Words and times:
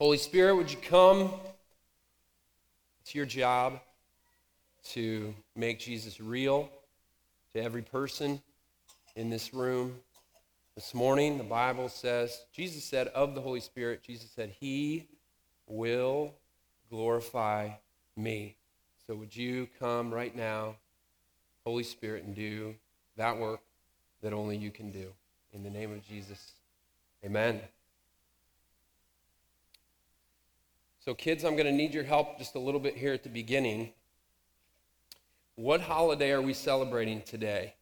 Holy 0.00 0.16
Spirit, 0.16 0.56
would 0.56 0.70
you 0.70 0.78
come? 0.78 1.30
It's 3.02 3.14
your 3.14 3.26
job 3.26 3.80
to 4.92 5.34
make 5.54 5.78
Jesus 5.78 6.22
real 6.22 6.70
to 7.52 7.62
every 7.62 7.82
person 7.82 8.40
in 9.14 9.28
this 9.28 9.52
room. 9.52 9.94
This 10.74 10.94
morning, 10.94 11.36
the 11.36 11.44
Bible 11.44 11.90
says, 11.90 12.46
Jesus 12.50 12.82
said 12.82 13.08
of 13.08 13.34
the 13.34 13.42
Holy 13.42 13.60
Spirit, 13.60 14.02
Jesus 14.02 14.30
said, 14.30 14.54
He 14.58 15.06
will 15.66 16.32
glorify 16.88 17.68
me. 18.16 18.56
So 19.06 19.14
would 19.16 19.36
you 19.36 19.68
come 19.78 20.14
right 20.14 20.34
now, 20.34 20.76
Holy 21.66 21.84
Spirit, 21.84 22.24
and 22.24 22.34
do 22.34 22.74
that 23.18 23.38
work 23.38 23.60
that 24.22 24.32
only 24.32 24.56
you 24.56 24.70
can 24.70 24.92
do? 24.92 25.12
In 25.52 25.62
the 25.62 25.68
name 25.68 25.92
of 25.92 26.02
Jesus, 26.08 26.52
amen. 27.22 27.60
So, 31.10 31.14
kids, 31.14 31.44
I'm 31.44 31.54
going 31.56 31.66
to 31.66 31.72
need 31.72 31.92
your 31.92 32.04
help 32.04 32.38
just 32.38 32.54
a 32.54 32.60
little 32.60 32.78
bit 32.78 32.96
here 32.96 33.12
at 33.12 33.24
the 33.24 33.28
beginning. 33.28 33.90
What 35.56 35.80
holiday 35.80 36.30
are 36.30 36.40
we 36.40 36.54
celebrating 36.54 37.20
today? 37.22 37.74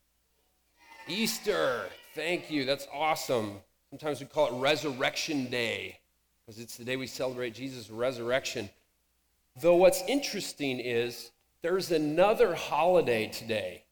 Easter. 1.06 1.82
Thank 2.14 2.50
you. 2.50 2.64
That's 2.64 2.88
awesome. 2.90 3.60
Sometimes 3.90 4.20
we 4.20 4.24
call 4.24 4.46
it 4.46 4.58
Resurrection 4.58 5.50
Day 5.50 5.98
because 6.40 6.58
it's 6.58 6.78
the 6.78 6.84
day 6.86 6.96
we 6.96 7.06
celebrate 7.06 7.52
Jesus' 7.52 7.90
resurrection. 7.90 8.70
Though 9.60 9.76
what's 9.76 10.02
interesting 10.08 10.80
is 10.80 11.30
there's 11.60 11.90
another 11.90 12.54
holiday 12.54 13.28
today 13.28 13.84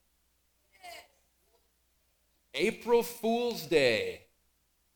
April 2.55 3.03
Fool's 3.03 3.67
Day. 3.67 4.21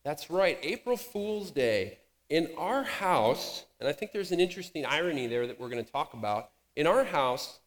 That's 0.02 0.30
right, 0.30 0.58
April 0.64 0.96
Fool's 0.96 1.52
Day. 1.52 1.98
In 2.32 2.48
our 2.56 2.82
house, 2.82 3.66
and 3.78 3.86
I 3.86 3.92
think 3.92 4.12
there's 4.12 4.32
an 4.32 4.40
interesting 4.40 4.86
irony 4.86 5.26
there 5.26 5.46
that 5.46 5.60
we're 5.60 5.68
going 5.68 5.84
to 5.84 5.92
talk 5.92 6.14
about. 6.14 6.48
In 6.76 6.86
our 6.86 7.04
house, 7.04 7.58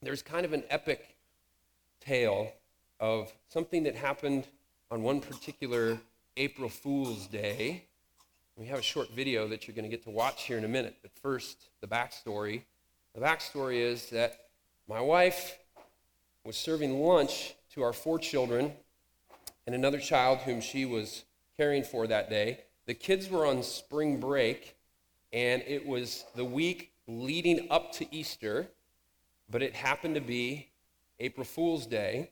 there's 0.00 0.22
kind 0.22 0.46
of 0.46 0.52
an 0.52 0.62
epic 0.70 1.16
tale 1.98 2.52
of 3.00 3.32
something 3.48 3.82
that 3.82 3.96
happened 3.96 4.46
on 4.92 5.02
one 5.02 5.20
particular 5.20 5.98
April 6.36 6.68
Fool's 6.68 7.26
Day. 7.26 7.82
We 8.54 8.66
have 8.66 8.78
a 8.78 8.82
short 8.82 9.10
video 9.10 9.48
that 9.48 9.66
you're 9.66 9.74
going 9.74 9.90
to 9.90 9.90
get 9.90 10.04
to 10.04 10.10
watch 10.10 10.44
here 10.44 10.56
in 10.56 10.64
a 10.64 10.68
minute. 10.68 10.98
But 11.02 11.10
first, 11.20 11.56
the 11.80 11.88
backstory. 11.88 12.62
The 13.12 13.20
backstory 13.20 13.80
is 13.80 14.10
that 14.10 14.38
my 14.88 15.00
wife 15.00 15.58
was 16.44 16.56
serving 16.56 17.00
lunch 17.00 17.56
to 17.74 17.82
our 17.82 17.92
four 17.92 18.20
children 18.20 18.72
and 19.66 19.74
another 19.74 19.98
child 19.98 20.38
whom 20.44 20.60
she 20.60 20.84
was 20.84 21.24
caring 21.56 21.82
for 21.82 22.06
that 22.06 22.30
day. 22.30 22.60
The 22.86 22.94
kids 22.94 23.28
were 23.28 23.44
on 23.44 23.64
spring 23.64 24.20
break, 24.20 24.76
and 25.32 25.60
it 25.66 25.84
was 25.84 26.24
the 26.36 26.44
week 26.44 26.92
leading 27.08 27.66
up 27.68 27.92
to 27.94 28.14
Easter, 28.14 28.68
but 29.50 29.60
it 29.60 29.74
happened 29.74 30.14
to 30.14 30.20
be 30.20 30.68
April 31.18 31.44
Fool's 31.44 31.84
Day. 31.84 32.30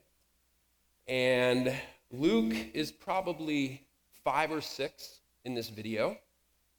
And 1.09 1.73
Luke 2.09 2.55
is 2.73 2.89
probably 2.89 3.85
five 4.23 4.49
or 4.49 4.61
six 4.61 5.19
in 5.43 5.55
this 5.55 5.67
video, 5.67 6.17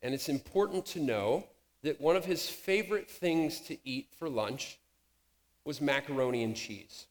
and 0.03 0.15
it's 0.15 0.31
important 0.31 0.87
to 0.87 1.01
know 1.01 1.47
that 1.83 2.01
one 2.01 2.17
of 2.17 2.25
his 2.25 2.49
favorite 2.49 3.11
things 3.11 3.61
to 3.61 3.77
eat 3.85 4.09
for 4.19 4.31
lunch 4.31 4.79
was 5.65 5.83
macaroni 5.83 6.43
and 6.43 6.57
cheese. 6.57 7.07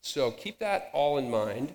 So 0.00 0.32
keep 0.32 0.58
that 0.58 0.90
all 0.92 1.18
in 1.18 1.30
mind 1.30 1.72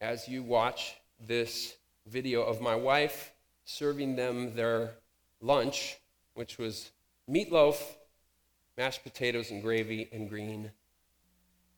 as 0.00 0.28
you 0.28 0.42
watch 0.42 0.96
this 1.24 1.76
video 2.06 2.42
of 2.42 2.60
my 2.60 2.74
wife 2.74 3.32
serving 3.64 4.16
them 4.16 4.54
their 4.54 4.92
lunch, 5.40 5.98
which 6.34 6.56
was 6.58 6.90
meatloaf, 7.28 7.76
mashed 8.76 9.02
potatoes, 9.02 9.50
and 9.50 9.62
gravy, 9.62 10.08
and 10.12 10.28
green. 10.28 10.70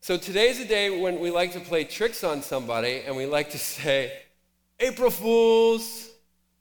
So 0.01 0.17
today's 0.17 0.61
a 0.61 0.67
day 0.67 1.01
when 1.01 1.19
we 1.19 1.31
like 1.31 1.53
to 1.53 1.61
play 1.61 1.85
tricks 1.85 2.23
on 2.23 2.43
somebody 2.43 3.03
and 3.07 3.17
we 3.17 3.27
like 3.27 3.51
to 3.51 3.59
say, 3.59 4.13
April 4.79 5.11
Fools, 5.11 6.11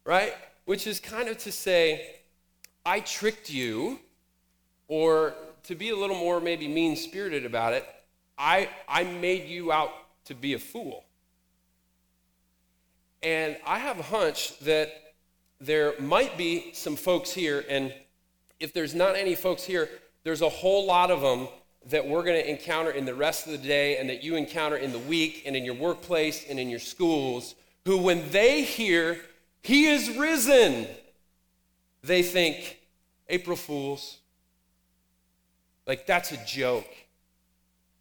right? 0.06 0.34
Which 0.66 0.88
is 0.88 1.00
kind 1.00 1.30
of 1.30 1.38
to 1.40 1.52
say, 1.52 2.16
I 2.86 3.02
tricked 3.02 3.50
you, 3.50 4.00
or 4.88 5.34
to 5.63 5.75
be 5.75 5.90
a 5.90 5.96
little 5.96 6.16
more 6.16 6.40
maybe 6.40 6.68
mean 6.68 6.96
spirited 6.96 7.46
about 7.46 7.74
it, 7.74 7.86
I, 8.38 8.69
I 8.88 9.03
made 9.03 9.47
you 9.47 9.72
out 9.72 9.92
to 10.25 10.36
be 10.36 10.53
a 10.53 10.59
fool. 10.59 11.03
And 13.24 13.58
I 13.66 13.80
have 13.80 14.00
a 14.00 14.04
hunch 14.04 14.58
that 14.60 14.92
there 15.60 15.94
might 16.00 16.38
be 16.38 16.72
some 16.74 16.96
folks 16.96 17.32
here, 17.32 17.66
and 17.68 17.94
if 18.60 18.74
there's 18.74 18.94
not 18.94 19.16
any 19.16 19.36
folks 19.36 19.64
here, 19.64 19.90
there's 20.24 20.42
a 20.42 20.50
whole 20.50 20.86
lot 20.86 21.10
of 21.10 21.22
them 21.22 21.48
that 21.90 22.06
we're 22.06 22.24
going 22.24 22.36
to 22.36 22.50
encounter 22.50 22.92
in 22.92 23.06
the 23.06 23.16
rest 23.16 23.46
of 23.46 23.54
the 23.54 23.58
day 23.58 23.98
and 23.98 24.10
that 24.10 24.24
you 24.24 24.36
encounter 24.36 24.76
in 24.76 24.92
the 24.92 25.00
week 25.00 25.44
and 25.46 25.56
in 25.56 25.64
your 25.64 25.74
workplace 25.74 26.46
and 26.50 26.60
in 26.60 26.70
your 26.70 26.80
schools 26.80 27.56
who, 27.86 27.98
when 27.98 28.30
they 28.32 28.64
hear, 28.64 29.20
He 29.62 29.88
is 29.88 30.18
risen, 30.18 30.88
they 32.04 32.24
think, 32.24 32.80
April 33.30 33.56
Fools. 33.56 34.18
Like, 35.86 36.06
that's 36.06 36.34
a 36.34 36.46
joke. 36.46 36.88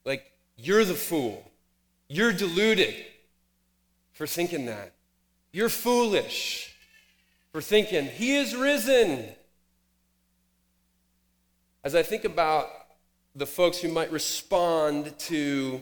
Like, 0.04 0.32
you're 0.56 0.84
the 0.84 0.94
fool. 0.94 1.48
You're 2.08 2.32
deluded 2.32 2.94
for 4.12 4.26
thinking 4.26 4.66
that. 4.66 4.95
You're 5.56 5.70
foolish 5.70 6.76
for 7.50 7.62
thinking, 7.62 8.04
He 8.04 8.36
is 8.36 8.54
risen. 8.54 9.24
As 11.82 11.94
I 11.94 12.02
think 12.02 12.26
about 12.26 12.68
the 13.34 13.46
folks 13.46 13.78
who 13.78 13.88
might 13.88 14.12
respond 14.12 15.18
to, 15.20 15.80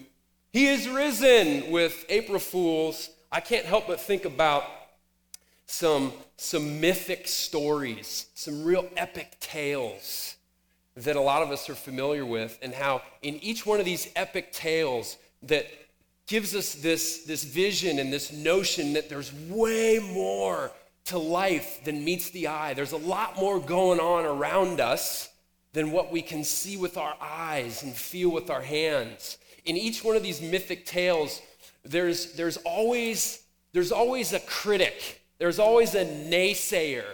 He 0.52 0.68
is 0.68 0.88
risen 0.88 1.72
with 1.72 2.06
April 2.08 2.38
Fools, 2.38 3.10
I 3.32 3.40
can't 3.40 3.66
help 3.66 3.88
but 3.88 4.00
think 4.00 4.24
about 4.24 4.62
some, 5.66 6.12
some 6.36 6.80
mythic 6.80 7.26
stories, 7.26 8.26
some 8.36 8.62
real 8.62 8.88
epic 8.96 9.38
tales 9.40 10.36
that 10.94 11.16
a 11.16 11.20
lot 11.20 11.42
of 11.42 11.50
us 11.50 11.68
are 11.68 11.74
familiar 11.74 12.24
with, 12.24 12.60
and 12.62 12.72
how 12.72 13.02
in 13.22 13.42
each 13.42 13.66
one 13.66 13.80
of 13.80 13.86
these 13.86 14.08
epic 14.14 14.52
tales 14.52 15.16
that 15.42 15.66
gives 16.26 16.54
us 16.54 16.74
this, 16.74 17.24
this 17.24 17.44
vision 17.44 17.98
and 17.98 18.12
this 18.12 18.32
notion 18.32 18.94
that 18.94 19.08
there's 19.08 19.32
way 19.48 19.98
more 19.98 20.72
to 21.06 21.18
life 21.18 21.84
than 21.84 22.04
meets 22.04 22.30
the 22.30 22.48
eye. 22.48 22.74
There's 22.74 22.92
a 22.92 22.96
lot 22.96 23.36
more 23.36 23.60
going 23.60 24.00
on 24.00 24.24
around 24.24 24.80
us 24.80 25.28
than 25.74 25.90
what 25.90 26.10
we 26.10 26.22
can 26.22 26.44
see 26.44 26.76
with 26.76 26.96
our 26.96 27.14
eyes 27.20 27.82
and 27.82 27.92
feel 27.92 28.30
with 28.30 28.48
our 28.48 28.62
hands. 28.62 29.38
In 29.66 29.76
each 29.76 30.02
one 30.02 30.16
of 30.16 30.22
these 30.22 30.40
mythic 30.40 30.86
tales, 30.86 31.42
there's, 31.84 32.32
there's, 32.34 32.56
always, 32.58 33.42
there's 33.72 33.92
always 33.92 34.32
a 34.32 34.40
critic, 34.40 35.22
there's 35.38 35.58
always 35.58 35.94
a 35.94 36.04
naysayer, 36.04 37.04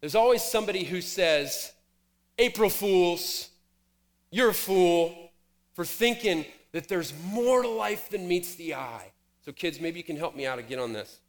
there's 0.00 0.14
always 0.14 0.42
somebody 0.42 0.84
who 0.84 1.00
says, 1.00 1.72
April 2.38 2.68
Fools, 2.68 3.48
you're 4.30 4.50
a 4.50 4.54
fool 4.54 5.30
for 5.72 5.84
thinking 5.84 6.44
that 6.74 6.88
there's 6.88 7.14
more 7.30 7.62
to 7.62 7.68
life 7.68 8.08
than 8.08 8.26
meets 8.26 8.56
the 8.56 8.74
eye. 8.74 9.12
So, 9.44 9.52
kids, 9.52 9.80
maybe 9.80 9.98
you 9.98 10.02
can 10.02 10.16
help 10.16 10.34
me 10.34 10.44
out 10.44 10.58
again 10.58 10.80
on 10.80 10.92
this. 10.92 11.20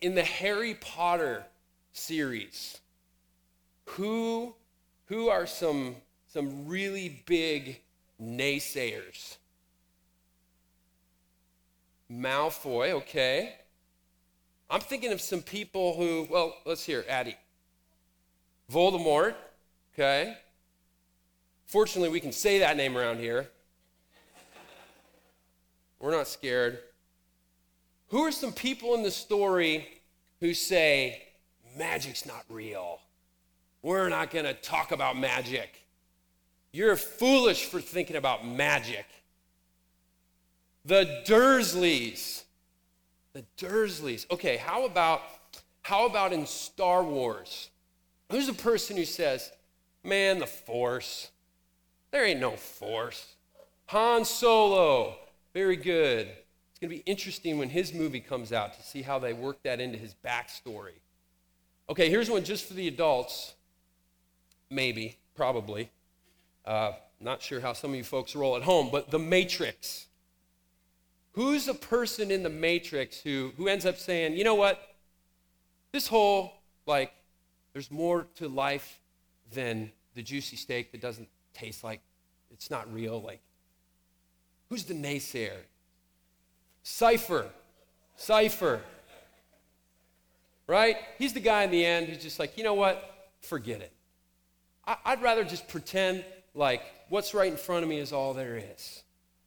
In 0.00 0.16
the 0.16 0.24
Harry 0.24 0.74
Potter 0.74 1.44
series, 1.92 2.80
who, 3.84 4.56
who 5.04 5.28
are 5.28 5.46
some, 5.46 5.94
some 6.26 6.66
really 6.66 7.22
big 7.24 7.82
naysayers? 8.20 9.36
Malfoy, 12.10 12.90
okay. 12.94 13.54
I'm 14.68 14.80
thinking 14.80 15.12
of 15.12 15.20
some 15.20 15.42
people 15.42 15.94
who, 15.94 16.26
well, 16.28 16.56
let's 16.66 16.84
hear, 16.84 17.04
Addie. 17.08 17.36
Voldemort, 18.72 19.36
okay. 19.94 20.36
Fortunately, 21.66 22.08
we 22.08 22.18
can 22.18 22.32
say 22.32 22.58
that 22.58 22.76
name 22.76 22.98
around 22.98 23.20
here. 23.20 23.48
We're 26.02 26.10
not 26.10 26.26
scared. 26.26 26.80
Who 28.08 28.22
are 28.22 28.32
some 28.32 28.52
people 28.52 28.96
in 28.96 29.04
the 29.04 29.10
story 29.10 29.86
who 30.40 30.52
say, 30.52 31.22
magic's 31.78 32.26
not 32.26 32.44
real? 32.48 32.98
We're 33.82 34.08
not 34.08 34.32
going 34.32 34.44
to 34.44 34.52
talk 34.52 34.90
about 34.90 35.16
magic. 35.16 35.80
You're 36.72 36.96
foolish 36.96 37.66
for 37.66 37.80
thinking 37.80 38.16
about 38.16 38.44
magic. 38.44 39.06
The 40.84 41.22
Dursleys. 41.24 42.42
The 43.32 43.44
Dursleys. 43.56 44.28
Okay, 44.30 44.56
how 44.56 44.84
about 44.84 45.22
how 45.82 46.06
about 46.06 46.32
in 46.32 46.46
Star 46.46 47.04
Wars? 47.04 47.70
Who's 48.30 48.46
the 48.48 48.52
person 48.52 48.96
who 48.96 49.04
says, 49.04 49.52
"Man, 50.02 50.38
the 50.38 50.46
Force. 50.46 51.30
There 52.10 52.24
ain't 52.24 52.40
no 52.40 52.52
Force." 52.52 53.36
Han 53.86 54.24
Solo. 54.24 55.16
Very 55.54 55.76
good. 55.76 56.28
It's 56.28 56.80
going 56.80 56.90
to 56.90 56.96
be 56.96 57.02
interesting 57.04 57.58
when 57.58 57.68
his 57.68 57.92
movie 57.92 58.20
comes 58.20 58.52
out 58.52 58.74
to 58.74 58.82
see 58.82 59.02
how 59.02 59.18
they 59.18 59.32
work 59.32 59.62
that 59.64 59.80
into 59.80 59.98
his 59.98 60.14
backstory. 60.24 61.00
Okay, 61.88 62.08
here's 62.08 62.30
one 62.30 62.44
just 62.44 62.66
for 62.66 62.74
the 62.74 62.88
adults. 62.88 63.54
Maybe, 64.70 65.18
probably. 65.34 65.90
Uh, 66.64 66.92
not 67.20 67.42
sure 67.42 67.60
how 67.60 67.72
some 67.72 67.90
of 67.90 67.96
you 67.96 68.04
folks 68.04 68.34
roll 68.34 68.56
at 68.56 68.62
home, 68.62 68.88
but 68.90 69.10
the 69.10 69.18
Matrix. 69.18 70.06
Who's 71.32 71.68
a 71.68 71.74
person 71.74 72.30
in 72.30 72.42
the 72.42 72.50
Matrix 72.50 73.20
who, 73.20 73.52
who 73.56 73.68
ends 73.68 73.84
up 73.86 73.98
saying, 73.98 74.36
you 74.36 74.44
know 74.44 74.54
what? 74.54 74.80
This 75.92 76.06
whole, 76.06 76.52
like, 76.86 77.12
there's 77.72 77.90
more 77.90 78.26
to 78.36 78.48
life 78.48 79.00
than 79.52 79.92
the 80.14 80.22
juicy 80.22 80.56
steak 80.56 80.92
that 80.92 81.00
doesn't 81.00 81.28
taste 81.52 81.84
like 81.84 82.00
it's 82.50 82.70
not 82.70 82.92
real. 82.92 83.20
Like, 83.20 83.40
who's 84.72 84.84
the 84.84 84.94
naysayer? 84.94 85.58
Cypher. 86.82 87.44
Cypher. 88.16 88.80
Right? 90.66 90.96
He's 91.18 91.34
the 91.34 91.40
guy 91.40 91.64
in 91.64 91.70
the 91.70 91.84
end 91.84 92.06
who's 92.08 92.22
just 92.22 92.38
like, 92.38 92.56
you 92.56 92.64
know 92.64 92.72
what? 92.72 93.28
Forget 93.42 93.82
it. 93.82 93.92
I- 94.86 94.96
would 95.14 95.22
rather 95.22 95.44
just 95.44 95.68
pretend 95.68 96.24
like 96.54 96.80
what's 97.10 97.34
right 97.34 97.52
in 97.52 97.58
front 97.58 97.82
of 97.82 97.90
me 97.90 97.98
is 97.98 98.14
all 98.14 98.32
there 98.32 98.56
is. 98.56 99.02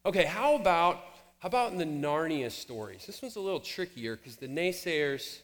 Okay, 0.06 0.26
how 0.26 0.54
about 0.54 0.98
how 1.40 1.48
about 1.48 1.72
in 1.72 1.80
the 1.80 1.86
Narnia 1.86 2.52
stories? 2.52 3.08
This 3.08 3.20
one's 3.24 3.36
a 3.36 3.40
little 3.40 3.60
trickier 3.60 4.18
because 4.18 4.36
the 4.36 4.48
naysayers, 4.48 5.40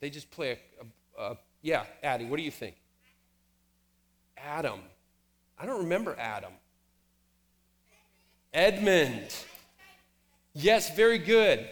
they 0.00 0.10
just 0.10 0.28
play 0.32 0.58
a, 0.80 1.22
a, 1.22 1.30
a 1.30 1.38
yeah, 1.62 1.84
Addie, 2.02 2.24
what 2.24 2.36
do 2.36 2.42
you 2.42 2.50
think? 2.50 2.74
Adam. 4.36 4.80
I 5.56 5.66
don't 5.66 5.82
remember 5.82 6.16
Adam. 6.18 6.50
Edmund. 8.54 9.34
Yes, 10.54 10.94
very 10.94 11.18
good. 11.18 11.68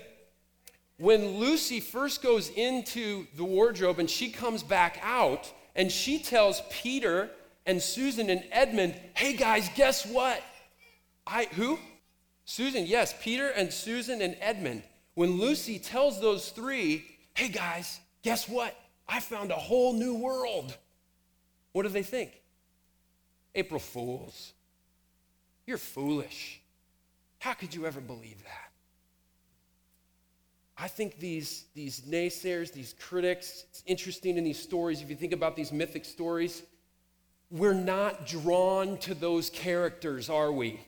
When 0.98 1.38
Lucy 1.38 1.78
first 1.80 2.22
goes 2.22 2.50
into 2.50 3.26
the 3.36 3.44
wardrobe 3.44 4.00
and 4.00 4.10
she 4.10 4.30
comes 4.30 4.62
back 4.62 4.98
out 5.02 5.50
and 5.76 5.90
she 5.90 6.18
tells 6.18 6.60
Peter 6.70 7.30
and 7.66 7.80
Susan 7.80 8.28
and 8.28 8.44
Edmund, 8.50 8.94
hey 9.14 9.34
guys, 9.34 9.70
guess 9.76 10.04
what? 10.04 10.42
I, 11.26 11.46
who? 11.52 11.78
Susan, 12.44 12.86
yes, 12.86 13.14
Peter 13.22 13.48
and 13.48 13.72
Susan 13.72 14.20
and 14.20 14.36
Edmund. 14.40 14.82
When 15.14 15.38
Lucy 15.38 15.78
tells 15.78 16.20
those 16.20 16.48
three, 16.50 17.04
hey 17.34 17.48
guys, 17.48 18.00
guess 18.22 18.48
what? 18.48 18.76
I 19.08 19.20
found 19.20 19.52
a 19.52 19.56
whole 19.56 19.92
new 19.92 20.14
world. 20.14 20.76
What 21.72 21.84
do 21.84 21.90
they 21.90 22.02
think? 22.02 22.42
April 23.54 23.80
Fools. 23.80 24.52
You're 25.66 25.78
foolish. 25.78 26.61
How 27.42 27.54
could 27.54 27.74
you 27.74 27.86
ever 27.86 28.00
believe 28.00 28.40
that? 28.44 28.70
I 30.78 30.86
think 30.86 31.18
these, 31.18 31.64
these 31.74 32.02
naysayers, 32.02 32.72
these 32.72 32.94
critics, 33.00 33.64
it's 33.68 33.82
interesting 33.84 34.38
in 34.38 34.44
these 34.44 34.62
stories, 34.62 35.02
if 35.02 35.10
you 35.10 35.16
think 35.16 35.32
about 35.32 35.56
these 35.56 35.72
mythic 35.72 36.04
stories, 36.04 36.62
we're 37.50 37.74
not 37.74 38.28
drawn 38.28 38.96
to 38.98 39.12
those 39.12 39.50
characters, 39.50 40.30
are 40.30 40.52
we? 40.52 40.78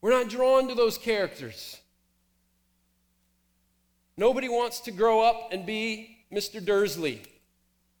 We're 0.00 0.16
not 0.16 0.28
drawn 0.28 0.68
to 0.68 0.76
those 0.76 0.96
characters. 0.96 1.80
Nobody 4.16 4.48
wants 4.48 4.78
to 4.82 4.92
grow 4.92 5.22
up 5.22 5.48
and 5.50 5.66
be 5.66 6.18
Mr. 6.32 6.64
Dursley, 6.64 7.20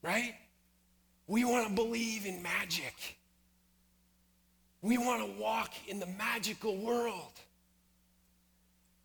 right? 0.00 0.34
We 1.26 1.44
want 1.44 1.66
to 1.66 1.74
believe 1.74 2.24
in 2.24 2.40
magic. 2.40 3.16
We 4.82 4.98
want 4.98 5.24
to 5.24 5.40
walk 5.40 5.72
in 5.88 6.00
the 6.00 6.06
magical 6.06 6.76
world. 6.76 7.40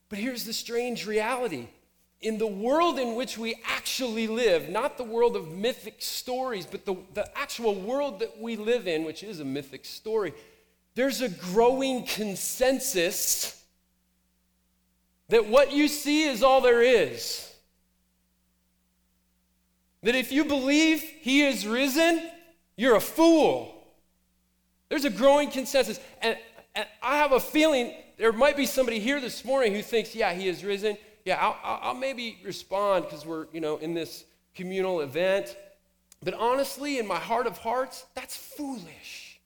But 0.10 0.20
here's 0.20 0.44
the 0.44 0.54
strange 0.54 1.06
reality 1.06 1.68
in 2.20 2.40
the 2.40 2.48
world 2.48 2.98
in 2.98 3.16
which 3.16 3.38
we 3.38 3.56
actually 3.66 4.28
live, 4.28 4.70
not 4.70 4.98
the 4.98 5.04
world 5.04 5.36
of 5.36 5.52
mythic 5.52 5.98
stories, 6.00 6.66
but 6.66 6.84
the, 6.84 6.96
the 7.14 7.38
actual 7.38 7.76
world 7.76 8.20
that 8.20 8.40
we 8.42 8.56
live 8.56 8.88
in, 8.88 9.04
which 9.04 9.22
is 9.22 9.40
a 9.40 9.46
mythic 9.46 9.86
story, 9.86 10.34
there's 10.96 11.22
a 11.22 11.30
growing 11.30 12.06
consensus 12.06 13.64
that 15.30 15.46
what 15.48 15.72
you 15.72 15.88
see 15.88 16.24
is 16.24 16.42
all 16.42 16.60
there 16.60 16.82
is. 16.82 17.54
That 20.02 20.16
if 20.16 20.32
you 20.32 20.46
believe 20.46 21.02
he 21.02 21.44
is 21.44 21.68
risen, 21.68 22.28
you're 22.76 22.96
a 22.96 23.02
fool. 23.02 23.77
There's 24.90 25.06
a 25.06 25.10
growing 25.10 25.50
consensus. 25.50 26.00
And, 26.22 26.38
and 26.76 26.88
I 27.02 27.18
have 27.18 27.32
a 27.32 27.40
feeling 27.40 27.94
there 28.18 28.32
might 28.34 28.58
be 28.58 28.66
somebody 28.66 29.00
here 29.00 29.22
this 29.22 29.46
morning 29.46 29.74
who 29.74 29.82
thinks, 29.82 30.16
yeah, 30.16 30.34
he 30.34 30.48
is 30.48 30.64
risen. 30.64 30.98
Yeah, 31.26 31.38
I'll, 31.40 31.80
I'll 31.82 31.94
maybe 31.94 32.40
respond 32.44 33.06
because 33.06 33.26
we're, 33.26 33.48
you 33.52 33.62
know, 33.62 33.78
in 33.78 33.94
this 33.94 34.26
communal 34.56 35.02
event. 35.02 35.56
But 36.24 36.34
honestly, 36.34 36.98
in 36.98 37.06
my 37.06 37.20
heart 37.20 37.46
of 37.46 37.58
hearts, 37.58 38.06
that's 38.16 38.36
foolish. 38.36 39.40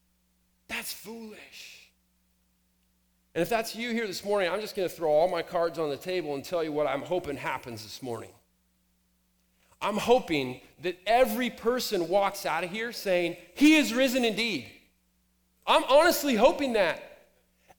That's 0.68 0.94
foolish. 0.94 1.90
And 3.36 3.42
if 3.42 3.50
that's 3.50 3.76
you 3.76 3.92
here 3.92 4.08
this 4.08 4.24
morning, 4.24 4.50
I'm 4.50 4.62
just 4.62 4.76
going 4.76 4.88
to 4.88 4.94
throw 4.94 5.10
all 5.10 5.30
my 5.30 5.42
cards 5.42 5.80
on 5.80 5.90
the 5.90 5.98
table 5.98 6.36
and 6.36 6.44
tell 6.44 6.64
you 6.64 6.72
what 6.72 6.88
I'm 6.88 7.02
hoping 7.02 7.36
happens 7.36 7.84
this 7.84 8.02
morning. 8.02 8.30
I'm 9.82 9.98
hoping 9.98 10.62
that 10.84 10.98
every 11.06 11.50
person 11.50 12.08
walks 12.08 12.46
out 12.46 12.64
of 12.64 12.70
here 12.70 12.92
saying, 12.92 13.36
He 13.56 13.78
is 13.78 13.94
risen 13.94 14.24
indeed. 14.24 14.70
I'm 15.72 15.86
honestly 15.86 16.36
hoping 16.36 16.74
that. 16.74 17.02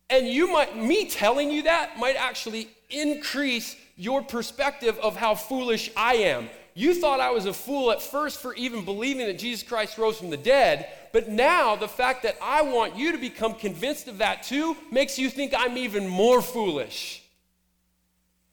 And 0.08 0.26
you 0.26 0.50
might, 0.50 0.76
me 0.76 1.08
telling 1.10 1.50
you 1.50 1.64
that 1.64 1.98
might 1.98 2.16
actually 2.16 2.68
increase 2.88 3.76
your 3.96 4.22
perspective 4.22 4.98
of 4.98 5.14
how 5.14 5.34
foolish 5.34 5.90
I 5.94 6.14
am. 6.14 6.48
You 6.74 6.94
thought 6.94 7.20
I 7.20 7.30
was 7.30 7.44
a 7.44 7.52
fool 7.52 7.90
at 7.90 8.00
first 8.00 8.40
for 8.40 8.54
even 8.54 8.86
believing 8.86 9.26
that 9.26 9.38
Jesus 9.38 9.62
Christ 9.62 9.98
rose 9.98 10.16
from 10.16 10.30
the 10.30 10.38
dead, 10.38 10.88
but 11.12 11.28
now 11.28 11.76
the 11.76 11.86
fact 11.86 12.22
that 12.22 12.36
I 12.42 12.62
want 12.62 12.96
you 12.96 13.12
to 13.12 13.18
become 13.18 13.54
convinced 13.54 14.08
of 14.08 14.18
that 14.18 14.42
too 14.42 14.74
makes 14.90 15.18
you 15.18 15.28
think 15.28 15.52
I'm 15.54 15.76
even 15.76 16.08
more 16.08 16.40
foolish. 16.40 17.22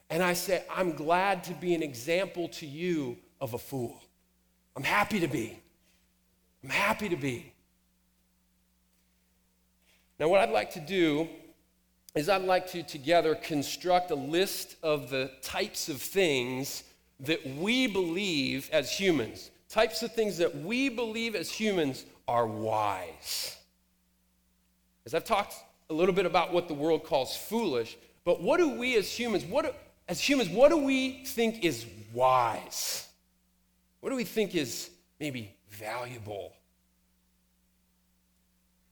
And 0.09 0.21
I 0.21 0.33
say, 0.33 0.63
I'm 0.69 0.91
glad 0.91 1.45
to 1.45 1.53
be 1.53 1.73
an 1.75 1.83
example 1.83 2.49
to 2.49 2.65
you 2.65 3.17
of 3.39 3.53
a 3.53 3.57
fool. 3.57 4.01
I'm 4.75 4.83
happy 4.83 5.21
to 5.21 5.27
be. 5.27 5.57
I'm 6.61 6.69
happy 6.69 7.07
to 7.07 7.15
be. 7.15 7.48
Now, 10.19 10.27
what 10.27 10.41
I'd 10.41 10.51
like 10.51 10.71
to 10.73 10.81
do 10.81 11.29
is 12.13 12.27
I'd 12.27 12.41
like 12.41 12.67
to 12.71 12.83
together 12.83 13.35
construct 13.35 14.11
a 14.11 14.15
list 14.15 14.75
of 14.83 15.09
the 15.09 15.31
types 15.41 15.87
of 15.87 16.01
things 16.01 16.83
that 17.21 17.45
we 17.55 17.87
believe 17.87 18.69
as 18.73 18.91
humans, 18.91 19.49
types 19.69 20.03
of 20.03 20.13
things 20.13 20.37
that 20.39 20.57
we 20.57 20.89
believe 20.89 21.35
as 21.35 21.49
humans 21.49 22.03
are 22.27 22.45
wise. 22.45 23.55
As 25.05 25.13
I've 25.13 25.23
talked 25.23 25.55
a 25.89 25.93
little 25.93 26.13
bit 26.13 26.25
about 26.25 26.51
what 26.51 26.67
the 26.67 26.73
world 26.73 27.03
calls 27.05 27.35
foolish, 27.35 27.97
but 28.25 28.41
what 28.41 28.57
do 28.57 28.77
we 28.77 28.97
as 28.97 29.09
humans, 29.09 29.45
what 29.45 29.65
do, 29.65 29.71
as 30.07 30.19
humans, 30.19 30.49
what 30.49 30.69
do 30.69 30.77
we 30.77 31.23
think 31.25 31.63
is 31.63 31.85
wise? 32.13 33.07
What 34.01 34.09
do 34.09 34.15
we 34.15 34.25
think 34.25 34.53
is 34.53 34.89
maybe 35.19 35.55
valuable? 35.69 36.53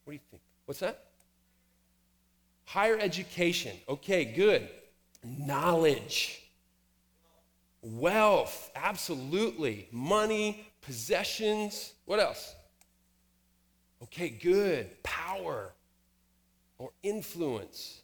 What 0.06 0.12
do 0.12 0.14
you 0.14 0.20
think? 0.32 0.42
What's 0.66 0.80
that? 0.80 1.07
Higher 2.68 3.00
education. 3.00 3.78
Okay, 3.88 4.26
good. 4.26 4.68
Knowledge. 5.24 6.42
Wealth, 7.82 8.72
absolutely. 8.76 9.88
Money, 9.90 10.68
possessions. 10.82 11.94
What 12.04 12.20
else? 12.20 12.54
Okay, 14.04 14.28
good. 14.28 15.02
Power 15.02 15.72
or 16.78 16.92
influence. 17.04 18.02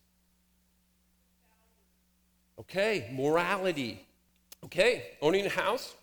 Okay, 2.58 3.10
morality. 3.12 4.06
Okay, 4.64 5.08
owning 5.22 5.46
a 5.46 5.50
house. 5.50 5.94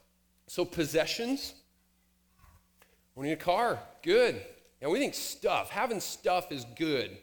So, 0.49 0.67
possessions. 0.67 1.55
Owning 3.17 3.33
a 3.33 3.37
car. 3.37 3.81
Good. 4.03 4.43
And 4.83 4.93
we 4.93 4.99
think 4.99 5.15
stuff, 5.15 5.71
having 5.71 6.01
stuff 6.01 6.53
is 6.53 6.67
good. 6.77 7.17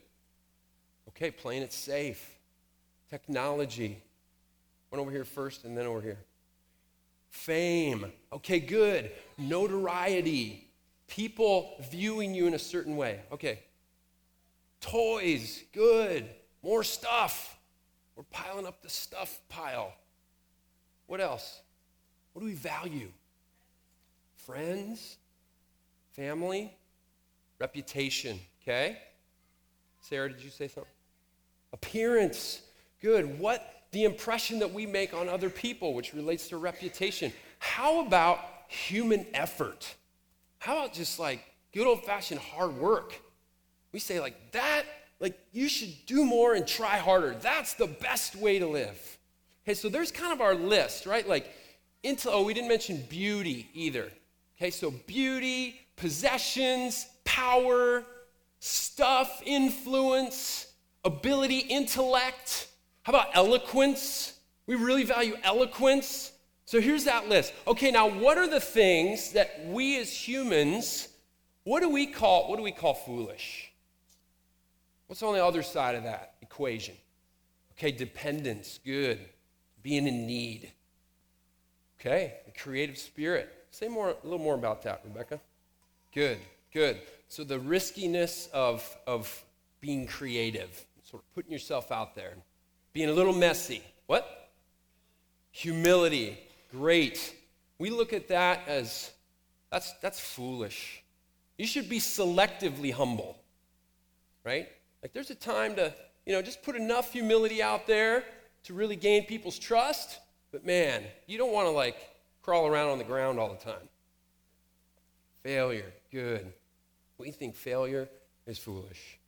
Okay, 1.17 1.31
playing 1.31 1.63
it 1.63 1.73
safe. 1.73 2.37
Technology. 3.09 4.03
One 4.89 5.01
over 5.01 5.09
here 5.09 5.23
first 5.23 5.63
and 5.63 5.75
then 5.75 5.87
over 5.87 5.99
here. 5.99 6.19
Fame. 7.31 8.05
Okay, 8.31 8.59
good. 8.59 9.09
Notoriety. 9.39 10.69
People 11.07 11.75
viewing 11.89 12.35
you 12.35 12.45
in 12.45 12.53
a 12.53 12.59
certain 12.59 12.95
way. 12.95 13.21
Okay. 13.31 13.61
Toys. 14.79 15.63
Good. 15.73 16.29
More 16.61 16.83
stuff. 16.83 17.57
We're 18.15 18.23
piling 18.25 18.67
up 18.67 18.83
the 18.83 18.89
stuff 18.89 19.41
pile. 19.49 19.93
What 21.07 21.19
else? 21.19 21.61
What 22.33 22.41
do 22.41 22.45
we 22.45 22.53
value? 22.53 23.11
Friends, 24.35 25.17
family, 26.11 26.71
reputation. 27.57 28.39
Okay? 28.61 28.99
Sarah, 30.01 30.29
did 30.29 30.43
you 30.43 30.51
say 30.51 30.67
something? 30.67 30.91
Appearance. 31.77 32.61
Good. 33.01 33.39
What 33.39 33.77
the 33.91 34.03
impression 34.03 34.59
that 34.59 34.73
we 34.73 34.85
make 34.85 35.13
on 35.13 35.29
other 35.29 35.49
people, 35.49 35.93
which 35.93 36.13
relates 36.13 36.49
to 36.49 36.57
reputation. 36.57 37.31
How 37.59 38.05
about 38.05 38.39
human 38.67 39.25
effort? 39.33 39.95
How 40.59 40.77
about 40.77 40.93
just 40.93 41.19
like 41.19 41.43
good 41.73 41.87
old 41.87 42.03
fashioned 42.03 42.39
hard 42.39 42.77
work? 42.77 43.19
We 43.91 43.99
say, 43.99 44.19
like, 44.19 44.51
that, 44.51 44.83
like, 45.19 45.39
you 45.53 45.69
should 45.69 45.93
do 46.05 46.25
more 46.25 46.53
and 46.53 46.67
try 46.67 46.97
harder. 46.97 47.35
That's 47.39 47.73
the 47.73 47.87
best 47.87 48.35
way 48.35 48.59
to 48.59 48.67
live. 48.67 49.17
Okay, 49.63 49.73
so 49.73 49.89
there's 49.89 50.11
kind 50.11 50.33
of 50.33 50.41
our 50.41 50.55
list, 50.55 51.05
right? 51.05 51.27
Like, 51.27 51.49
into, 52.03 52.29
oh, 52.29 52.43
we 52.43 52.53
didn't 52.53 52.69
mention 52.69 53.03
beauty 53.09 53.69
either. 53.73 54.11
Okay, 54.57 54.71
so 54.71 54.91
beauty, 54.91 55.79
possessions, 55.95 57.07
power, 57.23 58.03
stuff, 58.59 59.41
influence, 59.45 60.66
ability, 61.07 61.59
intellect. 61.59 62.67
How 63.03 63.13
about 63.13 63.29
eloquence? 63.33 64.37
We 64.67 64.75
really 64.75 65.03
value 65.03 65.35
eloquence. 65.43 66.33
So 66.65 66.81
here's 66.81 67.05
that 67.05 67.29
list. 67.29 67.53
Okay, 67.65 67.91
now 67.91 68.07
what 68.09 68.37
are 68.37 68.47
the 68.47 68.59
things 68.59 69.31
that 69.31 69.65
we 69.67 69.97
as 69.99 70.11
humans, 70.11 71.07
what 71.63 71.79
do 71.79 71.89
we 71.89 72.05
call 72.05 72.49
what 72.49 72.57
do 72.57 72.63
we 72.63 72.73
call 72.73 72.93
foolish? 72.93 73.71
What's 75.07 75.23
on 75.23 75.33
the 75.33 75.43
other 75.43 75.63
side 75.63 75.95
of 75.95 76.03
that 76.03 76.35
equation? 76.41 76.95
Okay, 77.73 77.91
dependence, 77.91 78.79
good. 78.85 79.19
Being 79.81 80.07
in 80.07 80.27
need. 80.27 80.71
Okay, 81.99 82.33
the 82.45 82.51
creative 82.51 82.97
spirit. 82.97 83.53
Say 83.71 83.87
more 83.87 84.09
a 84.09 84.15
little 84.23 84.39
more 84.39 84.55
about 84.55 84.81
that, 84.83 85.01
Rebecca. 85.05 85.39
Good, 86.13 86.39
good. 86.73 86.99
So 87.29 87.45
the 87.45 87.59
riskiness 87.59 88.49
of 88.51 88.97
of 89.07 89.45
being 89.79 90.07
creative, 90.07 90.85
sort 91.09 91.23
of 91.23 91.33
putting 91.33 91.51
yourself 91.51 91.91
out 91.91 92.15
there, 92.15 92.35
being 92.91 93.09
a 93.09 93.13
little 93.13 93.33
messy. 93.33 93.81
What? 94.07 94.51
Humility. 95.51 96.37
Great. 96.71 97.33
We 97.79 97.89
look 97.89 98.11
at 98.11 98.27
that 98.27 98.67
as 98.67 99.11
that's 99.71 99.93
that's 100.01 100.19
foolish. 100.19 101.03
You 101.57 101.65
should 101.65 101.87
be 101.87 101.99
selectively 101.99 102.91
humble. 102.91 103.37
Right? 104.43 104.67
Like 105.01 105.13
there's 105.13 105.29
a 105.29 105.35
time 105.35 105.75
to, 105.75 105.93
you 106.25 106.33
know, 106.33 106.41
just 106.41 106.61
put 106.61 106.75
enough 106.75 107.13
humility 107.13 107.61
out 107.63 107.87
there 107.87 108.23
to 108.63 108.73
really 108.73 108.95
gain 108.97 109.25
people's 109.25 109.57
trust, 109.57 110.19
but 110.51 110.65
man, 110.65 111.03
you 111.25 111.37
don't 111.37 111.53
want 111.53 111.67
to 111.67 111.71
like 111.71 111.95
crawl 112.41 112.67
around 112.67 112.89
on 112.89 112.97
the 112.97 113.03
ground 113.03 113.39
all 113.39 113.49
the 113.49 113.63
time. 113.63 113.87
Failure, 115.43 115.93
good. 116.11 116.51
We 117.17 117.31
think 117.31 117.55
failure 117.55 118.09
is 118.45 118.57
foolish. 118.57 119.19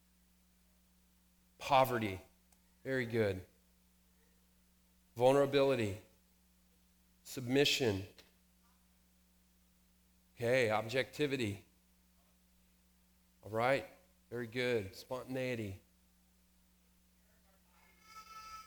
Poverty, 1.60 2.20
very 2.84 3.06
good. 3.06 3.42
Vulnerability, 5.18 5.98
submission. 7.24 8.04
Okay, 10.36 10.70
objectivity. 10.72 11.62
All 13.44 13.52
right, 13.52 13.86
very 14.32 14.48
good. 14.48 14.96
Spontaneity. 14.96 15.76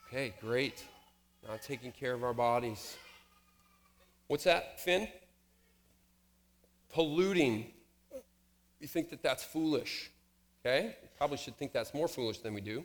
Okay, 0.08 0.34
great. 0.40 0.84
Not 1.48 1.62
taking 1.62 1.90
care 1.90 2.12
of 2.12 2.22
our 2.22 2.34
bodies. 2.34 2.96
What's 4.28 4.44
that, 4.44 4.78
Finn? 4.78 5.08
Polluting. 6.92 7.72
You 8.78 8.88
think 8.88 9.08
that 9.10 9.22
that's 9.22 9.42
foolish. 9.42 10.10
Okay? 10.64 10.96
Probably 11.18 11.36
should 11.36 11.56
think 11.56 11.72
that's 11.72 11.92
more 11.94 12.08
foolish 12.08 12.38
than 12.38 12.54
we 12.54 12.60
do. 12.60 12.84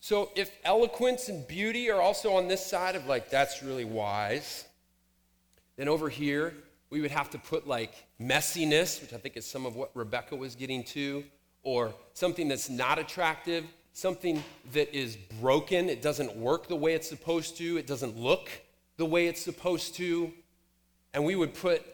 So 0.00 0.30
if 0.36 0.50
eloquence 0.64 1.28
and 1.28 1.46
beauty 1.46 1.90
are 1.90 2.00
also 2.00 2.34
on 2.34 2.48
this 2.48 2.64
side 2.64 2.94
of 2.94 3.06
like, 3.06 3.30
that's 3.30 3.62
really 3.62 3.84
wise, 3.84 4.64
then 5.76 5.88
over 5.88 6.08
here, 6.08 6.54
we 6.90 7.00
would 7.00 7.10
have 7.10 7.30
to 7.30 7.38
put 7.38 7.66
like 7.66 7.92
messiness, 8.20 9.00
which 9.00 9.12
I 9.12 9.18
think 9.18 9.36
is 9.36 9.46
some 9.46 9.66
of 9.66 9.76
what 9.76 9.90
Rebecca 9.94 10.36
was 10.36 10.54
getting 10.54 10.84
to, 10.84 11.24
or 11.62 11.92
something 12.14 12.48
that's 12.48 12.70
not 12.70 12.98
attractive, 12.98 13.64
something 13.92 14.42
that 14.72 14.94
is 14.96 15.16
broken, 15.40 15.88
it 15.88 16.00
doesn't 16.00 16.34
work 16.36 16.68
the 16.68 16.76
way 16.76 16.94
it's 16.94 17.08
supposed 17.08 17.56
to, 17.58 17.76
it 17.76 17.86
doesn't 17.86 18.16
look 18.16 18.48
the 18.96 19.04
way 19.04 19.26
it's 19.26 19.42
supposed 19.42 19.94
to. 19.96 20.32
And 21.12 21.24
we 21.24 21.34
would 21.34 21.54
put 21.54 21.84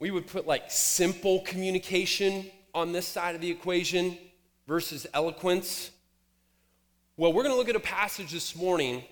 we 0.00 0.10
would 0.10 0.26
put 0.26 0.46
like 0.46 0.70
simple 0.70 1.40
communication 1.42 2.50
on 2.74 2.92
this 2.92 3.06
side 3.06 3.34
of 3.34 3.40
the 3.40 3.50
equation 3.50 4.18
versus 4.66 5.06
eloquence. 5.12 5.90
Well, 7.16 7.32
we're 7.32 7.42
going 7.42 7.54
to 7.54 7.58
look 7.58 7.68
at 7.68 7.76
a 7.76 7.80
passage 7.80 8.32
this 8.32 8.56
morning 8.56 9.04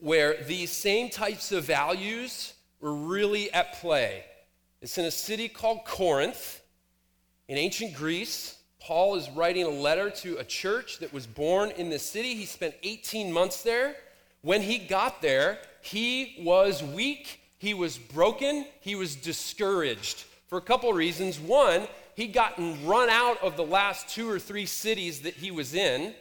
where 0.00 0.42
these 0.44 0.70
same 0.70 1.10
types 1.10 1.52
of 1.52 1.64
values 1.64 2.54
were 2.80 2.94
really 2.94 3.52
at 3.52 3.74
play. 3.74 4.24
It's 4.80 4.96
in 4.96 5.04
a 5.04 5.10
city 5.10 5.48
called 5.48 5.84
Corinth 5.84 6.62
in 7.48 7.58
ancient 7.58 7.94
Greece. 7.94 8.56
Paul 8.80 9.16
is 9.16 9.28
writing 9.30 9.64
a 9.64 9.68
letter 9.68 10.08
to 10.08 10.36
a 10.36 10.44
church 10.44 10.98
that 11.00 11.12
was 11.12 11.26
born 11.26 11.70
in 11.72 11.90
the 11.90 11.98
city. 11.98 12.34
He 12.34 12.46
spent 12.46 12.74
18 12.82 13.32
months 13.32 13.62
there. 13.62 13.96
When 14.42 14.62
he 14.62 14.78
got 14.78 15.20
there, 15.20 15.58
he 15.80 16.36
was 16.40 16.82
weak, 16.82 17.40
he 17.58 17.74
was 17.74 17.98
broken, 17.98 18.66
he 18.80 18.94
was 18.94 19.16
discouraged 19.16 20.24
for 20.46 20.58
a 20.58 20.62
couple 20.62 20.92
reasons. 20.92 21.40
One, 21.40 21.88
he'd 22.18 22.32
gotten 22.32 22.84
run 22.84 23.08
out 23.08 23.40
of 23.44 23.56
the 23.56 23.62
last 23.62 24.08
two 24.08 24.28
or 24.28 24.40
three 24.40 24.66
cities 24.66 25.20
that 25.20 25.34
he 25.34 25.52
was 25.52 25.72
in. 25.72 26.12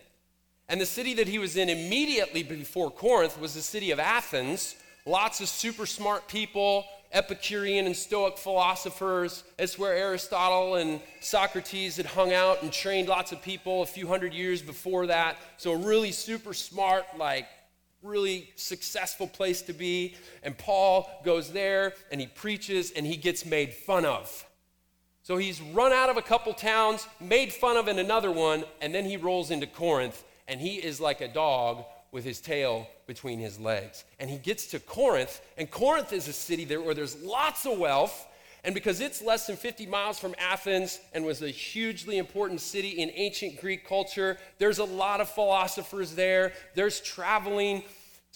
And 0.69 0.79
the 0.79 0.85
city 0.85 1.15
that 1.15 1.27
he 1.27 1.39
was 1.39 1.57
in 1.57 1.69
immediately 1.69 2.43
before 2.43 2.91
Corinth 2.91 3.39
was 3.41 3.55
the 3.55 3.63
city 3.63 3.89
of 3.89 3.99
Athens. 3.99 4.75
Lots 5.07 5.41
of 5.41 5.49
super 5.49 5.87
smart 5.87 6.27
people, 6.27 6.85
Epicurean 7.13 7.87
and 7.87 7.95
Stoic 7.95 8.37
philosophers. 8.37 9.43
It's 9.57 9.79
where 9.79 9.95
Aristotle 9.95 10.75
and 10.75 11.01
Socrates 11.19 11.97
had 11.97 12.05
hung 12.05 12.31
out 12.31 12.61
and 12.61 12.71
trained 12.71 13.07
lots 13.07 13.31
of 13.31 13.41
people 13.41 13.81
a 13.81 13.87
few 13.87 14.07
hundred 14.07 14.35
years 14.35 14.61
before 14.61 15.07
that. 15.07 15.37
So, 15.57 15.71
a 15.71 15.77
really 15.77 16.11
super 16.11 16.53
smart, 16.53 17.05
like, 17.17 17.47
really 18.03 18.51
successful 18.55 19.25
place 19.25 19.63
to 19.63 19.73
be. 19.73 20.13
And 20.43 20.55
Paul 20.55 21.09
goes 21.25 21.51
there 21.51 21.93
and 22.11 22.21
he 22.21 22.27
preaches 22.27 22.91
and 22.91 23.03
he 23.03 23.17
gets 23.17 23.47
made 23.47 23.73
fun 23.73 24.05
of. 24.05 24.46
So, 25.27 25.35
he's 25.35 25.59
run 25.59 25.91
out 25.91 26.07
of 26.07 26.15
a 26.15 26.21
couple 26.21 26.53
towns, 26.53 27.05
made 27.19 27.51
fun 27.51 27.75
of 27.75 27.89
in 27.89 27.99
another 27.99 28.31
one, 28.31 28.63
and 28.79 28.95
then 28.95 29.03
he 29.03 29.17
rolls 29.17 29.51
into 29.51 29.67
Corinth 29.67 30.23
and 30.47 30.61
he 30.61 30.75
is 30.75 31.01
like 31.01 31.19
a 31.19 31.27
dog 31.27 31.83
with 32.13 32.23
his 32.23 32.39
tail 32.39 32.87
between 33.07 33.37
his 33.37 33.59
legs. 33.59 34.05
And 34.21 34.29
he 34.29 34.37
gets 34.37 34.67
to 34.67 34.79
Corinth, 34.79 35.41
and 35.57 35.69
Corinth 35.69 36.13
is 36.13 36.29
a 36.29 36.31
city 36.31 36.63
there 36.63 36.79
where 36.79 36.93
there's 36.93 37.21
lots 37.21 37.65
of 37.65 37.77
wealth. 37.77 38.25
And 38.63 38.73
because 38.73 39.01
it's 39.01 39.21
less 39.21 39.47
than 39.47 39.57
50 39.57 39.85
miles 39.87 40.17
from 40.17 40.33
Athens 40.39 40.97
and 41.13 41.25
was 41.25 41.41
a 41.41 41.49
hugely 41.49 42.19
important 42.19 42.61
city 42.61 42.91
in 42.91 43.11
ancient 43.13 43.59
Greek 43.59 43.85
culture, 43.85 44.37
there's 44.59 44.79
a 44.79 44.85
lot 44.85 45.19
of 45.19 45.27
philosophers 45.27 46.15
there. 46.15 46.53
There's 46.73 47.01
traveling 47.01 47.83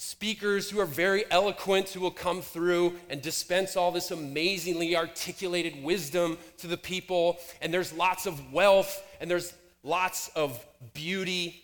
speakers 0.02 0.68
who 0.68 0.80
are 0.80 0.86
very 0.88 1.24
eloquent 1.30 1.90
who 1.90 2.00
will 2.00 2.10
come 2.10 2.42
through 2.42 2.96
and 3.12 3.22
dispense 3.22 3.76
all 3.76 3.92
this 3.92 4.10
amazingly 4.10 4.98
articulated 4.98 5.84
wisdom 5.84 6.40
to 6.58 6.66
the 6.66 6.76
people. 6.76 7.38
And 7.62 7.72
there's 7.72 7.94
lots 7.94 8.26
of 8.26 8.52
wealth 8.52 9.04
and 9.20 9.30
there's 9.30 9.54
lots 9.84 10.30
of 10.30 10.66
beauty 10.96 11.64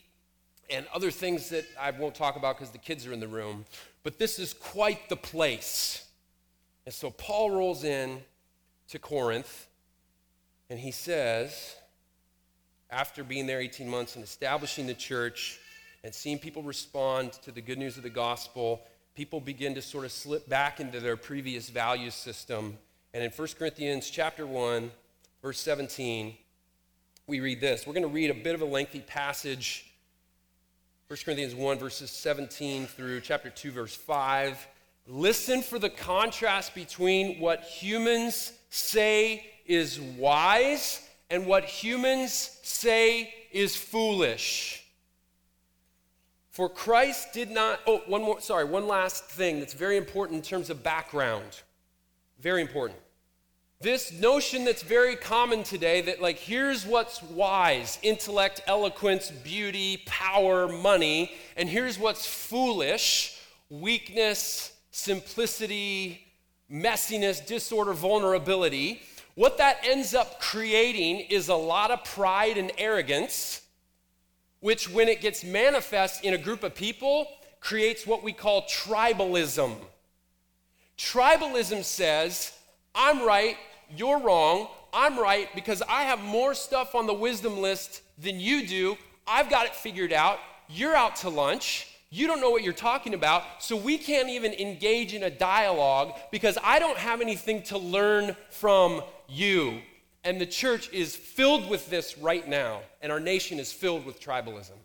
and 0.70 0.86
other 0.94 1.10
things 1.10 1.50
that 1.50 1.66
I 1.82 1.90
won't 1.90 2.14
talk 2.14 2.36
about 2.36 2.58
because 2.58 2.70
the 2.70 2.78
kids 2.78 3.08
are 3.08 3.12
in 3.12 3.20
the 3.20 3.28
room. 3.28 3.66
But 4.04 4.20
this 4.20 4.38
is 4.38 4.54
quite 4.54 5.10
the 5.10 5.16
place. 5.16 6.06
And 6.86 6.94
so 6.94 7.10
Paul 7.10 7.50
rolls 7.50 7.84
in 7.84 8.22
to 8.90 9.00
Corinth 9.00 9.68
and 10.70 10.78
he 10.78 10.92
says, 10.92 11.76
after 12.92 13.24
being 13.24 13.48
there 13.48 13.60
18 13.60 13.90
months 13.90 14.16
and 14.16 14.24
establishing 14.24 14.86
the 14.86 14.94
church 14.94 15.60
and 16.04 16.14
seeing 16.14 16.40
people 16.40 16.64
respond 16.64 17.34
to 17.44 17.52
the 17.52 17.62
good 17.62 17.78
news 17.78 17.98
of 17.98 18.04
the 18.04 18.10
gospel, 18.10 18.82
people 19.16 19.40
begin 19.40 19.76
to 19.76 19.82
sort 19.82 20.06
of 20.06 20.12
slip 20.12 20.48
back 20.48 20.80
into 20.80 21.00
their 21.00 21.18
previous 21.18 21.70
value 21.70 22.12
system. 22.12 22.78
And 23.14 23.24
in 23.24 23.32
1 23.32 23.48
Corinthians 23.58 24.10
chapter 24.10 24.46
1, 24.46 24.92
verse 25.42 25.60
17, 25.60 26.36
we 27.26 27.40
read 27.40 27.60
this. 27.60 27.86
We're 27.86 27.94
going 27.94 28.04
to 28.04 28.10
read 28.10 28.30
a 28.30 28.34
bit 28.34 28.56
of 28.56 28.62
a 28.62 28.66
lengthy 28.66 29.02
passage 29.02 29.88
1 31.08 31.20
Corinthians 31.24 31.56
1, 31.56 31.80
verses 31.80 32.12
17 32.12 32.86
through 32.86 33.22
chapter 33.22 33.50
2, 33.50 33.72
verse 33.72 33.96
5. 33.96 34.68
Listen 35.08 35.62
for 35.62 35.80
the 35.80 35.90
contrast 35.90 36.76
between 36.76 37.40
what 37.40 37.62
humans 37.62 38.52
say 38.70 39.50
is 39.66 40.02
wise 40.02 41.08
and 41.30 41.46
what 41.46 41.64
humans 41.64 42.60
say 42.62 43.34
is 43.54 43.74
foolish. 43.74 44.86
For 46.58 46.68
Christ 46.68 47.34
did 47.34 47.52
not, 47.52 47.82
oh, 47.86 48.02
one 48.08 48.24
more, 48.24 48.42
sorry, 48.42 48.66
one 48.66 48.88
last 48.88 49.26
thing 49.26 49.60
that's 49.60 49.76
very 49.76 49.96
important 49.96 50.38
in 50.38 50.42
terms 50.42 50.72
of 50.72 50.82
background. 50.82 51.62
Very 52.40 52.64
important. 52.64 53.00
This 53.80 54.12
notion 54.12 54.66
that's 54.66 54.82
very 54.82 55.16
common 55.16 55.62
today 55.62 56.02
that, 56.02 56.20
like, 56.20 56.40
here's 56.40 56.84
what's 56.84 57.22
wise 57.22 58.00
intellect, 58.02 58.62
eloquence, 58.66 59.30
beauty, 59.30 60.02
power, 60.08 60.68
money, 60.68 61.32
and 61.56 61.70
here's 61.70 62.00
what's 62.00 62.26
foolish 62.26 63.40
weakness, 63.70 64.74
simplicity, 64.90 66.26
messiness, 66.72 67.46
disorder, 67.46 67.94
vulnerability, 67.94 69.04
what 69.36 69.60
that 69.60 69.78
ends 69.84 70.16
up 70.16 70.40
creating 70.40 71.20
is 71.20 71.50
a 71.50 71.56
lot 71.56 71.92
of 71.92 72.04
pride 72.04 72.58
and 72.58 72.72
arrogance, 72.80 73.62
which, 74.60 74.90
when 74.90 75.08
it 75.08 75.22
gets 75.22 75.44
manifest 75.44 76.24
in 76.24 76.34
a 76.34 76.38
group 76.38 76.64
of 76.64 76.76
people, 76.76 77.28
creates 77.60 78.08
what 78.08 78.24
we 78.24 78.34
call 78.34 78.64
tribalism. 78.64 79.76
Tribalism 80.98 81.84
says, 81.84 82.58
I'm 82.96 83.24
right, 83.26 83.58
you're 83.96 84.20
wrong, 84.20 84.68
I'm 84.94 85.20
right 85.20 85.48
because 85.54 85.82
I 85.88 86.04
have 86.04 86.20
more 86.20 86.54
stuff 86.54 86.96
on 86.96 87.06
the 87.06 87.14
wisdom 87.14 87.60
list 87.60 88.02
than 88.18 88.40
you 88.40 88.66
do. 88.66 88.98
I've 89.28 89.50
got 89.50 89.66
it 89.66 89.76
figured 89.76 90.14
out. 90.14 90.40
You're 90.70 90.96
out 90.96 91.18
to 91.18 91.30
lunch. 91.30 91.88
You 92.10 92.26
don't 92.26 92.40
know 92.40 92.50
what 92.50 92.64
you're 92.64 92.74
talking 92.74 93.14
about, 93.14 93.44
so 93.60 93.76
we 93.76 93.98
can't 93.98 94.30
even 94.30 94.54
engage 94.54 95.14
in 95.14 95.24
a 95.24 95.30
dialogue 95.30 96.14
because 96.32 96.58
I 96.64 96.80
don't 96.80 96.98
have 96.98 97.20
anything 97.20 97.64
to 97.64 97.78
learn 97.78 98.36
from 98.50 99.04
you. 99.28 99.82
And 100.28 100.42
the 100.42 100.46
church 100.46 100.92
is 100.92 101.16
filled 101.16 101.70
with 101.70 101.90
this 101.90 102.18
right 102.18 102.46
now, 102.46 102.82
and 103.02 103.14
our 103.14 103.20
nation 103.22 103.60
is 103.60 103.72
filled 103.72 104.06
with 104.06 104.20
tribalism. 104.20 104.76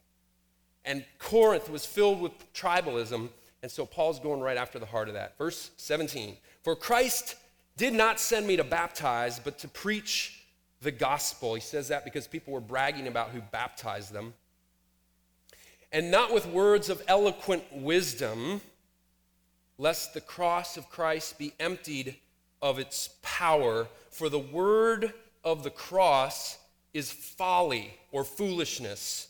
And 0.85 1.05
Corinth 1.19 1.69
was 1.69 1.85
filled 1.85 2.21
with 2.21 2.31
tribalism, 2.55 3.29
and 3.61 3.69
so 3.69 3.85
Paul's 3.85 4.21
going 4.21 4.41
right 4.41 4.57
after 4.57 4.79
the 4.79 4.87
heart 4.87 5.09
of 5.09 5.15
that. 5.15 5.37
Verse 5.37 5.73
17 5.79 6.37
For 6.63 6.77
Christ 6.77 7.35
did 7.77 7.93
not 7.93 8.21
send 8.21 8.47
me 8.47 8.57
to 8.57 8.63
baptize, 8.63 9.41
but 9.41 9.59
to 9.59 9.67
preach 9.67 10.45
the 10.81 10.93
gospel. 10.93 11.57
He 11.57 11.61
says 11.61 11.89
that 11.89 12.05
because 12.05 12.29
people 12.29 12.53
were 12.53 12.61
bragging 12.61 13.09
about 13.09 13.31
who 13.31 13.41
baptized 13.41 14.13
them. 14.13 14.35
And 15.91 16.13
not 16.13 16.33
with 16.33 16.47
words 16.47 16.89
of 16.89 17.03
eloquent 17.09 17.65
wisdom, 17.73 18.61
lest 19.77 20.15
the 20.15 20.21
cross 20.21 20.77
of 20.77 20.89
Christ 20.89 21.37
be 21.37 21.53
emptied 21.59 22.15
of 22.63 22.79
its 22.79 23.17
power. 23.23 23.89
For 24.13 24.29
the 24.29 24.39
word 24.39 25.13
of 25.45 25.63
the 25.63 25.71
cross 25.71 26.59
is 26.95 27.11
folly 27.11 27.95
or 28.11 28.25
foolishness 28.25 29.29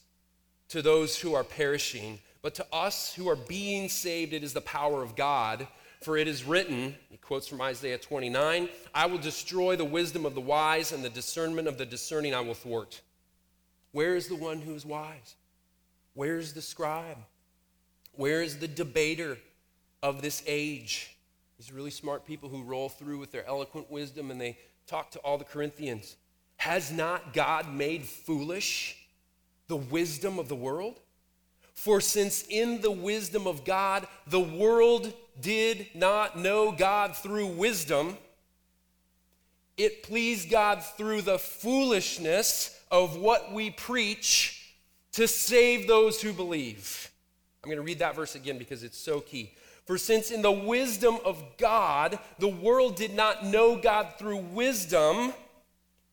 to 0.69 0.83
those 0.83 1.19
who 1.19 1.35
are 1.35 1.45
perishing, 1.45 2.19
but 2.41 2.55
to 2.57 2.67
us 2.73 3.15
who 3.15 3.29
are 3.29 3.37
being 3.37 3.89
saved, 3.89 4.33
it 4.33 4.43
is 4.43 4.53
the 4.53 4.61
power 4.61 5.03
of 5.03 5.17
God. 5.17 5.67
For 6.01 6.17
it 6.17 6.27
is 6.27 6.45
written, 6.45 6.97
he 7.11 7.17
quotes 7.17 7.47
from 7.47 7.61
Isaiah 7.61 7.99
29, 7.99 8.69
I 8.93 9.07
will 9.07 9.19
destroy 9.19 9.77
the 9.77 9.85
wisdom 9.85 10.27
of 10.27 10.35
the 10.35 10.41
wise, 10.41 10.91
and 10.91 11.05
the 11.05 11.11
discernment 11.11 11.69
of 11.69 11.79
the 11.79 11.87
discerning 11.87 12.35
I 12.35 12.41
will 12.41 12.55
thwart. 12.55 13.01
Where 13.93 14.17
is 14.17 14.27
the 14.27 14.35
one 14.35 14.61
who 14.61 14.75
is 14.75 14.85
wise? 14.85 15.37
Where 16.15 16.39
is 16.39 16.55
the 16.55 16.63
scribe? 16.63 17.19
Where 18.15 18.43
is 18.43 18.59
the 18.59 18.69
debater 18.69 19.39
of 20.03 20.23
this 20.23 20.43
age? 20.47 21.17
These 21.59 21.73
really 21.73 21.91
smart 21.91 22.27
people 22.27 22.49
who 22.49 22.63
roll 22.65 22.89
through 22.89 23.19
with 23.19 23.31
their 23.31 23.47
eloquent 23.47 23.91
wisdom 23.91 24.31
and 24.31 24.41
they 24.41 24.59
talk 24.93 25.11
to 25.11 25.19
all 25.21 25.39
the 25.39 25.45
Corinthians. 25.45 26.17
Has 26.59 26.93
not 26.93 27.33
God 27.33 27.73
made 27.73 28.05
foolish 28.05 28.97
the 29.67 29.77
wisdom 29.77 30.39
of 30.39 30.49
the 30.49 30.55
world? 30.55 31.01
For 31.73 31.99
since 32.01 32.45
in 32.49 32.83
the 32.83 32.91
wisdom 32.91 33.47
of 33.47 33.65
God, 33.65 34.07
the 34.27 34.39
world 34.39 35.13
did 35.41 35.87
not 35.95 36.39
know 36.39 36.73
God 36.73 37.17
through 37.17 37.47
wisdom, 37.47 38.19
it 39.79 40.03
pleased 40.03 40.51
God 40.51 40.85
through 40.85 41.23
the 41.23 41.39
foolishness 41.39 42.79
of 42.91 43.17
what 43.17 43.51
we 43.51 43.71
preach 43.71 44.75
to 45.13 45.27
save 45.27 45.89
those 45.89 46.21
who 46.21 46.35
believe. 46.35 47.11
I'm 47.65 47.71
going 47.71 47.79
to 47.79 47.83
read 47.83 48.01
that 48.01 48.15
verse 48.15 48.35
again 48.35 48.59
because 48.59 48.83
it's 48.83 48.99
so 48.99 49.21
key. 49.21 49.55
For 49.85 49.99
since 49.99 50.31
in 50.31 50.43
the 50.43 50.53
wisdom 50.53 51.19
of 51.25 51.43
God, 51.59 52.19
the 52.39 52.49
world 52.49 52.97
did 52.97 53.15
not 53.15 53.45
know 53.45 53.77
God 53.77 54.15
through 54.19 54.39
wisdom, 54.39 55.33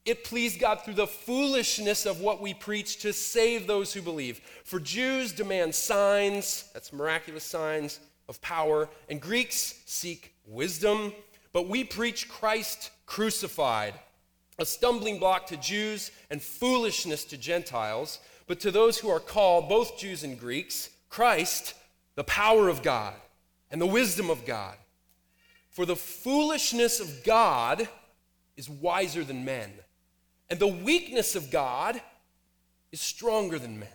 it 0.05 0.23
pleased 0.23 0.59
God 0.59 0.81
through 0.81 0.95
the 0.95 1.05
foolishness 1.05 2.07
of 2.07 2.19
what 2.19 2.41
we 2.41 2.53
preach 2.53 2.97
to 3.01 3.13
save 3.13 3.67
those 3.67 3.93
who 3.93 4.01
believe. 4.01 4.41
For 4.63 4.79
Jews 4.79 5.31
demand 5.31 5.75
signs, 5.75 6.69
that's 6.73 6.91
miraculous 6.91 7.43
signs 7.43 7.99
of 8.27 8.41
power, 8.41 8.89
and 9.07 9.21
Greeks 9.21 9.81
seek 9.85 10.33
wisdom, 10.47 11.13
but 11.53 11.67
we 11.67 11.83
preach 11.83 12.27
Christ 12.27 12.89
crucified, 13.05 13.93
a 14.57 14.65
stumbling 14.65 15.19
block 15.19 15.45
to 15.47 15.57
Jews 15.57 16.11
and 16.31 16.41
foolishness 16.41 17.23
to 17.25 17.37
Gentiles, 17.37 18.19
but 18.47 18.59
to 18.61 18.71
those 18.71 18.97
who 18.97 19.09
are 19.09 19.19
called, 19.19 19.69
both 19.69 19.99
Jews 19.99 20.23
and 20.23 20.39
Greeks, 20.39 20.89
Christ, 21.09 21.75
the 22.15 22.23
power 22.23 22.67
of 22.67 22.81
God 22.81 23.13
and 23.71 23.81
the 23.81 23.85
wisdom 23.85 24.29
of 24.29 24.45
God. 24.45 24.75
For 25.69 25.85
the 25.85 25.95
foolishness 25.95 26.99
of 26.99 27.23
God 27.23 27.87
is 28.57 28.69
wiser 28.69 29.23
than 29.23 29.45
men 29.45 29.71
and 30.49 30.59
the 30.59 30.67
weakness 30.67 31.35
of 31.35 31.51
God 31.51 32.01
is 32.91 32.99
stronger 32.99 33.59
than 33.59 33.79
men. 33.79 33.89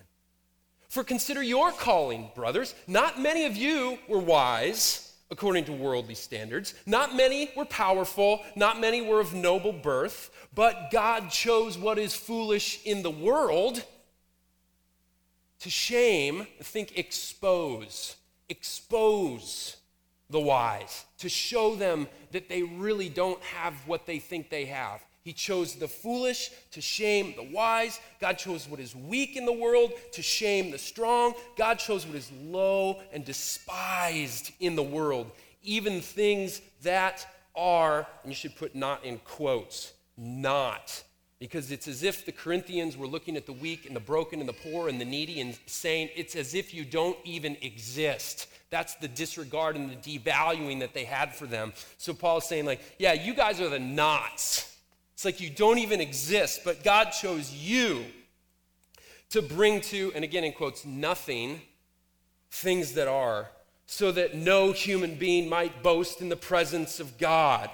For 0.89 1.03
consider 1.03 1.43
your 1.43 1.73
calling, 1.73 2.31
brothers. 2.35 2.75
Not 2.87 3.21
many 3.21 3.47
of 3.47 3.57
you 3.57 3.99
were 4.09 4.21
wise 4.21 5.13
according 5.31 5.65
to 5.65 5.73
worldly 5.73 6.15
standards. 6.15 6.75
Not 6.87 7.17
many 7.17 7.51
were 7.57 7.65
powerful. 7.65 8.43
Not 8.55 8.81
many 8.81 9.03
were 9.03 9.19
of 9.19 9.35
noble 9.35 9.73
birth. 9.73 10.31
But 10.55 10.91
God 10.93 11.31
chose 11.31 11.77
what 11.77 11.99
is 11.99 12.15
foolish 12.15 12.81
in 12.85 13.03
the 13.03 13.11
world 13.11 13.83
to 15.61 15.71
shame, 15.71 16.47
think 16.63 16.97
expose, 16.97 18.17
expose 18.49 19.77
the 20.31 20.41
wise, 20.41 21.05
to 21.19 21.29
show 21.29 21.75
them 21.75 22.09
that 22.33 22.49
they 22.49 22.63
really 22.63 23.09
don't 23.09 23.41
have 23.43 23.75
what 23.87 24.07
they 24.07 24.19
think 24.19 24.51
they 24.51 24.65
have. 24.65 25.05
He 25.23 25.33
chose 25.33 25.75
the 25.75 25.89
foolish 25.89 26.51
to 26.73 26.83
shame 26.83 27.35
the 27.35 27.43
wise. 27.43 27.99
God 28.21 28.35
chose 28.35 28.69
what 28.69 28.79
is 28.79 28.95
weak 28.95 29.37
in 29.37 29.47
the 29.47 29.53
world 29.53 29.93
to 30.13 30.23
shame 30.23 30.71
the 30.71 30.79
strong. 30.79 31.33
God 31.57 31.79
chose 31.79 32.07
what 32.07 32.17
is 32.17 32.31
low 32.43 33.01
and 33.13 33.25
despised 33.25 34.53
in 34.61 34.77
the 34.77 34.83
world, 34.83 35.31
even 35.63 36.03
things 36.03 36.61
that 36.83 37.27
are, 37.57 38.07
and 38.23 38.31
you 38.31 38.35
should 38.35 38.55
put 38.57 38.75
not 38.75 39.03
in 39.05 39.19
quotes, 39.19 39.95
not. 40.19 41.03
Because 41.39 41.71
it's 41.71 41.89
as 41.89 42.03
if 42.03 42.25
the 42.25 42.33
Corinthians 42.33 42.97
were 42.97 43.07
looking 43.07 43.37
at 43.37 43.45
the 43.45 43.53
weak 43.53 43.87
and 43.87 43.95
the 43.95 44.01
broken 44.01 44.41
and 44.41 44.49
the 44.49 44.55
poor 44.55 44.89
and 44.89 45.01
the 45.01 45.05
needy 45.05 45.41
and 45.41 45.59
saying, 45.67 46.11
it's 46.15 46.37
as 46.37 46.55
if 46.55 46.73
you 46.73 46.85
don't 46.85 47.19
even 47.25 47.57
exist. 47.61 48.49
That's 48.71 48.95
the 48.95 49.09
disregard 49.09 49.77
and 49.77 49.91
the 49.91 50.19
devaluing 50.19 50.81
that 50.81 50.95
they 50.95 51.05
had 51.05 51.35
for 51.35 51.47
them. 51.47 51.73
So 51.99 52.15
Paul's 52.15 52.49
saying, 52.49 52.67
like, 52.67 52.81
yeah, 52.99 53.13
you 53.13 53.35
guys 53.35 53.61
are 53.61 53.69
the 53.69 53.79
knots 53.79 54.75
it's 55.15 55.25
like 55.25 55.41
you 55.41 55.49
don't 55.49 55.79
even 55.79 56.01
exist, 56.01 56.63
but 56.65 56.83
God 56.83 57.11
chose 57.11 57.53
you 57.53 58.05
to 59.31 59.41
bring 59.41 59.81
to, 59.83 60.13
and 60.15 60.25
again 60.25 60.45
in 60.45 60.53
quotes, 60.53 60.85
nothing, 60.85 61.63
things 62.51 62.93
that 62.93 63.09
are, 63.09 63.49
so 63.87 64.11
that 64.13 64.35
no 64.35 64.73
human 64.73 65.15
being 65.15 65.49
might 65.49 65.83
boast 65.83 66.21
in 66.21 66.29
the 66.29 66.37
presence 66.37 66.99
of 66.99 67.17
God. 67.17 67.71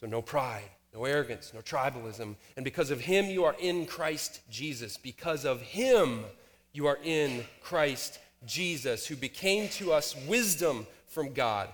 So 0.00 0.06
no 0.06 0.20
pride, 0.20 0.70
no 0.94 1.04
arrogance, 1.04 1.52
no 1.54 1.60
tribalism. 1.60 2.34
And 2.56 2.64
because 2.64 2.90
of 2.90 3.00
him, 3.00 3.26
you 3.26 3.44
are 3.44 3.56
in 3.58 3.86
Christ 3.86 4.40
Jesus. 4.50 4.96
Because 4.96 5.44
of 5.44 5.60
him, 5.60 6.24
you 6.72 6.86
are 6.86 6.98
in 7.02 7.44
Christ 7.60 8.18
Jesus, 8.46 9.06
who 9.06 9.16
became 9.16 9.68
to 9.70 9.92
us 9.92 10.16
wisdom 10.26 10.86
from 11.06 11.32
God, 11.32 11.68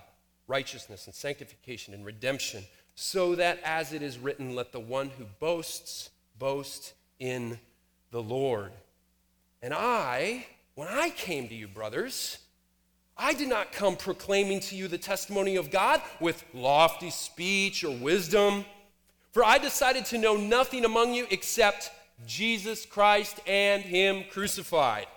righteousness 0.47 1.05
and 1.05 1.15
sanctification 1.15 1.93
and 1.93 2.05
redemption 2.05 2.63
so 2.95 3.35
that 3.35 3.59
as 3.63 3.91
it 3.91 4.01
is 4.01 4.17
written, 4.17 4.55
let 4.55 4.71
the 4.71 4.79
one 4.79 5.09
who 5.09 5.25
boasts 5.39 6.09
boast 6.39 6.93
in 7.19 7.59
the 8.11 8.23
Lord. 8.23 8.71
And 9.61 9.73
I, 9.73 10.47
when 10.75 10.87
I 10.87 11.09
came 11.09 11.49
to 11.49 11.55
you, 11.55 11.67
brothers, 11.67 12.37
I 13.17 13.33
did 13.33 13.49
not 13.49 13.73
come 13.73 13.97
proclaiming 13.97 14.61
to 14.61 14.75
you 14.75 14.87
the 14.87 14.97
testimony 14.97 15.57
of 15.57 15.71
God 15.71 16.01
with 16.21 16.43
lofty 16.53 17.09
speech 17.09 17.83
or 17.83 17.95
wisdom, 17.95 18.65
for 19.35 19.43
I 19.43 19.57
decided 19.57 20.05
to 20.05 20.17
know 20.17 20.37
nothing 20.37 20.85
among 20.85 21.13
you 21.13 21.27
except 21.29 21.91
Jesus 22.25 22.85
Christ 22.85 23.41
and 23.45 23.83
Him 23.83 24.23
crucified. 24.31 25.07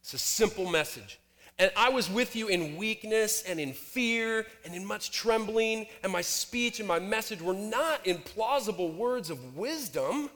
It's 0.00 0.14
a 0.14 0.18
simple 0.18 0.68
message. 0.68 1.20
And 1.56 1.70
I 1.76 1.90
was 1.90 2.10
with 2.10 2.34
you 2.34 2.48
in 2.48 2.76
weakness 2.76 3.44
and 3.46 3.60
in 3.60 3.72
fear 3.72 4.46
and 4.64 4.74
in 4.74 4.84
much 4.84 5.12
trembling, 5.12 5.86
and 6.02 6.10
my 6.10 6.22
speech 6.22 6.80
and 6.80 6.88
my 6.88 6.98
message 6.98 7.40
were 7.40 7.54
not 7.54 8.04
in 8.04 8.18
plausible 8.18 8.90
words 8.90 9.30
of 9.30 9.56
wisdom, 9.56 10.28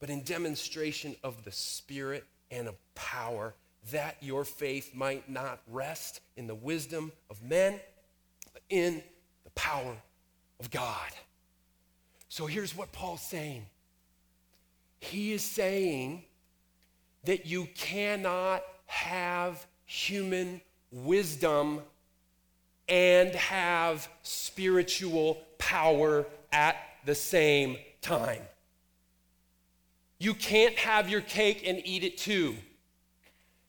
but 0.00 0.08
in 0.08 0.22
demonstration 0.22 1.14
of 1.22 1.44
the 1.44 1.52
Spirit 1.52 2.24
and 2.50 2.68
of 2.68 2.76
power, 2.94 3.52
that 3.92 4.16
your 4.22 4.46
faith 4.46 4.94
might 4.94 5.28
not 5.28 5.60
rest 5.70 6.22
in 6.38 6.46
the 6.46 6.54
wisdom 6.54 7.12
of 7.28 7.42
men, 7.42 7.78
but 8.54 8.62
in 8.70 9.02
the 9.44 9.50
power 9.50 9.94
of 10.58 10.70
God. 10.70 11.10
So 12.34 12.46
here's 12.46 12.76
what 12.76 12.90
Paul's 12.90 13.22
saying 13.22 13.64
he 14.98 15.32
is 15.32 15.44
saying 15.44 16.24
that 17.26 17.46
you 17.46 17.68
cannot 17.76 18.64
have 18.86 19.64
human 19.84 20.60
wisdom 20.90 21.80
and 22.88 23.30
have 23.36 24.08
spiritual 24.24 25.38
power 25.58 26.26
at 26.52 26.74
the 27.04 27.14
same 27.14 27.76
time. 28.02 28.42
You 30.18 30.34
can't 30.34 30.74
have 30.74 31.08
your 31.08 31.20
cake 31.20 31.62
and 31.64 31.80
eat 31.84 32.02
it 32.02 32.18
too. 32.18 32.56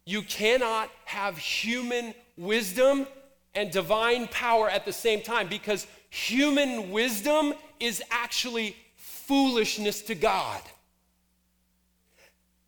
You 0.07 0.23
cannot 0.23 0.89
have 1.03 1.37
human 1.37 2.15
wisdom 2.35 3.05
and 3.53 3.69
divine 3.69 4.27
power 4.29 4.67
at 4.67 4.85
the 4.85 4.93
same 4.93 5.21
time 5.21 5.49
because 5.49 5.85
human 6.15 6.91
wisdom 6.91 7.53
is 7.77 8.01
actually 8.09 8.73
foolishness 8.95 10.01
to 10.03 10.15
God. 10.15 10.61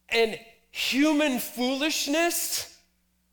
And 0.10 0.38
human 0.70 1.40
foolishness, 1.40 2.78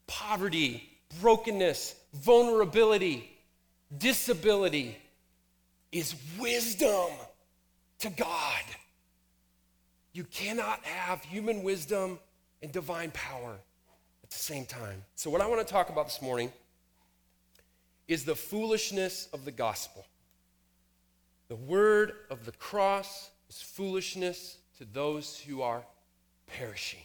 poverty, 0.06 0.88
brokenness, 1.20 1.96
vulnerability, 2.14 3.28
disability, 3.98 4.96
is 5.90 6.14
wisdom 6.38 7.10
to 7.98 8.10
God. 8.10 8.62
You 10.12 10.22
cannot 10.24 10.84
have 10.84 11.24
human 11.24 11.64
wisdom 11.64 12.20
and 12.62 12.70
divine 12.70 13.10
power 13.10 13.56
at 14.22 14.30
the 14.30 14.38
same 14.38 14.64
time. 14.64 15.02
So, 15.16 15.28
what 15.28 15.40
I 15.40 15.46
want 15.48 15.66
to 15.66 15.72
talk 15.72 15.90
about 15.90 16.06
this 16.06 16.22
morning 16.22 16.52
is 18.08 18.24
the 18.24 18.34
foolishness 18.34 19.28
of 19.32 19.44
the 19.44 19.50
gospel. 19.50 20.06
The 21.48 21.56
word 21.56 22.12
of 22.30 22.44
the 22.44 22.52
cross 22.52 23.30
is 23.48 23.60
foolishness 23.60 24.58
to 24.78 24.84
those 24.84 25.38
who 25.38 25.62
are 25.62 25.84
perishing. 26.46 27.00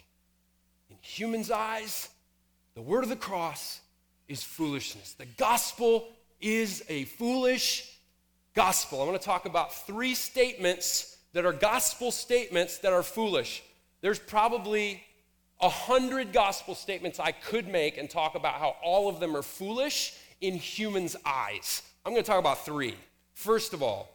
In 0.90 0.98
humans' 1.02 1.52
eyes, 1.52 2.10
the 2.76 2.82
word 2.82 3.04
of 3.04 3.10
the 3.10 3.16
cross 3.16 3.82
is 4.28 4.44
foolishness. 4.44 5.14
The 5.14 5.26
gospel 5.26 6.08
is 6.40 6.84
a 6.90 7.06
foolish 7.06 7.98
gospel. 8.54 9.02
I 9.02 9.06
want 9.06 9.20
to 9.20 9.26
talk 9.26 9.46
about 9.46 9.74
three 9.74 10.16
statements 10.16 11.18
that 11.34 11.46
are 11.46 11.54
gospel 11.54 12.12
statements 12.12 12.80
that 12.80 12.94
are 12.94 13.04
foolish. 13.04 13.64
There's 14.02 14.20
probably 14.20 15.04
a 15.62 15.70
hundred 15.70 16.32
gospel 16.32 16.74
statements 16.74 17.20
I 17.20 17.32
could 17.32 17.68
make 17.68 17.98
and 17.98 18.10
talk 18.10 18.36
about 18.36 18.56
how 18.56 18.76
all 18.82 19.10
of 19.10 19.20
them 19.20 19.36
are 19.36 19.42
foolish 19.42 20.14
in 20.42 20.56
humans' 20.56 21.16
eyes. 21.26 21.84
I'm 22.06 22.14
going 22.14 22.24
to 22.24 22.28
talk 22.28 22.40
about 22.40 22.66
three. 22.66 22.96
First 23.34 23.74
of 23.74 23.84
all, 23.84 24.10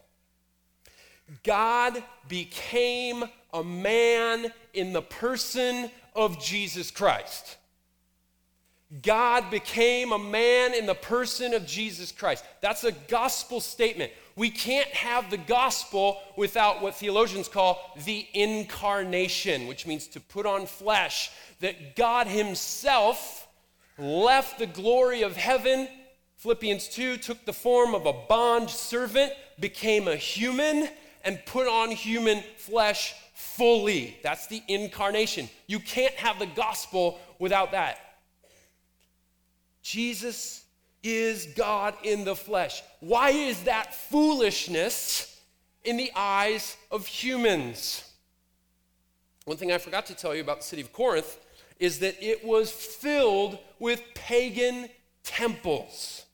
God 1.42 2.02
became 2.28 3.24
a 3.52 3.64
man 3.64 4.52
in 4.72 4.92
the 4.92 5.02
person 5.02 5.90
of 6.14 6.42
Jesus 6.42 6.90
Christ. 6.90 7.56
God 9.02 9.50
became 9.50 10.12
a 10.12 10.18
man 10.18 10.74
in 10.74 10.86
the 10.86 10.94
person 10.94 11.54
of 11.54 11.66
Jesus 11.66 12.12
Christ. 12.12 12.44
That's 12.60 12.84
a 12.84 12.92
gospel 12.92 13.60
statement. 13.60 14.12
We 14.36 14.50
can't 14.50 14.88
have 14.88 15.30
the 15.30 15.36
gospel 15.36 16.20
without 16.36 16.82
what 16.82 16.94
theologians 16.94 17.48
call 17.48 17.80
the 18.04 18.26
incarnation, 18.34 19.66
which 19.66 19.86
means 19.86 20.06
to 20.08 20.20
put 20.20 20.46
on 20.46 20.66
flesh. 20.66 21.30
That 21.60 21.96
God 21.96 22.26
Himself 22.26 23.48
left 23.98 24.58
the 24.58 24.66
glory 24.66 25.22
of 25.22 25.36
heaven, 25.36 25.88
Philippians 26.44 26.88
2, 26.88 27.16
took 27.16 27.42
the 27.46 27.54
form 27.54 27.94
of 27.94 28.04
a 28.04 28.12
bond 28.12 28.68
servant, 28.68 29.32
became 29.58 30.08
a 30.08 30.14
human, 30.14 30.90
and 31.24 31.40
put 31.46 31.66
on 31.66 31.90
human 31.90 32.42
flesh 32.58 33.14
fully. 33.32 34.18
That's 34.22 34.46
the 34.48 34.62
incarnation. 34.68 35.48
You 35.66 35.80
can't 35.80 36.12
have 36.16 36.38
the 36.38 36.44
gospel 36.44 37.18
without 37.38 37.72
that. 37.72 37.98
Jesus 39.82 40.66
is 41.02 41.46
God 41.56 41.94
in 42.02 42.26
the 42.26 42.36
flesh. 42.36 42.82
Why 43.00 43.30
is 43.30 43.62
that 43.62 43.94
foolishness 43.94 45.40
in 45.82 45.96
the 45.96 46.12
eyes 46.14 46.76
of 46.90 47.06
humans? 47.06 48.04
One 49.46 49.56
thing 49.56 49.72
I 49.72 49.78
forgot 49.78 50.04
to 50.06 50.14
tell 50.14 50.34
you 50.34 50.42
about 50.42 50.58
the 50.58 50.66
city 50.66 50.82
of 50.82 50.92
Corinth 50.92 51.38
is 51.80 52.00
that 52.00 52.22
it 52.22 52.44
was 52.44 52.70
filled 52.70 53.58
with 53.78 54.02
pagan 54.12 54.90
temples. 55.22 56.26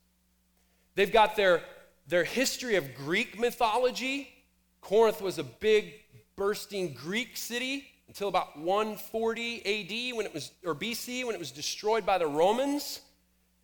They've 1.00 1.10
got 1.10 1.34
their, 1.34 1.62
their 2.08 2.24
history 2.24 2.76
of 2.76 2.94
Greek 2.94 3.40
mythology. 3.40 4.28
Corinth 4.82 5.22
was 5.22 5.38
a 5.38 5.42
big, 5.42 5.94
bursting 6.36 6.92
Greek 6.92 7.38
city 7.38 7.86
until 8.08 8.28
about 8.28 8.58
140 8.58 10.10
AD 10.10 10.14
when 10.14 10.26
it 10.26 10.34
was, 10.34 10.52
or 10.62 10.74
BC 10.74 11.24
when 11.24 11.34
it 11.34 11.38
was 11.38 11.52
destroyed 11.52 12.04
by 12.04 12.18
the 12.18 12.26
Romans 12.26 13.00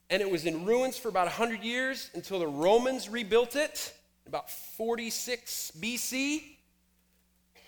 and 0.08 0.22
it 0.22 0.30
was 0.30 0.46
in 0.46 0.64
ruins 0.64 0.96
for 0.96 1.10
about 1.10 1.26
100 1.26 1.62
years 1.62 2.10
until 2.14 2.38
the 2.38 2.46
Romans 2.46 3.10
rebuilt 3.10 3.54
it, 3.54 3.92
about 4.26 4.50
46 4.50 5.72
BC. 5.78 6.42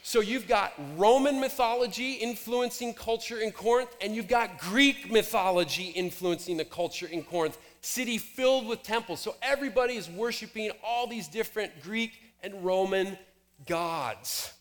So 0.02 0.20
you've 0.20 0.48
got 0.48 0.72
Roman 0.96 1.40
mythology 1.40 2.14
influencing 2.14 2.94
culture 2.94 3.38
in 3.40 3.52
Corinth, 3.52 3.94
and 4.00 4.16
you've 4.16 4.28
got 4.28 4.56
Greek 4.56 5.12
mythology 5.12 5.88
influencing 5.88 6.56
the 6.56 6.64
culture 6.64 7.06
in 7.06 7.22
Corinth. 7.22 7.58
City 7.88 8.18
filled 8.18 8.66
with 8.66 8.82
temples. 8.82 9.18
So 9.18 9.34
everybody 9.40 9.94
is 9.94 10.10
worshiping 10.10 10.70
all 10.84 11.06
these 11.06 11.26
different 11.26 11.82
Greek 11.82 12.12
and 12.42 12.62
Roman 12.62 13.16
gods. 13.66 14.52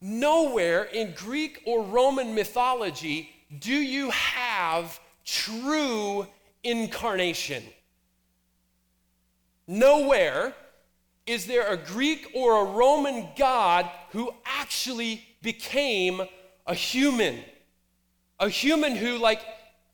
Nowhere 0.00 0.84
in 0.84 1.12
Greek 1.16 1.60
or 1.66 1.82
Roman 1.82 2.36
mythology 2.36 3.30
do 3.58 3.74
you 3.74 4.10
have 4.10 5.00
true 5.24 6.24
incarnation. 6.62 7.64
Nowhere 9.66 10.54
is 11.26 11.46
there 11.46 11.66
a 11.66 11.76
Greek 11.76 12.30
or 12.32 12.62
a 12.62 12.70
Roman 12.70 13.26
God 13.36 13.90
who 14.10 14.32
actually 14.46 15.24
became 15.42 16.22
a 16.64 16.74
human. 16.74 17.40
A 18.38 18.48
human 18.48 18.94
who, 18.94 19.18
like 19.18 19.40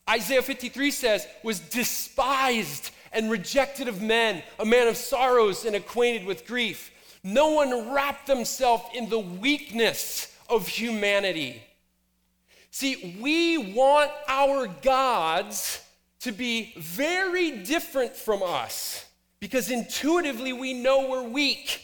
Isaiah 0.08 0.42
53 0.42 0.90
says, 0.90 1.26
was 1.42 1.60
despised 1.60 2.90
and 3.12 3.30
rejected 3.30 3.88
of 3.88 4.02
men, 4.02 4.42
a 4.58 4.64
man 4.64 4.88
of 4.88 4.96
sorrows 4.96 5.64
and 5.64 5.74
acquainted 5.74 6.26
with 6.26 6.46
grief. 6.46 6.90
No 7.22 7.52
one 7.52 7.92
wrapped 7.92 8.26
themselves 8.26 8.84
in 8.94 9.08
the 9.08 9.18
weakness 9.18 10.36
of 10.48 10.68
humanity. 10.68 11.62
See, 12.70 13.16
we 13.20 13.72
want 13.72 14.10
our 14.28 14.66
gods 14.66 15.80
to 16.20 16.32
be 16.32 16.74
very 16.76 17.62
different 17.62 18.16
from 18.16 18.42
us 18.42 19.06
because 19.40 19.70
intuitively 19.70 20.52
we 20.52 20.74
know 20.74 21.08
we're 21.08 21.22
weak. 21.22 21.82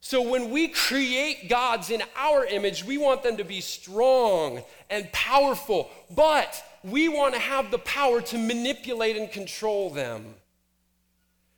So 0.00 0.22
when 0.22 0.50
we 0.50 0.68
create 0.68 1.50
gods 1.50 1.90
in 1.90 2.02
our 2.16 2.46
image, 2.46 2.84
we 2.84 2.96
want 2.96 3.22
them 3.22 3.36
to 3.38 3.44
be 3.44 3.60
strong 3.60 4.62
and 4.88 5.10
powerful, 5.12 5.90
but 6.14 6.62
we 6.84 7.08
want 7.08 7.34
to 7.34 7.40
have 7.40 7.70
the 7.70 7.78
power 7.78 8.20
to 8.20 8.38
manipulate 8.38 9.16
and 9.16 9.30
control 9.30 9.90
them. 9.90 10.34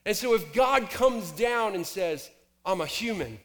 And 0.05 0.17
so 0.17 0.35
if 0.35 0.53
God 0.53 0.91
comes 0.91 1.31
down 1.31 1.75
and 1.75 1.87
says, 1.87 2.31
I'm 2.65 2.81
a 2.81 2.87
human, 2.87 3.39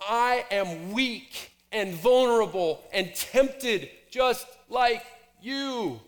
I 0.00 0.44
am 0.50 0.92
weak 0.92 1.50
and 1.72 1.94
vulnerable 1.94 2.82
and 2.92 3.14
tempted 3.14 3.90
just 4.10 4.46
like 4.68 5.04
you. 5.42 6.00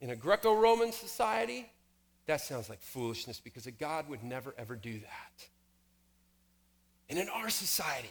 In 0.00 0.10
a 0.10 0.16
Greco 0.16 0.54
Roman 0.54 0.92
society, 0.92 1.70
that 2.26 2.40
sounds 2.40 2.70
like 2.70 2.80
foolishness 2.80 3.38
because 3.38 3.66
a 3.66 3.70
God 3.70 4.08
would 4.08 4.24
never 4.24 4.54
ever 4.56 4.74
do 4.74 4.98
that. 4.98 5.48
And 7.10 7.18
in 7.18 7.28
our 7.28 7.50
society, 7.50 8.08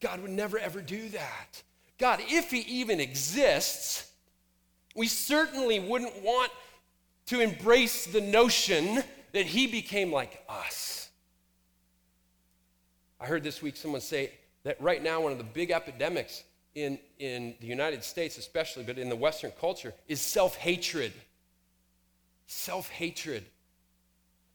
God 0.00 0.20
would 0.20 0.30
never 0.30 0.58
ever 0.58 0.80
do 0.80 1.08
that. 1.10 1.62
God, 1.98 2.20
if 2.28 2.50
He 2.50 2.60
even 2.60 2.98
exists, 2.98 4.11
we 4.94 5.06
certainly 5.06 5.80
wouldn't 5.80 6.22
want 6.22 6.52
to 7.26 7.40
embrace 7.40 8.06
the 8.06 8.20
notion 8.20 9.02
that 9.32 9.46
He 9.46 9.66
became 9.66 10.12
like 10.12 10.44
us. 10.48 11.08
I 13.20 13.26
heard 13.26 13.44
this 13.44 13.62
week 13.62 13.76
someone 13.76 14.00
say 14.00 14.32
that 14.64 14.80
right 14.80 15.02
now, 15.02 15.20
one 15.20 15.32
of 15.32 15.38
the 15.38 15.44
big 15.44 15.70
epidemics 15.70 16.42
in, 16.74 16.98
in 17.18 17.54
the 17.60 17.66
United 17.66 18.02
States, 18.02 18.38
especially, 18.38 18.84
but 18.84 18.98
in 18.98 19.08
the 19.08 19.16
Western 19.16 19.52
culture, 19.60 19.92
is 20.08 20.20
self 20.20 20.56
hatred. 20.56 21.12
Self 22.46 22.88
hatred. 22.88 23.44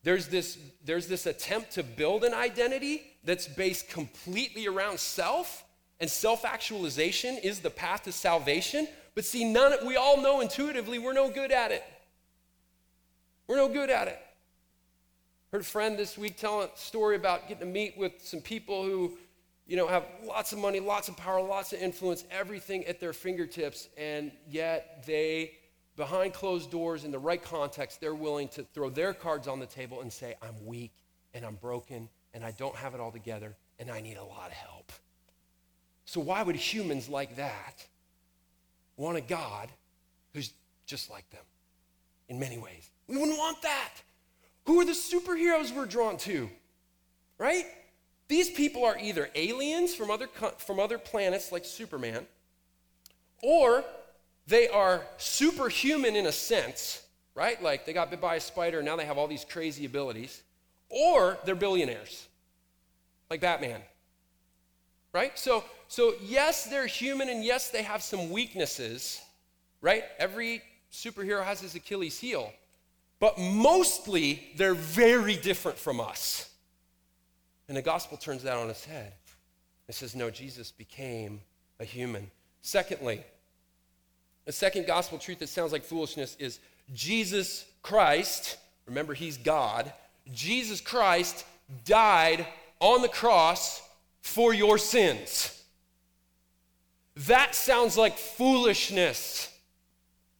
There's 0.03 0.27
this, 0.27 0.57
there's 0.85 1.07
this 1.07 1.25
attempt 1.25 1.71
to 1.71 1.83
build 1.83 2.23
an 2.23 2.33
identity 2.33 3.03
that's 3.23 3.47
based 3.47 3.89
completely 3.89 4.67
around 4.67 4.99
self, 4.99 5.63
and 5.99 6.09
self 6.09 6.45
actualization 6.45 7.37
is 7.37 7.59
the 7.59 7.69
path 7.69 8.03
to 8.03 8.11
salvation. 8.11 8.87
But 9.17 9.25
see, 9.25 9.43
none, 9.45 9.73
we 9.83 9.95
all 9.95 10.21
know 10.21 10.41
intuitively 10.41 10.99
we're 10.99 11.11
no 11.11 11.31
good 11.31 11.51
at 11.51 11.71
it. 11.71 11.83
We're 13.47 13.55
no 13.55 13.67
good 13.67 13.89
at 13.89 14.07
it. 14.07 14.19
Heard 15.51 15.61
a 15.61 15.63
friend 15.63 15.97
this 15.97 16.19
week 16.19 16.37
tell 16.37 16.61
a 16.61 16.69
story 16.75 17.15
about 17.15 17.47
getting 17.47 17.61
to 17.61 17.65
meet 17.65 17.97
with 17.97 18.11
some 18.21 18.41
people 18.41 18.83
who 18.83 19.17
you 19.65 19.75
know, 19.75 19.87
have 19.87 20.03
lots 20.23 20.53
of 20.53 20.59
money, 20.59 20.79
lots 20.79 21.09
of 21.09 21.17
power, 21.17 21.41
lots 21.41 21.73
of 21.73 21.81
influence, 21.81 22.25
everything 22.29 22.85
at 22.85 22.99
their 22.99 23.11
fingertips, 23.11 23.89
and 23.97 24.31
yet 24.47 25.03
they 25.07 25.53
behind 25.95 26.33
closed 26.33 26.69
doors 26.69 27.03
in 27.03 27.09
the 27.09 27.17
right 27.17 27.41
context, 27.41 27.99
they're 27.99 28.13
willing 28.13 28.47
to 28.49 28.61
throw 28.75 28.91
their 28.91 29.15
cards 29.15 29.47
on 29.47 29.59
the 29.59 29.65
table 29.65 30.01
and 30.01 30.13
say, 30.13 30.35
I'm 30.43 30.63
weak 30.63 30.93
and 31.33 31.43
I'm 31.43 31.55
broken 31.55 32.07
and 32.35 32.45
I 32.45 32.51
don't 32.51 32.75
have 32.75 32.93
it 32.93 32.99
all 32.99 33.11
together 33.11 33.55
and 33.79 33.89
I 33.89 33.99
need 33.99 34.17
a 34.17 34.23
lot 34.23 34.49
of 34.49 34.53
help. 34.53 34.91
So, 36.05 36.21
why 36.21 36.43
would 36.43 36.55
humans 36.55 37.09
like 37.09 37.37
that 37.37 37.87
want 38.97 39.17
a 39.17 39.21
God 39.21 39.69
who's 40.33 40.51
just 40.85 41.09
like 41.09 41.29
them 41.29 41.43
in 42.27 42.39
many 42.39 42.57
ways? 42.57 42.89
We 43.07 43.17
wouldn't 43.17 43.37
want 43.37 43.61
that. 43.61 43.93
Who 44.65 44.81
are 44.81 44.85
the 44.85 44.91
superheroes 44.91 45.73
we're 45.73 45.85
drawn 45.85 46.17
to? 46.17 46.49
Right? 47.37 47.65
These 48.27 48.49
people 48.49 48.83
are 48.83 48.97
either 48.99 49.29
aliens 49.35 49.95
from 49.95 50.11
other, 50.11 50.27
from 50.57 50.79
other 50.79 50.97
planets 50.97 51.51
like 51.51 51.63
Superman, 51.63 52.25
or 53.41 53.85
they 54.47 54.67
are 54.67 55.05
superhuman 55.17 56.15
in 56.15 56.25
a 56.25 56.31
sense, 56.31 57.03
right? 57.35 57.61
Like 57.61 57.85
they 57.85 57.93
got 57.93 58.09
bit 58.09 58.19
by 58.19 58.35
a 58.35 58.39
spider 58.39 58.79
and 58.79 58.85
now 58.85 58.95
they 58.95 59.05
have 59.05 59.17
all 59.17 59.27
these 59.27 59.45
crazy 59.45 59.85
abilities, 59.85 60.41
or 60.89 61.37
they're 61.45 61.55
billionaires, 61.55 62.27
like 63.29 63.39
Batman, 63.39 63.81
right? 65.13 65.37
So, 65.37 65.63
so 65.87 66.15
yes, 66.21 66.65
they're 66.65 66.87
human 66.87 67.29
and 67.29 67.43
yes, 67.43 67.69
they 67.69 67.83
have 67.83 68.03
some 68.03 68.29
weaknesses, 68.29 69.21
right? 69.81 70.03
Every 70.19 70.61
superhero 70.91 71.43
has 71.43 71.61
his 71.61 71.75
Achilles 71.75 72.19
heel, 72.19 72.51
but 73.19 73.37
mostly 73.37 74.49
they're 74.55 74.73
very 74.73 75.35
different 75.35 75.77
from 75.77 75.99
us. 75.99 76.49
And 77.67 77.75
the 77.75 77.81
gospel 77.81 78.17
turns 78.17 78.43
that 78.43 78.55
on 78.57 78.69
its 78.69 78.85
head. 78.85 79.13
It 79.87 79.95
says, 79.95 80.15
no, 80.15 80.29
Jesus 80.29 80.71
became 80.71 81.41
a 81.79 81.85
human. 81.85 82.29
Secondly, 82.61 83.23
the 84.45 84.51
second 84.51 84.87
gospel 84.87 85.17
truth 85.17 85.39
that 85.39 85.49
sounds 85.49 85.71
like 85.71 85.83
foolishness 85.83 86.35
is 86.39 86.59
Jesus 86.93 87.65
Christ, 87.81 88.57
remember 88.85 89.13
he's 89.13 89.37
God, 89.37 89.91
Jesus 90.33 90.81
Christ 90.81 91.45
died 91.85 92.45
on 92.79 93.01
the 93.01 93.09
cross 93.09 93.81
for 94.21 94.53
your 94.53 94.77
sins. 94.77 95.56
That 97.25 97.55
sounds 97.55 97.97
like 97.97 98.17
foolishness. 98.17 99.51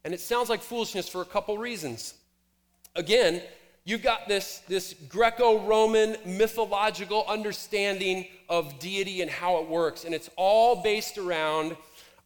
And 0.04 0.14
it 0.14 0.20
sounds 0.20 0.50
like 0.50 0.62
foolishness 0.62 1.10
for 1.10 1.22
a 1.22 1.26
couple 1.26 1.58
reasons. 1.58 2.14
Again, 2.96 3.42
you've 3.84 4.04
got 4.04 4.28
this, 4.28 4.60
this 4.68 4.94
Greco 5.10 5.66
Roman 5.66 6.18
mythological 6.26 7.26
understanding 7.28 8.28
of 8.48 8.78
deity 8.80 9.22
and 9.22 9.32
how 9.32 9.58
it 9.58 9.68
works, 9.68 10.06
and 10.06 10.14
it's 10.14 10.30
all 10.36 10.82
based 10.82 11.18
around 11.18 11.76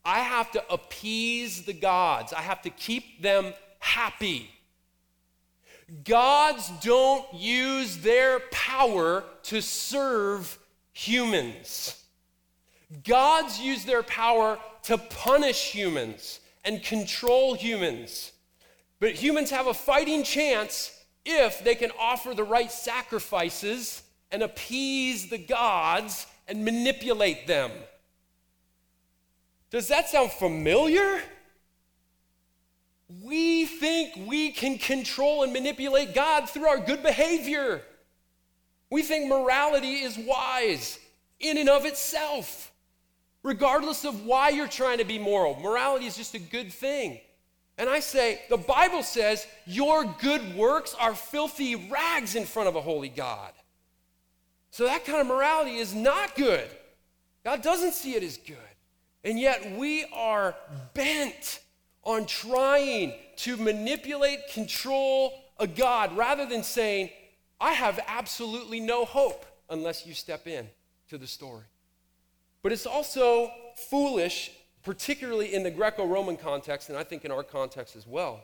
I 0.04 0.20
have 0.20 0.52
to 0.54 0.64
appease 0.74 1.62
the 1.64 1.74
gods, 1.74 2.34
I 2.34 2.42
have 2.42 2.64
to 2.64 2.72
keep 2.72 3.22
them 3.22 3.54
happy. 3.80 4.50
Gods 6.04 6.72
don't 6.82 7.26
use 7.34 7.98
their 7.98 8.40
power 8.52 9.24
to 9.44 9.62
serve 9.62 10.58
humans. 10.92 12.01
Gods 13.06 13.60
use 13.60 13.86
their 13.86 14.04
power 14.04 14.60
to 14.84 14.98
punish 14.98 15.72
humans 15.72 16.40
and 16.64 16.84
control 16.84 17.54
humans. 17.54 18.32
But 19.00 19.14
humans 19.14 19.50
have 19.50 19.68
a 19.68 19.74
fighting 19.74 20.24
chance 20.24 20.92
if 21.26 21.64
they 21.64 21.76
can 21.76 21.92
offer 22.00 22.34
the 22.34 22.44
right 22.44 22.72
sacrifices 22.72 24.04
and 24.32 24.44
appease 24.44 25.30
the 25.30 25.38
gods 25.38 26.26
and 26.48 26.66
manipulate 26.66 27.48
them. 27.48 27.72
Does 29.70 29.88
that 29.88 30.10
sound 30.10 30.32
familiar? 30.32 31.22
We 33.24 33.66
think 33.66 34.28
we 34.28 34.52
can 34.52 34.78
control 34.78 35.44
and 35.44 35.54
manipulate 35.54 36.14
God 36.14 36.50
through 36.50 36.68
our 36.68 36.80
good 36.80 37.04
behavior. 37.04 37.82
We 38.90 39.02
think 39.02 39.28
morality 39.28 39.96
is 40.02 40.18
wise 40.18 41.00
in 41.40 41.58
and 41.58 41.70
of 41.70 41.86
itself, 41.86 42.71
regardless 43.44 44.06
of 44.06 44.26
why 44.26 44.50
you're 44.50 44.68
trying 44.68 45.00
to 45.00 45.06
be 45.06 45.20
moral. 45.20 45.60
Morality 45.60 46.06
is 46.06 46.16
just 46.16 46.36
a 46.36 46.40
good 46.40 46.72
thing. 46.72 47.20
And 47.78 47.90
I 47.90 48.00
say, 48.00 48.42
the 48.50 48.58
Bible 48.58 49.02
says 49.02 49.48
your 49.66 50.04
good 50.20 50.56
works 50.56 50.96
are 51.00 51.16
filthy 51.16 51.76
rags 51.76 52.36
in 52.36 52.46
front 52.46 52.70
of 52.70 52.76
a 52.76 52.82
holy 52.82 53.10
God. 53.10 53.54
So 54.70 54.86
that 54.86 55.06
kind 55.06 55.20
of 55.20 55.28
morality 55.28 55.78
is 55.78 55.94
not 55.94 56.36
good. 56.36 56.68
God 57.44 57.62
doesn't 57.62 57.94
see 57.94 58.14
it 58.14 58.24
as 58.24 58.38
good. 58.38 58.58
And 59.24 59.40
yet 59.40 59.78
we 59.78 60.06
are 60.14 60.56
bent 60.94 61.60
on 62.04 62.26
trying 62.26 63.14
to 63.38 63.58
manipulate, 63.58 64.48
control 64.54 65.34
a 65.60 65.68
God 65.68 66.16
rather 66.16 66.46
than 66.46 66.64
saying, 66.64 67.10
I 67.60 67.74
have 67.74 68.00
absolutely 68.08 68.80
no 68.80 69.06
hope 69.06 69.46
unless 69.70 70.06
you 70.06 70.14
step 70.14 70.48
in 70.48 70.68
to 71.10 71.18
the 71.18 71.28
story. 71.28 71.66
But 72.64 72.72
it's 72.72 72.86
also 72.86 73.52
foolish 73.90 74.52
particularly 74.84 75.54
in 75.54 75.64
the 75.64 75.72
Greco 75.72 76.06
Roman 76.06 76.38
context, 76.38 76.90
and 76.90 76.98
I 76.98 77.04
think 77.04 77.26
in 77.26 77.32
our 77.32 77.44
context 77.44 77.96
as 77.96 78.08
well. 78.08 78.44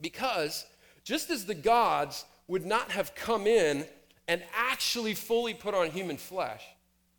Because 0.00 0.66
just 1.04 1.30
as 1.30 1.46
the 1.46 1.54
gods 1.54 2.24
would 2.48 2.66
not 2.66 2.90
have 2.90 3.14
come 3.14 3.46
in 3.46 3.86
and 4.28 4.42
actually 4.54 5.14
fully 5.14 5.54
put 5.54 5.74
on 5.74 5.90
human 5.90 6.16
flesh, 6.16 6.62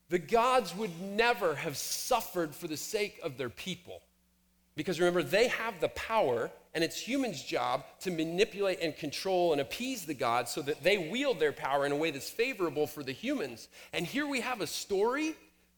the 0.09 0.19
gods 0.19 0.75
would 0.75 1.01
never 1.01 1.55
have 1.55 1.77
suffered 1.77 2.53
for 2.53 2.67
the 2.67 2.77
sake 2.77 3.19
of 3.23 3.37
their 3.37 3.49
people. 3.49 4.01
Because 4.75 4.99
remember, 4.99 5.23
they 5.23 5.47
have 5.47 5.79
the 5.79 5.89
power, 5.89 6.51
and 6.73 6.83
it's 6.83 6.99
humans' 6.99 7.41
job 7.41 7.85
to 8.01 8.11
manipulate 8.11 8.79
and 8.81 8.95
control 8.95 9.53
and 9.53 9.61
appease 9.61 10.05
the 10.05 10.13
gods 10.13 10.51
so 10.51 10.61
that 10.61 10.83
they 10.83 11.09
wield 11.09 11.39
their 11.39 11.53
power 11.53 11.85
in 11.85 11.91
a 11.91 11.95
way 11.95 12.11
that's 12.11 12.29
favorable 12.29 12.85
for 12.85 13.01
the 13.01 13.13
humans. 13.13 13.69
And 13.93 14.05
here 14.05 14.27
we 14.27 14.41
have 14.41 14.61
a 14.61 14.67
story 14.67 15.35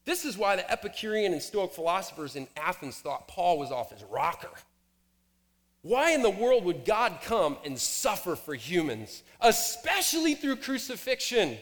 this 0.08 0.24
is 0.24 0.38
why 0.38 0.56
the 0.56 0.70
Epicurean 0.70 1.32
and 1.32 1.42
Stoic 1.42 1.72
philosophers 1.72 2.34
in 2.34 2.48
Athens 2.56 2.96
thought 2.96 3.28
Paul 3.28 3.58
was 3.58 3.70
off 3.70 3.92
his 3.92 4.02
rocker. 4.04 4.48
Why 5.82 6.12
in 6.12 6.22
the 6.22 6.30
world 6.30 6.64
would 6.64 6.84
God 6.84 7.18
come 7.22 7.58
and 7.64 7.78
suffer 7.78 8.34
for 8.34 8.54
humans, 8.54 9.22
especially 9.40 10.34
through 10.34 10.56
crucifixion? 10.56 11.58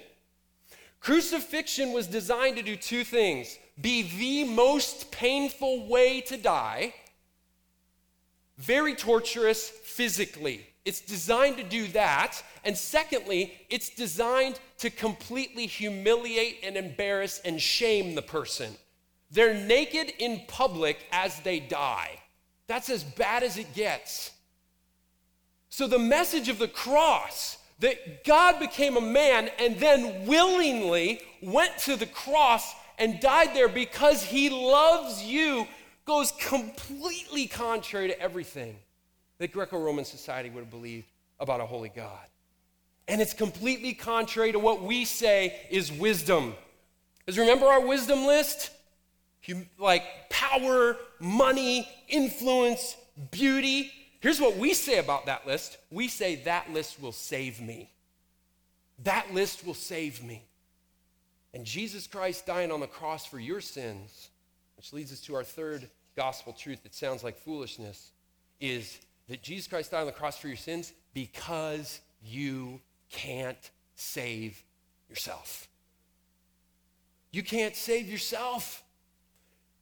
Crucifixion 1.01 1.93
was 1.93 2.07
designed 2.07 2.57
to 2.57 2.63
do 2.63 2.77
two 2.77 3.05
things 3.05 3.59
be 3.81 4.03
the 4.03 4.51
most 4.51 5.11
painful 5.11 5.87
way 5.87 6.21
to 6.23 6.37
die, 6.37 6.95
very 8.57 8.95
torturous 8.95 9.69
physically. 9.69 10.67
It's 10.87 11.01
designed 11.01 11.57
to 11.57 11.65
do 11.65 11.89
that. 11.89 12.43
And 12.65 12.77
secondly, 12.77 13.53
it's 13.69 13.91
designed 13.91 14.61
to 14.79 14.89
completely 14.89 15.67
humiliate 15.67 16.61
and 16.63 16.77
embarrass 16.77 17.41
and 17.45 17.61
shame 17.61 18.15
the 18.15 18.23
person. 18.23 18.77
They're 19.33 19.53
naked 19.53 20.13
in 20.21 20.43
public 20.47 21.05
as 21.11 21.41
they 21.41 21.59
die. 21.59 22.21
That's 22.69 22.89
as 22.89 23.03
bad 23.03 23.43
as 23.43 23.59
it 23.59 23.75
gets. 23.75 24.31
So, 25.69 25.89
the 25.89 25.99
message 25.99 26.49
of 26.49 26.59
the 26.59 26.69
cross 26.69 27.59
that 27.81 28.25
God 28.25 28.61
became 28.61 28.97
a 28.97 29.01
man 29.01 29.51
and 29.59 29.79
then 29.79 30.25
willingly 30.25 31.21
went 31.43 31.77
to 31.79 31.97
the 31.97 32.07
cross 32.07 32.75
and 32.99 33.21
died 33.21 33.55
there 33.55 33.69
because 33.69 34.23
he 34.23 34.49
loves 34.49 35.23
you 35.23 35.67
goes 36.07 36.33
completely 36.39 37.49
contrary 37.49 38.07
to 38.07 38.21
everything 38.21 38.77
that 39.39 39.53
Greco 39.53 39.79
Roman 39.79 40.05
society 40.05 40.51
would 40.51 40.61
have 40.61 40.71
believed 40.71 41.07
about 41.39 41.61
a 41.61 41.67
holy 41.67 41.91
God. 41.91 42.27
And 43.09 43.21
it's 43.21 43.35
completely 43.35 43.95
contrary 43.95 44.53
to 44.53 44.59
what 44.59 44.83
we 44.83 45.05
say 45.05 45.67
is 45.71 45.93
wisdom. 45.93 46.55
Because 47.19 47.39
remember 47.39 47.67
our 47.67 47.85
wisdom 47.87 48.27
list? 48.27 48.71
Like 49.79 50.03
power, 50.29 50.97
money, 51.21 51.89
influence, 52.09 52.97
beauty. 53.31 53.93
Here's 54.21 54.41
what 54.41 54.57
we 54.57 54.75
say 54.75 54.99
about 54.99 55.27
that 55.27 55.47
list 55.47 55.79
we 55.91 56.09
say 56.09 56.37
that 56.45 56.73
list 56.73 57.01
will 57.01 57.13
save 57.13 57.61
me. 57.61 57.91
That 59.05 59.33
list 59.33 59.65
will 59.65 59.75
save 59.75 60.23
me. 60.25 60.45
And 61.55 61.65
Jesus 61.65 62.07
Christ 62.07 62.47
dying 62.47 62.73
on 62.73 62.81
the 62.81 62.87
cross 62.87 63.25
for 63.25 63.39
your 63.39 63.61
sins, 63.61 64.31
which 64.77 64.93
leads 64.93 65.13
us 65.13 65.21
to 65.23 65.35
our 65.37 65.45
third 65.45 65.89
gospel 66.17 66.53
truth 66.53 66.83
that 66.83 66.95
sounds 66.95 67.23
like 67.23 67.39
foolishness, 67.39 68.11
is 68.59 68.99
that 69.29 69.43
Jesus 69.43 69.67
Christ 69.67 69.91
died 69.91 70.01
on 70.01 70.07
the 70.07 70.13
cross 70.13 70.39
for 70.39 70.49
your 70.49 70.57
sins 70.57 70.93
because 71.15 72.01
you 72.23 72.81
can't 73.11 73.71
save 73.95 74.63
yourself. 75.09 75.69
You 77.33 77.43
can't 77.43 77.77
save 77.77 78.09
yourself. 78.09 78.83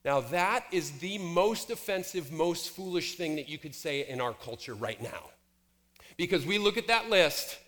Now, 0.05 0.21
that 0.21 0.67
is 0.71 0.93
the 0.99 1.19
most 1.19 1.71
offensive, 1.71 2.31
most 2.31 2.71
foolish 2.71 3.17
thing 3.17 3.37
that 3.37 3.49
you 3.49 3.59
could 3.59 3.75
say 3.75 4.07
in 4.07 4.21
our 4.21 4.35
culture 4.35 4.75
right 4.75 5.03
now. 5.03 5.31
Because 6.17 6.45
we 6.45 6.59
look 6.59 6.77
at 6.77 6.89
that 6.89 7.09
list, 7.09 7.59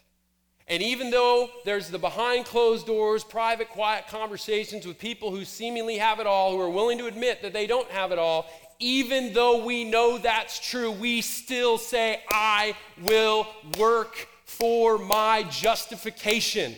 and 0.69 0.83
even 0.83 1.11
though 1.11 1.49
there's 1.65 1.89
the 1.89 1.99
behind 1.99 2.45
closed 2.45 2.87
doors, 2.87 3.25
private, 3.25 3.71
quiet 3.71 4.09
conversations 4.09 4.87
with 4.87 4.99
people 4.99 5.31
who 5.31 5.45
seemingly 5.45 5.97
have 5.97 6.21
it 6.21 6.27
all, 6.27 6.53
who 6.53 6.61
are 6.61 6.71
willing 6.71 6.99
to 6.99 7.07
admit 7.07 7.41
that 7.43 7.53
they 7.53 7.67
don't 7.67 7.91
have 7.91 8.13
it 8.13 8.19
all, 8.19 8.47
even 8.79 9.33
though 9.33 9.65
we 9.65 9.85
know 9.85 10.19
that's 10.19 10.59
true, 10.59 10.91
we 10.91 11.21
still 11.21 11.79
say, 11.79 12.23
I 12.29 12.77
will 13.03 13.47
work 13.79 14.29
for 14.45 14.99
my 14.99 15.45
justification. 15.45 16.75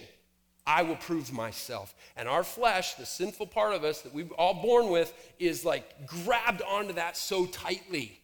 I 0.67 0.83
will 0.83 0.97
prove 0.97 1.33
myself. 1.33 1.95
And 2.17 2.29
our 2.29 2.45
flesh, 2.45 2.95
the 2.95 3.07
sinful 3.07 3.47
part 3.47 3.75
of 3.75 3.85
us 3.85 4.03
that 4.03 4.13
we've 4.13 4.33
all 4.33 4.55
born 4.55 4.91
with, 4.91 5.13
is 5.39 5.65
like 5.65 6.07
grabbed 6.07 6.63
onto 6.63 6.95
that 6.95 7.17
so 7.17 7.47
tightly. 7.47 8.21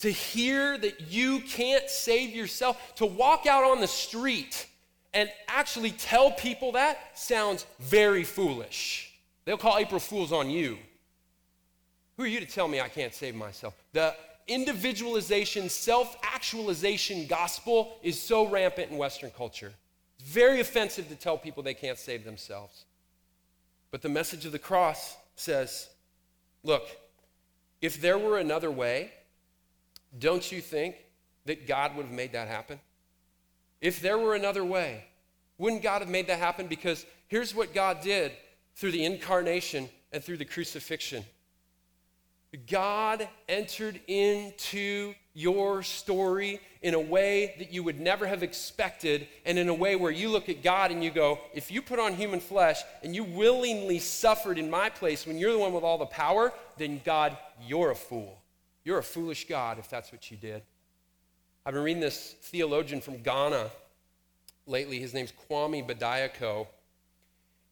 To 0.00 0.10
hear 0.10 0.76
that 0.78 1.12
you 1.12 1.40
can't 1.40 1.88
save 1.88 2.34
yourself, 2.34 2.94
to 2.96 3.06
walk 3.06 3.46
out 3.46 3.64
on 3.64 3.80
the 3.80 3.86
street 3.86 4.66
and 5.14 5.30
actually 5.48 5.92
tell 5.92 6.32
people 6.32 6.72
that 6.72 7.16
sounds 7.16 7.64
very 7.78 8.24
foolish. 8.24 9.14
They'll 9.44 9.56
call 9.56 9.78
April 9.78 10.00
Fools 10.00 10.32
on 10.32 10.50
you. 10.50 10.78
Who 12.16 12.22
are 12.22 12.28
you 12.28 12.40
to 12.40 12.46
tell 12.46 12.68
me 12.68 12.80
I 12.80 12.88
can't 12.88 13.12
save 13.12 13.34
myself? 13.34 13.74
The 13.92 14.14
individualization, 14.46 15.68
self 15.68 16.16
actualization 16.22 17.26
gospel 17.26 17.98
is 18.02 18.20
so 18.20 18.46
rampant 18.46 18.90
in 18.90 18.98
Western 18.98 19.30
culture. 19.30 19.72
It's 20.18 20.28
very 20.28 20.60
offensive 20.60 21.08
to 21.08 21.16
tell 21.16 21.36
people 21.36 21.62
they 21.62 21.74
can't 21.74 21.98
save 21.98 22.24
themselves. 22.24 22.84
But 23.90 24.02
the 24.02 24.08
message 24.08 24.44
of 24.44 24.52
the 24.52 24.58
cross 24.58 25.16
says 25.36 25.88
look, 26.62 26.88
if 27.80 28.00
there 28.00 28.18
were 28.18 28.38
another 28.38 28.70
way, 28.70 29.12
don't 30.18 30.50
you 30.50 30.60
think 30.60 30.96
that 31.44 31.66
God 31.66 31.96
would 31.96 32.06
have 32.06 32.14
made 32.14 32.32
that 32.32 32.48
happen? 32.48 32.80
If 33.80 34.00
there 34.00 34.16
were 34.16 34.34
another 34.34 34.64
way, 34.64 35.04
wouldn't 35.58 35.82
God 35.82 36.00
have 36.00 36.08
made 36.08 36.28
that 36.28 36.38
happen? 36.38 36.66
Because 36.66 37.04
here's 37.28 37.54
what 37.54 37.74
God 37.74 38.00
did 38.00 38.32
through 38.76 38.92
the 38.92 39.04
incarnation 39.04 39.88
and 40.12 40.22
through 40.22 40.38
the 40.38 40.44
crucifixion 40.44 41.24
God 42.56 43.28
entered 43.48 44.00
into 44.06 45.14
your 45.32 45.82
story 45.82 46.60
in 46.82 46.94
a 46.94 47.00
way 47.00 47.54
that 47.58 47.72
you 47.72 47.82
would 47.82 47.98
never 47.98 48.26
have 48.26 48.42
expected, 48.42 49.26
and 49.44 49.58
in 49.58 49.68
a 49.68 49.74
way 49.74 49.96
where 49.96 50.10
you 50.10 50.28
look 50.28 50.48
at 50.48 50.62
God 50.62 50.90
and 50.90 51.02
you 51.02 51.10
go, 51.10 51.40
if 51.52 51.70
you 51.70 51.82
put 51.82 51.98
on 51.98 52.14
human 52.14 52.40
flesh 52.40 52.82
and 53.02 53.14
you 53.14 53.24
willingly 53.24 53.98
suffered 53.98 54.58
in 54.58 54.70
my 54.70 54.88
place 54.88 55.26
when 55.26 55.38
you're 55.38 55.52
the 55.52 55.58
one 55.58 55.72
with 55.72 55.82
all 55.82 55.98
the 55.98 56.06
power, 56.06 56.52
then 56.76 57.00
God, 57.04 57.36
you're 57.66 57.90
a 57.90 57.96
fool. 57.96 58.40
You're 58.84 58.98
a 58.98 59.02
foolish 59.02 59.48
God 59.48 59.78
if 59.78 59.88
that's 59.88 60.12
what 60.12 60.30
you 60.30 60.36
did. 60.36 60.62
I've 61.66 61.72
been 61.72 61.82
reading 61.82 62.02
this 62.02 62.36
theologian 62.42 63.00
from 63.00 63.22
Ghana 63.22 63.70
lately. 64.66 64.98
His 64.98 65.14
name's 65.14 65.32
Kwame 65.48 65.88
Bediako. 65.88 66.66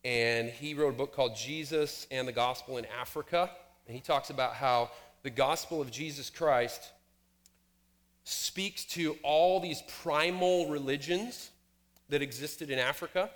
And 0.04 0.48
he 0.48 0.74
wrote 0.74 0.94
a 0.94 0.96
book 0.96 1.14
called 1.14 1.36
Jesus 1.36 2.06
and 2.10 2.26
the 2.26 2.32
Gospel 2.32 2.78
in 2.78 2.86
Africa. 2.98 3.50
And 3.92 3.98
he 3.98 4.02
talks 4.02 4.30
about 4.30 4.54
how 4.54 4.90
the 5.22 5.28
gospel 5.28 5.82
of 5.82 5.90
Jesus 5.90 6.30
Christ 6.30 6.92
speaks 8.24 8.86
to 8.86 9.18
all 9.22 9.60
these 9.60 9.82
primal 10.00 10.70
religions 10.70 11.50
that 12.08 12.22
existed 12.22 12.70
in 12.70 12.78
Africa. 12.78 13.28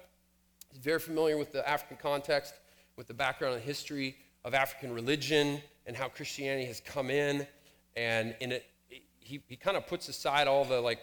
He's 0.73 0.81
very 0.81 0.99
familiar 0.99 1.37
with 1.37 1.53
the 1.53 1.69
African 1.69 1.99
context, 1.99 2.55
with 2.97 3.07
the 3.07 3.13
background 3.13 3.57
and 3.57 3.63
history 3.63 4.17
of 4.47 4.55
African 4.55 4.95
religion 4.95 5.61
and 5.85 5.95
how 5.95 6.09
Christianity 6.09 6.65
has 6.65 6.81
come 6.81 7.11
in. 7.11 7.47
And 7.95 8.35
in 8.41 8.53
it, 8.53 8.65
he, 9.21 9.43
he 9.49 9.57
kind 9.57 9.77
of 9.77 9.87
puts 9.87 10.09
aside 10.09 10.49
all 10.49 10.65
the 10.65 10.81
like 10.81 11.01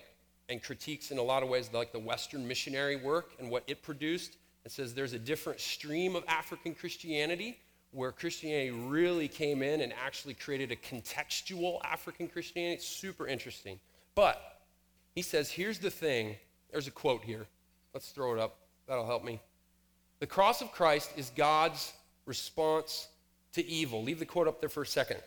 and 0.50 0.64
critiques 0.64 1.12
in 1.12 1.20
a 1.20 1.24
lot 1.24 1.44
of 1.44 1.50
ways 1.50 1.70
like 1.72 1.92
the 1.92 2.00
Western 2.00 2.48
missionary 2.48 2.96
work 2.96 3.34
and 3.38 3.52
what 3.52 3.64
it 3.68 3.84
produced 3.84 4.36
and 4.64 4.74
says 4.74 4.96
there's 4.96 5.14
a 5.14 5.20
different 5.20 5.60
stream 5.60 6.16
of 6.16 6.24
African 6.28 6.74
Christianity 6.74 7.60
where 7.94 8.12
Christianity 8.12 8.72
really 8.72 9.28
came 9.28 9.62
in 9.62 9.82
and 9.82 9.94
actually 10.04 10.34
created 10.34 10.72
a 10.72 10.76
contextual 10.76 11.80
African 11.84 12.28
Christianity. 12.28 12.76
It's 12.76 12.88
super 12.88 13.28
interesting. 13.28 13.80
But 14.16 14.42
he 15.16 15.22
says, 15.22 15.50
here's 15.50 15.80
the 15.80 15.92
thing. 15.92 16.36
There's 16.72 16.88
a 16.88 16.92
quote 16.92 17.24
here. 17.24 17.46
Let's 17.94 18.10
throw 18.10 18.34
it 18.34 18.40
up. 18.40 18.58
That'll 18.88 19.06
help 19.06 19.24
me. 19.24 19.40
The 20.20 20.28
cross 20.28 20.62
of 20.62 20.72
Christ 20.72 21.12
is 21.18 21.32
God's 21.36 21.94
response 22.26 23.08
to 23.54 23.66
evil. 23.66 24.04
Leave 24.04 24.20
the 24.20 24.26
quote 24.26 24.48
up 24.48 24.60
there 24.60 24.70
for 24.70 24.82
a 24.82 24.88
second. 24.88 25.20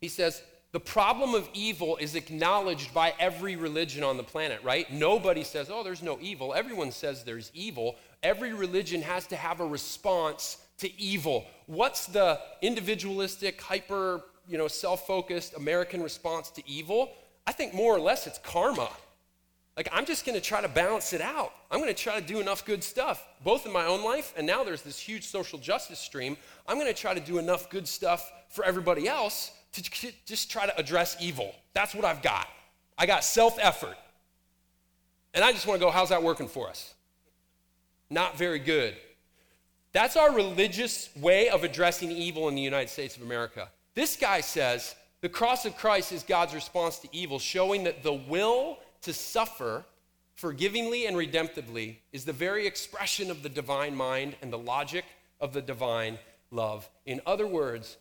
He 0.00 0.08
says, 0.08 0.42
the 0.72 0.80
problem 0.80 1.34
of 1.34 1.48
evil 1.52 1.96
is 1.96 2.14
acknowledged 2.14 2.94
by 2.94 3.12
every 3.18 3.56
religion 3.56 4.04
on 4.04 4.16
the 4.16 4.22
planet, 4.22 4.62
right? 4.62 4.90
Nobody 4.92 5.42
says, 5.42 5.68
oh, 5.68 5.82
there's 5.82 6.02
no 6.02 6.16
evil. 6.20 6.54
Everyone 6.54 6.92
says 6.92 7.24
there's 7.24 7.50
evil. 7.54 7.96
Every 8.22 8.52
religion 8.52 9.02
has 9.02 9.26
to 9.28 9.36
have 9.36 9.58
a 9.58 9.66
response 9.66 10.58
to 10.80 11.00
evil. 11.00 11.46
What's 11.66 12.06
the 12.06 12.40
individualistic, 12.62 13.60
hyper, 13.60 14.22
you 14.48 14.58
know, 14.58 14.68
self-focused 14.68 15.54
American 15.56 16.02
response 16.02 16.50
to 16.50 16.62
evil? 16.68 17.12
I 17.46 17.52
think 17.52 17.74
more 17.74 17.94
or 17.94 18.00
less 18.00 18.26
it's 18.26 18.38
karma. 18.38 18.90
Like, 19.76 19.88
I'm 19.92 20.04
just 20.04 20.26
gonna 20.26 20.40
try 20.40 20.60
to 20.60 20.68
balance 20.68 21.12
it 21.12 21.20
out. 21.20 21.52
I'm 21.70 21.78
gonna 21.78 21.94
try 21.94 22.18
to 22.20 22.26
do 22.26 22.40
enough 22.40 22.64
good 22.64 22.84
stuff, 22.84 23.26
both 23.44 23.64
in 23.64 23.72
my 23.72 23.86
own 23.86 24.04
life, 24.04 24.34
and 24.36 24.46
now 24.46 24.64
there's 24.64 24.82
this 24.82 24.98
huge 24.98 25.24
social 25.26 25.58
justice 25.58 25.98
stream. 25.98 26.36
I'm 26.66 26.78
gonna 26.78 26.92
try 26.92 27.14
to 27.14 27.20
do 27.20 27.38
enough 27.38 27.70
good 27.70 27.86
stuff 27.86 28.30
for 28.50 28.64
everybody 28.64 29.08
else 29.08 29.52
to 29.72 30.12
just 30.26 30.50
try 30.50 30.66
to 30.66 30.76
address 30.78 31.16
evil. 31.20 31.54
That's 31.72 31.94
what 31.94 32.04
I've 32.04 32.22
got. 32.22 32.48
I 32.98 33.06
got 33.06 33.24
self 33.24 33.58
effort. 33.60 33.96
And 35.32 35.44
I 35.44 35.52
just 35.52 35.66
want 35.66 35.80
to 35.80 35.86
go, 35.86 35.90
how's 35.90 36.08
that 36.08 36.22
working 36.22 36.48
for 36.48 36.68
us? 36.68 36.94
Not 38.10 38.36
very 38.36 38.58
good. 38.58 38.96
That's 39.92 40.16
our 40.16 40.32
religious 40.32 41.08
way 41.16 41.48
of 41.48 41.64
addressing 41.64 42.10
evil 42.12 42.48
in 42.48 42.54
the 42.54 42.62
United 42.62 42.90
States 42.90 43.16
of 43.16 43.22
America. 43.22 43.68
This 43.94 44.16
guy 44.16 44.40
says 44.40 44.94
the 45.20 45.28
cross 45.28 45.66
of 45.66 45.76
Christ 45.76 46.12
is 46.12 46.22
God's 46.22 46.54
response 46.54 46.98
to 47.00 47.08
evil, 47.12 47.38
showing 47.38 47.84
that 47.84 48.02
the 48.02 48.12
will 48.12 48.78
to 49.02 49.12
suffer 49.12 49.84
forgivingly 50.34 51.06
and 51.06 51.16
redemptively 51.16 51.96
is 52.12 52.24
the 52.24 52.32
very 52.32 52.66
expression 52.66 53.30
of 53.30 53.42
the 53.42 53.48
divine 53.48 53.94
mind 53.94 54.36
and 54.40 54.52
the 54.52 54.58
logic 54.58 55.04
of 55.40 55.52
the 55.52 55.60
divine 55.60 56.18
love. 56.50 56.88
In 57.04 57.20
other 57.26 57.46
words, 57.46 57.98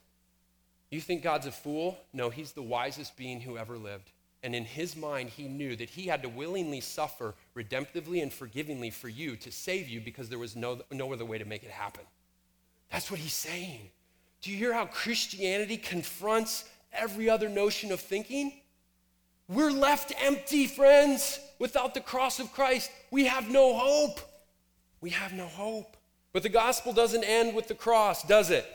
you 0.89 1.01
think 1.01 1.23
God's 1.23 1.47
a 1.47 1.51
fool? 1.51 1.97
No, 2.13 2.29
he's 2.29 2.53
the 2.53 2.61
wisest 2.61 3.17
being 3.17 3.41
who 3.41 3.57
ever 3.57 3.77
lived. 3.77 4.11
And 4.41 4.55
in 4.55 4.63
his 4.63 4.95
mind, 4.95 5.29
he 5.29 5.47
knew 5.47 5.75
that 5.75 5.89
he 5.89 6.07
had 6.07 6.23
to 6.23 6.29
willingly 6.29 6.79
suffer 6.79 7.35
redemptively 7.55 8.21
and 8.21 8.31
forgivingly 8.31 8.89
for 8.89 9.09
you 9.09 9.35
to 9.37 9.51
save 9.51 9.89
you 9.89 9.99
because 9.99 10.29
there 10.29 10.39
was 10.39 10.55
no, 10.55 10.81
no 10.91 11.11
other 11.11 11.25
way 11.25 11.37
to 11.37 11.45
make 11.45 11.63
it 11.63 11.71
happen. 11.71 12.03
That's 12.89 13.11
what 13.11 13.19
he's 13.19 13.33
saying. 13.33 13.89
Do 14.41 14.51
you 14.51 14.57
hear 14.57 14.73
how 14.73 14.85
Christianity 14.85 15.75
confronts 15.75 16.63
every 16.93 17.29
other 17.29 17.49
notion 17.49 17.91
of 17.91 17.99
thinking? 17.99 18.53
We're 19.49 19.71
left 19.71 20.13
empty, 20.23 20.67
friends, 20.67 21.39
without 21.59 21.93
the 21.93 22.01
cross 22.01 22.39
of 22.39 22.53
Christ. 22.53 22.91
We 23.11 23.25
have 23.25 23.49
no 23.49 23.77
hope. 23.77 24.21
We 25.01 25.09
have 25.09 25.33
no 25.33 25.47
hope. 25.47 25.97
But 26.31 26.43
the 26.43 26.49
gospel 26.49 26.93
doesn't 26.93 27.23
end 27.23 27.55
with 27.55 27.67
the 27.67 27.75
cross, 27.75 28.23
does 28.23 28.51
it? 28.51 28.65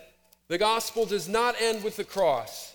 The 0.48 0.58
gospel 0.58 1.06
does 1.06 1.28
not 1.28 1.54
end 1.60 1.82
with 1.82 1.96
the 1.96 2.04
cross. 2.04 2.73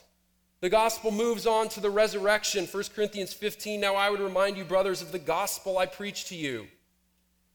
The 0.61 0.69
gospel 0.69 1.11
moves 1.11 1.47
on 1.47 1.69
to 1.69 1.79
the 1.79 1.89
resurrection. 1.89 2.65
1 2.65 2.83
Corinthians 2.95 3.33
15 3.33 3.79
Now 3.79 3.95
I 3.95 4.09
would 4.09 4.19
remind 4.19 4.57
you, 4.57 4.65
brothers, 4.65 5.01
of 5.01 5.11
the 5.11 5.19
gospel 5.19 5.77
I 5.77 5.85
preached 5.85 6.27
to 6.27 6.35
you, 6.35 6.67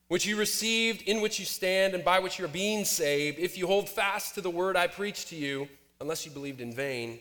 which 0.08 0.24
you 0.24 0.36
received, 0.36 1.02
in 1.02 1.20
which 1.20 1.38
you 1.38 1.44
stand, 1.44 1.94
and 1.94 2.04
by 2.04 2.18
which 2.18 2.38
you 2.38 2.46
are 2.46 2.48
being 2.48 2.84
saved, 2.84 3.38
if 3.38 3.58
you 3.58 3.66
hold 3.66 3.88
fast 3.88 4.34
to 4.34 4.40
the 4.40 4.50
word 4.50 4.76
I 4.76 4.86
preached 4.86 5.28
to 5.28 5.36
you, 5.36 5.68
unless 6.00 6.24
you 6.24 6.32
believed 6.32 6.60
in 6.60 6.72
vain. 6.72 7.18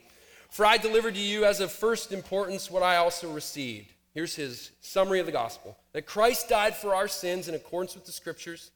For 0.49 0.65
I 0.65 0.77
delivered 0.77 1.15
to 1.15 1.19
you 1.19 1.45
as 1.45 1.59
of 1.59 1.71
first 1.71 2.11
importance 2.11 2.71
what 2.71 2.83
I 2.83 2.97
also 2.97 3.31
received. 3.31 3.91
Here's 4.13 4.35
his 4.35 4.71
summary 4.81 5.19
of 5.19 5.25
the 5.25 5.31
gospel 5.31 5.75
that 5.91 6.05
Christ 6.05 6.47
died 6.47 6.75
for 6.75 6.95
our 6.95 7.07
sins 7.07 7.47
in 7.47 7.55
accordance 7.55 7.95
with 7.95 8.05
the 8.05 8.11
scriptures, 8.11 8.71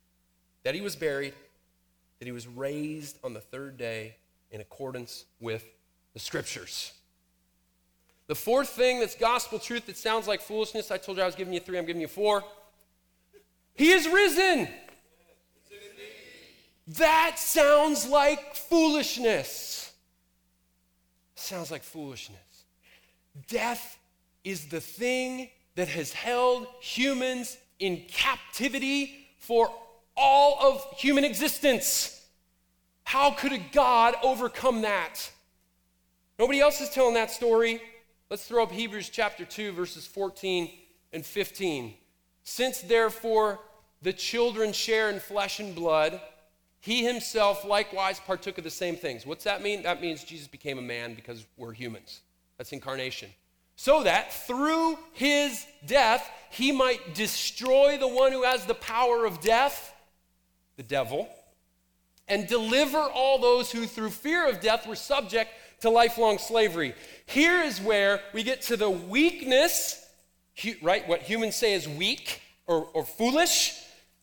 that 0.63 0.75
he 0.75 0.81
was 0.81 0.95
buried 0.95 1.33
that 2.19 2.25
he 2.25 2.31
was 2.31 2.47
raised 2.47 3.17
on 3.23 3.33
the 3.33 3.39
third 3.39 3.77
day 3.77 4.15
in 4.51 4.61
accordance 4.61 5.25
with 5.39 5.65
the 6.13 6.19
scriptures. 6.19 6.93
The 8.27 8.35
fourth 8.35 8.69
thing 8.69 8.99
that's 8.99 9.15
gospel 9.15 9.57
truth 9.57 9.85
that 9.85 9.97
sounds 9.97 10.27
like 10.27 10.41
foolishness, 10.41 10.91
I 10.91 10.97
told 10.97 11.17
you 11.17 11.23
I 11.23 11.25
was 11.25 11.35
giving 11.35 11.53
you 11.53 11.61
three, 11.61 11.77
I'm 11.77 11.85
giving 11.85 12.01
you 12.01 12.09
four. 12.09 12.43
He 13.73 13.91
is 13.91 14.07
risen. 14.07 14.67
That 16.87 17.37
sounds 17.37 18.07
like 18.07 18.55
foolishness. 18.55 19.91
Sounds 21.35 21.71
like 21.71 21.83
foolishness. 21.83 22.39
Death 23.47 23.99
is 24.43 24.67
the 24.67 24.81
thing 24.81 25.49
that 25.75 25.87
has 25.89 26.11
held 26.11 26.67
humans 26.81 27.57
in 27.79 28.03
captivity 28.07 29.27
for 29.39 29.69
all 30.15 30.57
of 30.59 30.97
human 30.97 31.23
existence. 31.23 32.25
How 33.03 33.31
could 33.31 33.53
a 33.53 33.59
God 33.59 34.15
overcome 34.23 34.81
that? 34.81 35.31
Nobody 36.39 36.59
else 36.59 36.81
is 36.81 36.89
telling 36.89 37.13
that 37.13 37.31
story. 37.31 37.81
Let's 38.29 38.45
throw 38.45 38.63
up 38.63 38.73
Hebrews 38.73 39.09
chapter 39.09 39.45
2, 39.45 39.71
verses 39.71 40.05
14 40.05 40.69
and 41.13 41.25
15. 41.25 41.93
Since 42.43 42.81
therefore 42.81 43.59
the 44.01 44.11
children 44.11 44.73
share 44.73 45.09
in 45.09 45.21
flesh 45.21 45.61
and 45.61 45.73
blood, 45.73 46.19
he 46.81 47.05
himself 47.05 47.63
likewise 47.63 48.19
partook 48.19 48.57
of 48.57 48.65
the 48.65 48.69
same 48.69 48.97
things. 48.97 49.25
What's 49.25 49.45
that 49.45 49.61
mean? 49.61 49.83
That 49.83 50.01
means 50.01 50.25
Jesus 50.25 50.47
became 50.47 50.77
a 50.77 50.81
man 50.81 51.13
because 51.13 51.45
we're 51.55 51.71
humans. 51.71 52.19
That's 52.57 52.73
incarnation. 52.73 53.29
So 53.77 54.03
that 54.03 54.33
through 54.33 54.97
his 55.13 55.65
death, 55.85 56.29
he 56.49 56.73
might 56.73 57.15
destroy 57.15 57.97
the 57.97 58.07
one 58.09 58.33
who 58.33 58.43
has 58.43 58.65
the 58.65 58.73
power 58.73 59.25
of 59.25 59.39
death, 59.39 59.93
the 60.75 60.83
devil, 60.83 61.29
and 62.27 62.45
deliver 62.45 62.97
all 62.97 63.39
those 63.39 63.71
who 63.71 63.85
through 63.85 64.09
fear 64.09 64.49
of 64.49 64.59
death 64.59 64.85
were 64.85 64.95
subject 64.95 65.51
to 65.81 65.89
lifelong 65.89 66.37
slavery. 66.37 66.95
Here 67.25 67.61
is 67.61 67.79
where 67.79 68.21
we 68.33 68.43
get 68.43 68.61
to 68.63 68.77
the 68.77 68.89
weakness, 68.89 70.05
right? 70.81 71.07
What 71.07 71.21
humans 71.21 71.55
say 71.55 71.73
is 71.73 71.87
weak 71.87 72.41
or, 72.65 72.87
or 72.93 73.05
foolish. 73.05 73.79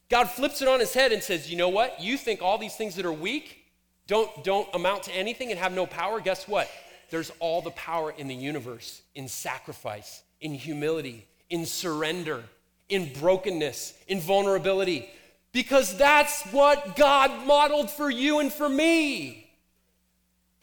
God 0.09 0.31
flips 0.31 0.63
it 0.63 0.69
on 0.69 0.81
his 0.81 0.95
head 0.95 1.13
and 1.13 1.23
says, 1.23 1.51
You 1.51 1.57
know 1.57 1.69
what? 1.69 2.01
You 2.01 2.17
think 2.17 2.43
all 2.43 2.59
these 2.59 2.77
things 2.77 2.97
that 2.97 3.07
are 3.07 3.13
weak 3.13 3.65
don't, 4.07 4.45
don't 4.45 4.69
amount 4.75 5.05
to 5.05 5.13
anything 5.13 5.51
and 5.51 5.59
have 5.59 5.73
no 5.73 5.87
power? 5.87 6.21
Guess 6.21 6.47
what? 6.47 6.71
There's 7.11 7.31
all 7.39 7.63
the 7.63 7.71
power 7.71 8.13
in 8.17 8.29
the 8.29 8.35
universe 8.35 9.03
in 9.15 9.29
sacrifice, 9.29 10.23
in 10.41 10.55
humility, 10.55 11.27
in 11.51 11.67
surrender, 11.67 12.43
in 12.89 13.13
brokenness, 13.13 13.95
in 14.09 14.21
vulnerability. 14.21 15.09
Because 15.53 15.97
that's 15.97 16.43
what 16.47 16.97
God 16.97 17.47
modeled 17.47 17.91
for 17.91 18.11
you 18.11 18.41
and 18.41 18.53
for 18.53 18.69
me. 18.69 19.44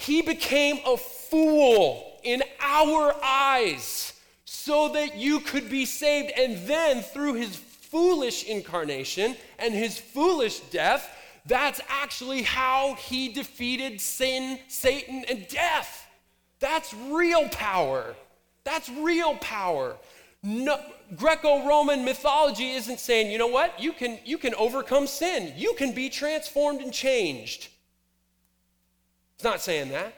He 0.01 0.23
became 0.23 0.79
a 0.85 0.97
fool 0.97 2.19
in 2.23 2.41
our 2.59 3.15
eyes 3.23 4.13
so 4.45 4.89
that 4.89 5.15
you 5.15 5.39
could 5.39 5.69
be 5.69 5.85
saved. 5.85 6.31
And 6.35 6.67
then 6.67 7.03
through 7.03 7.35
his 7.35 7.55
foolish 7.55 8.45
incarnation 8.45 9.35
and 9.59 9.75
his 9.75 9.99
foolish 9.99 10.59
death, 10.71 11.07
that's 11.45 11.81
actually 11.87 12.41
how 12.41 12.95
he 12.95 13.29
defeated 13.29 14.01
sin, 14.01 14.57
Satan, 14.67 15.23
and 15.29 15.47
death. 15.47 16.07
That's 16.59 16.93
real 16.93 17.47
power. 17.49 18.15
That's 18.63 18.89
real 18.89 19.35
power. 19.35 19.97
No, 20.41 20.79
Greco-Roman 21.15 22.03
mythology 22.03 22.71
isn't 22.71 22.99
saying, 22.99 23.31
you 23.31 23.37
know 23.37 23.47
what? 23.47 23.79
You 23.79 23.93
can, 23.93 24.17
you 24.25 24.39
can 24.39 24.55
overcome 24.55 25.05
sin. 25.05 25.53
You 25.55 25.75
can 25.77 25.93
be 25.93 26.09
transformed 26.09 26.81
and 26.81 26.91
changed. 26.91 27.67
It's 29.41 29.45
not 29.49 29.59
saying 29.59 29.89
that. 29.89 30.13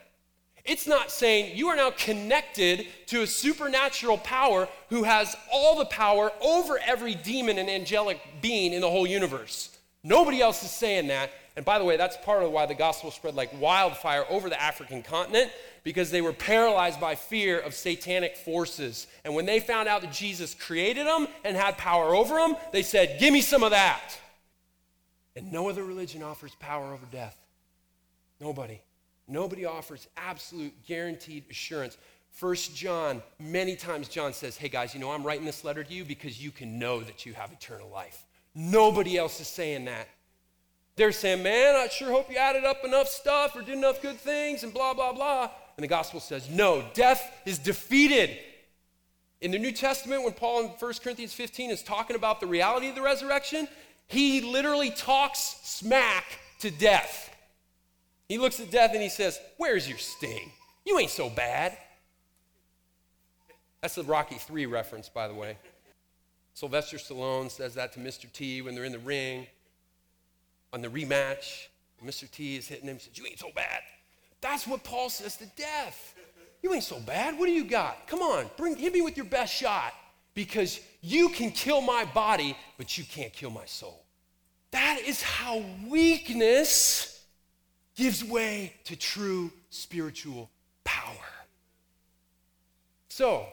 It's 0.65 0.85
not 0.85 1.09
saying 1.09 1.55
you 1.55 1.69
are 1.69 1.77
now 1.77 1.91
connected 1.91 2.87
to 3.05 3.21
a 3.21 3.27
supernatural 3.27 4.17
power 4.17 4.67
who 4.89 5.03
has 5.03 5.33
all 5.49 5.77
the 5.77 5.85
power 5.85 6.29
over 6.41 6.77
every 6.85 7.15
demon 7.15 7.57
and 7.57 7.69
angelic 7.69 8.19
being 8.41 8.73
in 8.73 8.81
the 8.81 8.89
whole 8.89 9.07
universe. 9.07 9.77
Nobody 10.03 10.41
else 10.41 10.61
is 10.61 10.71
saying 10.71 11.07
that. 11.07 11.31
And 11.55 11.63
by 11.63 11.79
the 11.79 11.85
way, 11.85 11.95
that's 11.95 12.17
part 12.17 12.43
of 12.43 12.51
why 12.51 12.65
the 12.65 12.73
gospel 12.73 13.11
spread 13.11 13.33
like 13.33 13.57
wildfire 13.61 14.25
over 14.29 14.49
the 14.49 14.61
African 14.61 15.03
continent 15.03 15.53
because 15.85 16.11
they 16.11 16.19
were 16.19 16.33
paralyzed 16.33 16.99
by 16.99 17.15
fear 17.15 17.57
of 17.61 17.73
satanic 17.73 18.35
forces. 18.35 19.07
And 19.23 19.33
when 19.35 19.45
they 19.45 19.61
found 19.61 19.87
out 19.87 20.01
that 20.01 20.11
Jesus 20.11 20.53
created 20.53 21.07
them 21.07 21.29
and 21.45 21.55
had 21.55 21.77
power 21.77 22.13
over 22.13 22.35
them, 22.35 22.57
they 22.73 22.83
said, 22.83 23.21
Give 23.21 23.31
me 23.31 23.39
some 23.39 23.63
of 23.63 23.71
that. 23.71 24.19
And 25.33 25.49
no 25.49 25.69
other 25.69 25.85
religion 25.85 26.23
offers 26.23 26.53
power 26.59 26.91
over 26.91 27.05
death. 27.09 27.37
Nobody. 28.41 28.81
Nobody 29.27 29.65
offers 29.65 30.07
absolute 30.17 30.73
guaranteed 30.85 31.45
assurance. 31.49 31.97
First 32.31 32.75
John, 32.75 33.21
many 33.39 33.75
times 33.75 34.07
John 34.07 34.33
says, 34.33 34.57
Hey 34.57 34.69
guys, 34.69 34.93
you 34.93 34.99
know, 34.99 35.11
I'm 35.11 35.23
writing 35.23 35.45
this 35.45 35.63
letter 35.63 35.83
to 35.83 35.93
you 35.93 36.03
because 36.03 36.43
you 36.43 36.51
can 36.51 36.79
know 36.79 37.01
that 37.01 37.25
you 37.25 37.33
have 37.33 37.51
eternal 37.51 37.89
life. 37.89 38.25
Nobody 38.55 39.17
else 39.17 39.39
is 39.39 39.47
saying 39.47 39.85
that. 39.85 40.07
They're 40.95 41.11
saying, 41.11 41.43
Man, 41.43 41.75
I 41.75 41.87
sure 41.87 42.11
hope 42.11 42.29
you 42.29 42.37
added 42.37 42.65
up 42.65 42.83
enough 42.83 43.07
stuff 43.07 43.55
or 43.55 43.61
did 43.61 43.77
enough 43.77 44.01
good 44.01 44.17
things 44.17 44.63
and 44.63 44.73
blah, 44.73 44.93
blah, 44.93 45.13
blah. 45.13 45.49
And 45.77 45.83
the 45.83 45.87
gospel 45.87 46.19
says, 46.19 46.49
No, 46.49 46.83
death 46.93 47.31
is 47.45 47.59
defeated. 47.59 48.37
In 49.41 49.51
the 49.51 49.59
New 49.59 49.73
Testament, 49.73 50.23
when 50.23 50.33
Paul 50.33 50.61
in 50.61 50.67
1 50.67 50.93
Corinthians 51.03 51.33
15 51.33 51.69
is 51.69 51.83
talking 51.83 52.15
about 52.15 52.39
the 52.39 52.47
reality 52.47 52.87
of 52.87 52.95
the 52.95 53.01
resurrection, 53.01 53.67
he 54.07 54.41
literally 54.41 54.89
talks 54.89 55.57
smack 55.63 56.23
to 56.59 56.71
death. 56.71 57.32
He 58.27 58.37
looks 58.37 58.59
at 58.59 58.71
death 58.71 58.91
and 58.93 59.01
he 59.01 59.09
says, 59.09 59.39
Where's 59.57 59.87
your 59.87 59.97
sting? 59.97 60.51
You 60.85 60.99
ain't 60.99 61.11
so 61.11 61.29
bad. 61.29 61.77
That's 63.81 63.95
the 63.95 64.03
Rocky 64.03 64.35
3 64.35 64.65
reference, 64.65 65.09
by 65.09 65.27
the 65.27 65.33
way. 65.33 65.57
Sylvester 66.53 66.97
Stallone 66.97 67.49
says 67.49 67.73
that 67.75 67.93
to 67.93 67.99
Mr. 67.99 68.31
T 68.31 68.61
when 68.61 68.75
they're 68.75 68.85
in 68.85 68.91
the 68.91 68.99
ring 68.99 69.47
on 70.71 70.81
the 70.81 70.87
rematch. 70.87 71.67
Mr. 72.05 72.29
T 72.29 72.57
is 72.57 72.67
hitting 72.67 72.87
him. 72.87 72.95
He 72.95 73.01
says, 73.01 73.17
You 73.17 73.25
ain't 73.25 73.39
so 73.39 73.49
bad. 73.55 73.81
That's 74.41 74.67
what 74.67 74.83
Paul 74.83 75.09
says 75.09 75.37
to 75.37 75.45
death. 75.55 76.15
You 76.61 76.73
ain't 76.73 76.83
so 76.83 76.99
bad. 76.99 77.37
What 77.37 77.45
do 77.45 77.51
you 77.51 77.65
got? 77.65 78.07
Come 78.07 78.21
on, 78.21 78.49
bring, 78.57 78.75
hit 78.75 78.93
me 78.93 79.01
with 79.01 79.17
your 79.17 79.25
best 79.25 79.53
shot 79.53 79.93
because 80.33 80.79
you 81.01 81.29
can 81.29 81.51
kill 81.51 81.81
my 81.81 82.05
body, 82.05 82.57
but 82.77 82.97
you 82.97 83.03
can't 83.03 83.33
kill 83.33 83.49
my 83.49 83.65
soul. 83.65 84.03
That 84.71 84.99
is 85.05 85.21
how 85.21 85.63
weakness 85.87 87.12
gives 87.95 88.23
way 88.23 88.73
to 88.85 88.95
true 88.95 89.51
spiritual 89.69 90.49
power. 90.83 91.15
So, 93.09 93.45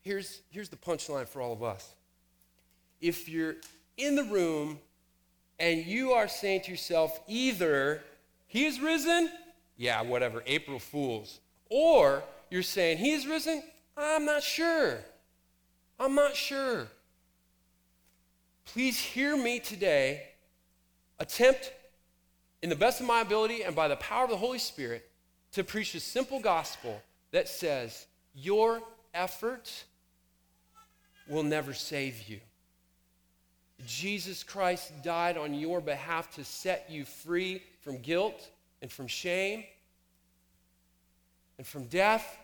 here's, 0.00 0.40
here's 0.50 0.68
the 0.68 0.76
punchline 0.76 1.28
for 1.28 1.42
all 1.42 1.52
of 1.52 1.62
us. 1.62 1.94
If 3.00 3.28
you're 3.28 3.56
in 3.96 4.16
the 4.16 4.24
room 4.24 4.78
and 5.58 5.84
you 5.84 6.12
are 6.12 6.28
saying 6.28 6.62
to 6.62 6.70
yourself, 6.70 7.20
either 7.26 8.02
he 8.46 8.64
is 8.64 8.80
risen, 8.80 9.30
yeah, 9.76 10.00
whatever, 10.02 10.42
April 10.46 10.78
Fools, 10.78 11.40
or 11.68 12.22
you're 12.50 12.62
saying, 12.62 12.98
he 12.98 13.12
is 13.12 13.26
risen, 13.26 13.62
I'm 13.96 14.24
not 14.24 14.42
sure. 14.42 14.98
I'm 16.00 16.14
not 16.14 16.34
sure. 16.34 16.88
Please 18.64 18.98
hear 18.98 19.36
me 19.36 19.60
today. 19.60 20.28
Attempt, 21.18 21.72
in 22.62 22.70
the 22.70 22.76
best 22.76 23.00
of 23.00 23.06
my 23.06 23.20
ability 23.20 23.62
and 23.62 23.74
by 23.74 23.88
the 23.88 23.96
power 23.96 24.24
of 24.24 24.30
the 24.30 24.36
Holy 24.36 24.58
Spirit, 24.58 25.08
to 25.52 25.64
preach 25.64 25.94
a 25.94 26.00
simple 26.00 26.40
gospel 26.40 27.00
that 27.30 27.48
says, 27.48 28.06
Your 28.34 28.82
effort 29.14 29.84
will 31.28 31.42
never 31.42 31.72
save 31.72 32.28
you. 32.28 32.40
Jesus 33.86 34.42
Christ 34.42 34.92
died 35.02 35.36
on 35.36 35.54
your 35.54 35.80
behalf 35.80 36.34
to 36.34 36.44
set 36.44 36.88
you 36.90 37.04
free 37.04 37.62
from 37.80 37.98
guilt 37.98 38.50
and 38.82 38.90
from 38.90 39.06
shame 39.06 39.64
and 41.58 41.66
from 41.66 41.84
death 41.84 42.38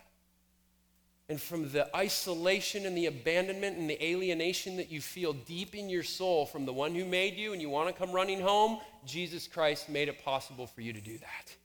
and 1.27 1.41
from 1.41 1.71
the 1.71 1.95
isolation 1.95 2.85
and 2.85 2.95
the 2.95 3.07
abandonment 3.07 3.77
and 3.77 3.89
the 3.89 4.03
alienation 4.03 4.77
that 4.77 4.91
you 4.91 5.01
feel 5.01 5.33
deep 5.33 5.73
in 5.73 5.89
your 5.89 6.03
soul 6.03 6.45
from 6.45 6.65
the 6.65 6.73
one 6.73 6.93
who 6.93 7.03
made 7.03 7.35
you 7.35 7.51
and 7.53 7.61
you 7.61 7.69
want 7.69 7.87
to 7.87 7.93
come 7.93 8.11
running 8.11 8.39
home, 8.39 8.79
Jesus 9.05 9.47
Christ 9.47 9.89
made 9.89 10.07
it 10.07 10.23
possible 10.23 10.67
for 10.67 10.81
you 10.81 10.93
to 10.93 11.01
do 11.01 11.17
that. 11.17 11.55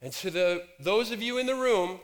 And 0.00 0.12
to 0.14 0.30
the, 0.30 0.64
those 0.80 1.10
of 1.10 1.22
you 1.22 1.38
in 1.38 1.46
the 1.46 1.54
room 1.54 1.98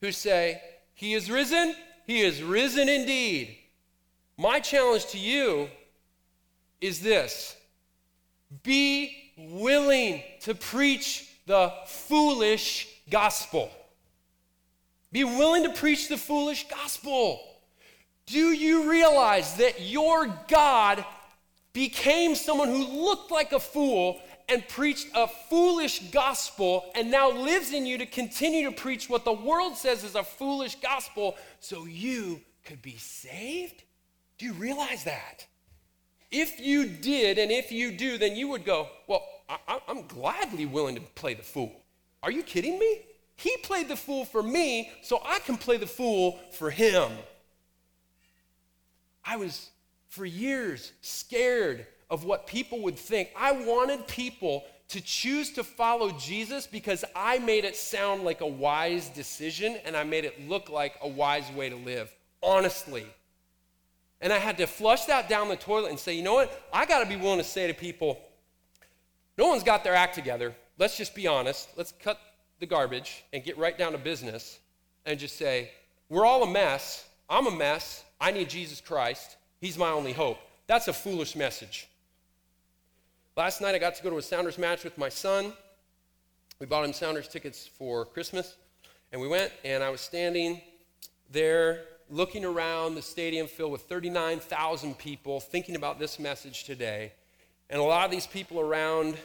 who 0.00 0.12
say, 0.12 0.60
He 0.94 1.14
is 1.14 1.30
risen, 1.30 1.74
He 2.06 2.20
is 2.20 2.42
risen 2.42 2.88
indeed. 2.88 3.56
My 4.36 4.60
challenge 4.60 5.06
to 5.06 5.18
you 5.18 5.68
is 6.80 7.00
this 7.00 7.56
be 8.62 9.32
willing 9.36 10.22
to 10.42 10.54
preach 10.54 11.30
the 11.46 11.72
foolish 11.86 12.88
gospel. 13.10 13.70
Be 15.14 15.22
willing 15.22 15.62
to 15.62 15.70
preach 15.70 16.08
the 16.08 16.16
foolish 16.16 16.66
gospel. 16.66 17.40
Do 18.26 18.48
you 18.48 18.90
realize 18.90 19.54
that 19.58 19.80
your 19.80 20.26
God 20.48 21.04
became 21.72 22.34
someone 22.34 22.66
who 22.66 22.84
looked 22.84 23.30
like 23.30 23.52
a 23.52 23.60
fool 23.60 24.20
and 24.48 24.66
preached 24.66 25.06
a 25.14 25.28
foolish 25.28 26.00
gospel 26.10 26.90
and 26.96 27.12
now 27.12 27.30
lives 27.30 27.72
in 27.72 27.86
you 27.86 27.96
to 27.98 28.06
continue 28.06 28.68
to 28.68 28.74
preach 28.74 29.08
what 29.08 29.24
the 29.24 29.32
world 29.32 29.76
says 29.76 30.02
is 30.02 30.16
a 30.16 30.24
foolish 30.24 30.74
gospel 30.80 31.36
so 31.60 31.86
you 31.86 32.40
could 32.64 32.82
be 32.82 32.96
saved? 32.96 33.84
Do 34.38 34.46
you 34.46 34.52
realize 34.54 35.04
that? 35.04 35.46
If 36.32 36.58
you 36.58 36.86
did 36.86 37.38
and 37.38 37.52
if 37.52 37.70
you 37.70 37.92
do, 37.92 38.18
then 38.18 38.34
you 38.34 38.48
would 38.48 38.64
go, 38.64 38.88
Well, 39.06 39.24
I, 39.48 39.78
am 39.86 40.08
gladly 40.08 40.66
willing 40.66 40.96
to 40.96 41.00
play 41.00 41.34
the 41.34 41.44
fool. 41.44 41.70
Are 42.20 42.32
you 42.32 42.42
kidding 42.42 42.80
me? 42.80 43.02
He 43.36 43.56
played 43.58 43.88
the 43.88 43.96
fool 43.96 44.24
for 44.24 44.42
me, 44.42 44.90
so 45.02 45.20
I 45.24 45.38
can 45.40 45.56
play 45.56 45.76
the 45.76 45.86
fool 45.86 46.38
for 46.52 46.70
him. 46.70 47.10
I 49.24 49.36
was, 49.36 49.70
for 50.08 50.24
years, 50.24 50.92
scared 51.00 51.86
of 52.10 52.24
what 52.24 52.46
people 52.46 52.82
would 52.82 52.98
think. 52.98 53.30
I 53.36 53.52
wanted 53.52 54.06
people 54.06 54.64
to 54.88 55.00
choose 55.00 55.50
to 55.52 55.64
follow 55.64 56.10
Jesus 56.12 56.66
because 56.66 57.04
I 57.16 57.38
made 57.38 57.64
it 57.64 57.74
sound 57.74 58.22
like 58.22 58.40
a 58.42 58.46
wise 58.46 59.08
decision 59.08 59.78
and 59.84 59.96
I 59.96 60.04
made 60.04 60.24
it 60.24 60.48
look 60.48 60.68
like 60.68 60.94
a 61.02 61.08
wise 61.08 61.50
way 61.52 61.70
to 61.70 61.76
live, 61.76 62.14
honestly. 62.42 63.06
And 64.20 64.32
I 64.32 64.38
had 64.38 64.58
to 64.58 64.66
flush 64.66 65.06
that 65.06 65.28
down 65.28 65.48
the 65.48 65.56
toilet 65.56 65.90
and 65.90 65.98
say, 65.98 66.14
you 66.14 66.22
know 66.22 66.34
what? 66.34 66.68
I 66.72 66.86
got 66.86 67.00
to 67.00 67.08
be 67.08 67.16
willing 67.16 67.38
to 67.38 67.44
say 67.44 67.66
to 67.66 67.74
people, 67.74 68.20
no 69.36 69.48
one's 69.48 69.62
got 69.62 69.82
their 69.82 69.94
act 69.94 70.14
together. 70.14 70.54
Let's 70.78 70.96
just 70.96 71.14
be 71.14 71.26
honest. 71.26 71.68
Let's 71.76 71.92
cut 71.92 72.20
the 72.64 72.74
garbage 72.74 73.24
and 73.34 73.44
get 73.44 73.58
right 73.58 73.76
down 73.76 73.92
to 73.92 73.98
business 73.98 74.58
and 75.04 75.18
just 75.18 75.36
say, 75.36 75.70
we're 76.08 76.24
all 76.24 76.42
a 76.42 76.50
mess. 76.50 77.06
I'm 77.28 77.46
a 77.46 77.50
mess. 77.50 78.04
I 78.18 78.30
need 78.30 78.48
Jesus 78.48 78.80
Christ. 78.80 79.36
He's 79.60 79.76
my 79.76 79.90
only 79.90 80.14
hope. 80.14 80.38
That's 80.66 80.88
a 80.88 80.94
foolish 80.94 81.36
message. 81.36 81.88
Last 83.36 83.60
night 83.60 83.74
I 83.74 83.78
got 83.78 83.96
to 83.96 84.02
go 84.02 84.08
to 84.08 84.16
a 84.16 84.22
Sounders 84.22 84.56
match 84.56 84.82
with 84.82 84.96
my 84.96 85.10
son. 85.10 85.52
We 86.58 86.64
bought 86.64 86.86
him 86.86 86.94
Sounders 86.94 87.28
tickets 87.28 87.66
for 87.66 88.06
Christmas. 88.06 88.56
And 89.12 89.20
we 89.20 89.28
went, 89.28 89.52
and 89.62 89.84
I 89.84 89.90
was 89.90 90.00
standing 90.00 90.62
there 91.30 91.82
looking 92.08 92.46
around 92.46 92.94
the 92.94 93.02
stadium 93.02 93.46
filled 93.46 93.72
with 93.72 93.82
39,000 93.82 94.96
people 94.96 95.38
thinking 95.38 95.76
about 95.76 95.98
this 95.98 96.18
message 96.18 96.64
today. 96.64 97.12
And 97.68 97.78
a 97.78 97.84
lot 97.84 98.06
of 98.06 98.10
these 98.10 98.26
people 98.26 98.58
around, 98.58 99.18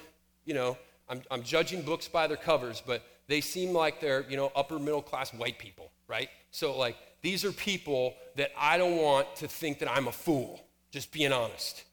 you 0.44 0.54
know, 0.54 0.78
I'm, 1.08 1.22
I'm 1.32 1.42
judging 1.42 1.84
books 1.84 2.10
by 2.10 2.28
their 2.28 2.38
covers, 2.38 2.84
but 2.86 3.02
they 3.30 3.42
seem 3.42 3.74
like 3.74 4.02
they're, 4.02 4.26
you 4.28 4.36
know, 4.36 4.52
upper 4.56 4.80
middle 4.80 5.04
class 5.04 5.32
white 5.34 5.60
people, 5.60 5.92
right? 6.08 6.30
So, 6.50 6.76
like, 6.76 6.98
these 7.22 7.46
are 7.46 7.52
people 7.52 8.16
that 8.36 8.52
I 8.58 8.78
don't 8.78 8.98
want 8.98 9.36
to 9.38 9.48
think 9.48 9.80
that 9.80 9.90
I'm 9.90 10.08
a 10.08 10.12
fool, 10.12 10.60
just 10.90 11.12
being 11.12 11.32
honest. 11.32 11.84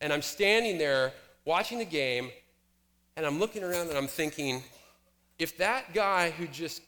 And 0.00 0.12
I'm 0.12 0.20
standing 0.20 0.76
there 0.76 1.12
watching 1.44 1.78
the 1.78 1.84
game, 1.84 2.32
and 3.16 3.24
I'm 3.24 3.38
looking 3.38 3.62
around 3.62 3.88
and 3.88 3.96
I'm 3.96 4.08
thinking, 4.08 4.64
if 5.38 5.56
that 5.58 5.94
guy 5.94 6.30
who 6.30 6.48
just 6.48 6.82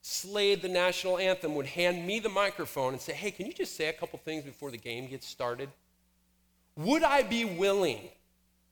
slayed 0.00 0.62
the 0.62 0.68
national 0.68 1.18
anthem 1.18 1.54
would 1.54 1.66
hand 1.66 2.06
me 2.06 2.18
the 2.18 2.30
microphone 2.30 2.94
and 2.94 3.00
say, 3.00 3.12
hey, 3.12 3.30
can 3.30 3.44
you 3.44 3.52
just 3.52 3.76
say 3.76 3.88
a 3.88 3.92
couple 3.92 4.18
things 4.18 4.42
before 4.42 4.70
the 4.70 4.78
game 4.78 5.06
gets 5.06 5.26
started? 5.28 5.68
Would 6.76 7.02
I 7.02 7.24
be 7.24 7.44
willing 7.44 8.00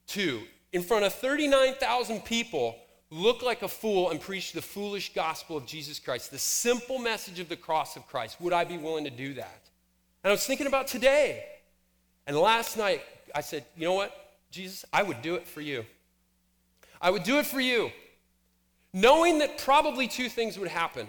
to, 0.07 0.41
in 0.73 0.81
front 0.81 1.05
of 1.05 1.13
39,000 1.13 2.25
people, 2.25 2.75
look 3.11 3.43
like 3.43 3.61
a 3.61 3.67
fool 3.67 4.09
and 4.09 4.19
preach 4.19 4.53
the 4.53 4.61
foolish 4.61 5.13
gospel 5.13 5.57
of 5.57 5.65
Jesus 5.65 5.99
Christ, 5.99 6.31
the 6.31 6.39
simple 6.39 6.97
message 6.97 7.39
of 7.39 7.49
the 7.49 7.57
cross 7.57 7.95
of 7.95 8.07
Christ? 8.07 8.39
Would 8.39 8.53
I 8.53 8.63
be 8.63 8.77
willing 8.77 9.03
to 9.03 9.09
do 9.09 9.33
that? 9.35 9.61
And 10.23 10.31
I 10.31 10.33
was 10.33 10.45
thinking 10.45 10.67
about 10.67 10.87
today. 10.87 11.45
And 12.25 12.37
last 12.37 12.77
night, 12.77 13.01
I 13.35 13.41
said, 13.41 13.65
you 13.75 13.85
know 13.85 13.93
what, 13.93 14.15
Jesus, 14.49 14.85
I 14.93 15.03
would 15.03 15.21
do 15.21 15.35
it 15.35 15.45
for 15.45 15.61
you. 15.61 15.85
I 17.01 17.11
would 17.11 17.23
do 17.23 17.39
it 17.39 17.45
for 17.45 17.59
you, 17.59 17.91
knowing 18.93 19.39
that 19.39 19.57
probably 19.57 20.07
two 20.07 20.29
things 20.29 20.57
would 20.57 20.69
happen. 20.69 21.07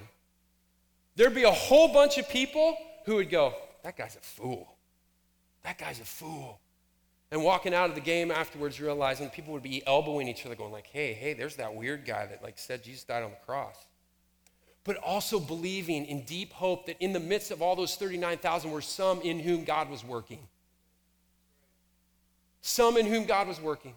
There'd 1.16 1.34
be 1.34 1.44
a 1.44 1.50
whole 1.50 1.92
bunch 1.92 2.18
of 2.18 2.28
people 2.28 2.76
who 3.04 3.16
would 3.16 3.30
go, 3.30 3.54
That 3.82 3.96
guy's 3.96 4.16
a 4.16 4.20
fool. 4.20 4.74
That 5.62 5.78
guy's 5.78 6.00
a 6.00 6.04
fool. 6.04 6.58
And 7.32 7.42
walking 7.42 7.72
out 7.72 7.88
of 7.88 7.94
the 7.94 8.02
game 8.02 8.30
afterwards, 8.30 8.78
realizing 8.78 9.30
people 9.30 9.54
would 9.54 9.62
be 9.62 9.84
elbowing 9.86 10.28
each 10.28 10.44
other, 10.44 10.54
going 10.54 10.70
like, 10.70 10.86
hey, 10.86 11.14
hey, 11.14 11.32
there's 11.32 11.56
that 11.56 11.74
weird 11.74 12.04
guy 12.04 12.26
that 12.26 12.42
like 12.42 12.58
said 12.58 12.84
Jesus 12.84 13.04
died 13.04 13.22
on 13.22 13.30
the 13.30 13.46
cross. 13.46 13.86
But 14.84 14.98
also 14.98 15.40
believing 15.40 16.04
in 16.04 16.24
deep 16.24 16.52
hope 16.52 16.84
that 16.86 16.96
in 17.00 17.14
the 17.14 17.20
midst 17.20 17.50
of 17.50 17.62
all 17.62 17.74
those 17.74 17.96
39,000 17.96 18.70
were 18.70 18.82
some 18.82 19.22
in 19.22 19.38
whom 19.38 19.64
God 19.64 19.88
was 19.88 20.04
working. 20.04 20.40
Some 22.60 22.98
in 22.98 23.06
whom 23.06 23.24
God 23.24 23.48
was 23.48 23.58
working. 23.58 23.94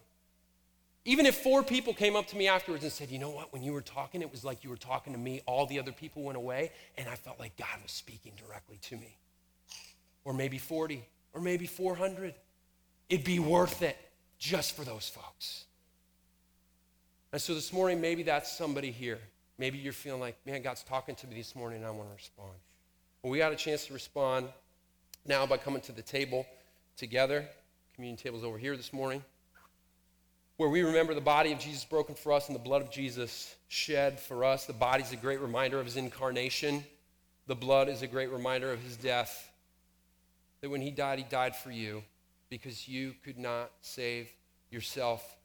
Even 1.03 1.25
if 1.25 1.35
four 1.35 1.61
people 1.61 1.93
came 1.93 2.15
up 2.15 2.27
to 2.27 2.37
me 2.37 2.47
afterwards 2.47 2.85
and 2.85 2.93
said, 2.93 3.11
You 3.11 3.19
know 3.19 3.31
what? 3.31 3.51
When 3.51 3.61
you 3.61 3.73
were 3.73 3.81
talking, 3.81 4.21
it 4.21 4.31
was 4.31 4.45
like 4.45 4.63
you 4.63 4.69
were 4.69 4.77
talking 4.77 5.11
to 5.11 5.19
me. 5.19 5.41
All 5.45 5.65
the 5.65 5.77
other 5.77 5.91
people 5.91 6.23
went 6.23 6.37
away, 6.37 6.71
and 6.97 7.09
I 7.09 7.15
felt 7.15 7.37
like 7.37 7.57
God 7.57 7.81
was 7.83 7.91
speaking 7.91 8.31
directly 8.37 8.77
to 8.83 8.95
me. 8.95 9.17
Or 10.23 10.33
maybe 10.33 10.57
40, 10.57 11.05
or 11.33 11.41
maybe 11.41 11.67
400. 11.67 12.33
It'd 13.09 13.25
be 13.25 13.39
worth 13.39 13.81
it 13.81 13.97
just 14.37 14.75
for 14.75 14.83
those 14.83 15.07
folks. 15.07 15.65
And 17.31 17.41
so 17.41 17.53
this 17.53 17.73
morning, 17.73 18.01
maybe 18.01 18.23
that's 18.23 18.51
somebody 18.57 18.91
here. 18.91 19.19
Maybe 19.57 19.77
you're 19.77 19.93
feeling 19.93 20.21
like, 20.21 20.37
man, 20.45 20.61
God's 20.61 20.83
talking 20.83 21.15
to 21.15 21.27
me 21.27 21.35
this 21.35 21.55
morning, 21.55 21.79
and 21.79 21.87
I 21.87 21.91
want 21.91 22.09
to 22.09 22.15
respond. 22.15 22.53
Well, 23.21 23.31
we 23.31 23.37
got 23.37 23.51
a 23.51 23.55
chance 23.55 23.85
to 23.87 23.93
respond 23.93 24.47
now 25.25 25.45
by 25.45 25.57
coming 25.57 25.81
to 25.81 25.91
the 25.91 26.01
table 26.01 26.45
together. 26.97 27.47
Communion 27.93 28.17
table's 28.17 28.43
over 28.43 28.57
here 28.57 28.75
this 28.75 28.91
morning 28.91 29.23
where 30.57 30.69
we 30.69 30.81
remember 30.83 31.13
the 31.13 31.21
body 31.21 31.51
of 31.51 31.59
Jesus 31.59 31.83
broken 31.83 32.15
for 32.15 32.31
us 32.31 32.47
and 32.47 32.55
the 32.55 32.61
blood 32.61 32.81
of 32.81 32.89
Jesus 32.89 33.55
shed 33.67 34.19
for 34.19 34.45
us. 34.45 34.65
The 34.65 34.73
body 34.73 35.03
is 35.03 35.11
a 35.11 35.17
great 35.17 35.41
reminder 35.41 35.79
of 35.79 35.85
his 35.85 35.97
incarnation, 35.97 36.83
the 37.47 37.55
blood 37.55 37.89
is 37.89 38.01
a 38.01 38.07
great 38.07 38.31
reminder 38.31 38.71
of 38.71 38.81
his 38.81 38.97
death. 38.97 39.51
That 40.61 40.69
when 40.69 40.81
he 40.81 40.89
died, 40.89 41.19
he 41.19 41.25
died 41.25 41.55
for 41.55 41.69
you 41.69 42.01
because 42.49 42.87
you 42.87 43.13
could 43.23 43.37
not 43.37 43.71
save 43.81 44.29
yourself. 44.69 45.35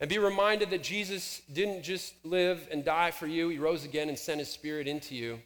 And 0.00 0.10
be 0.10 0.18
reminded 0.18 0.70
that 0.70 0.82
Jesus 0.82 1.42
didn't 1.52 1.82
just 1.82 2.14
live 2.24 2.68
and 2.70 2.84
die 2.84 3.10
for 3.10 3.26
you, 3.26 3.48
he 3.48 3.58
rose 3.58 3.84
again 3.84 4.08
and 4.08 4.18
sent 4.18 4.38
his 4.38 4.48
spirit 4.48 4.86
into 4.86 5.14
you. 5.14 5.38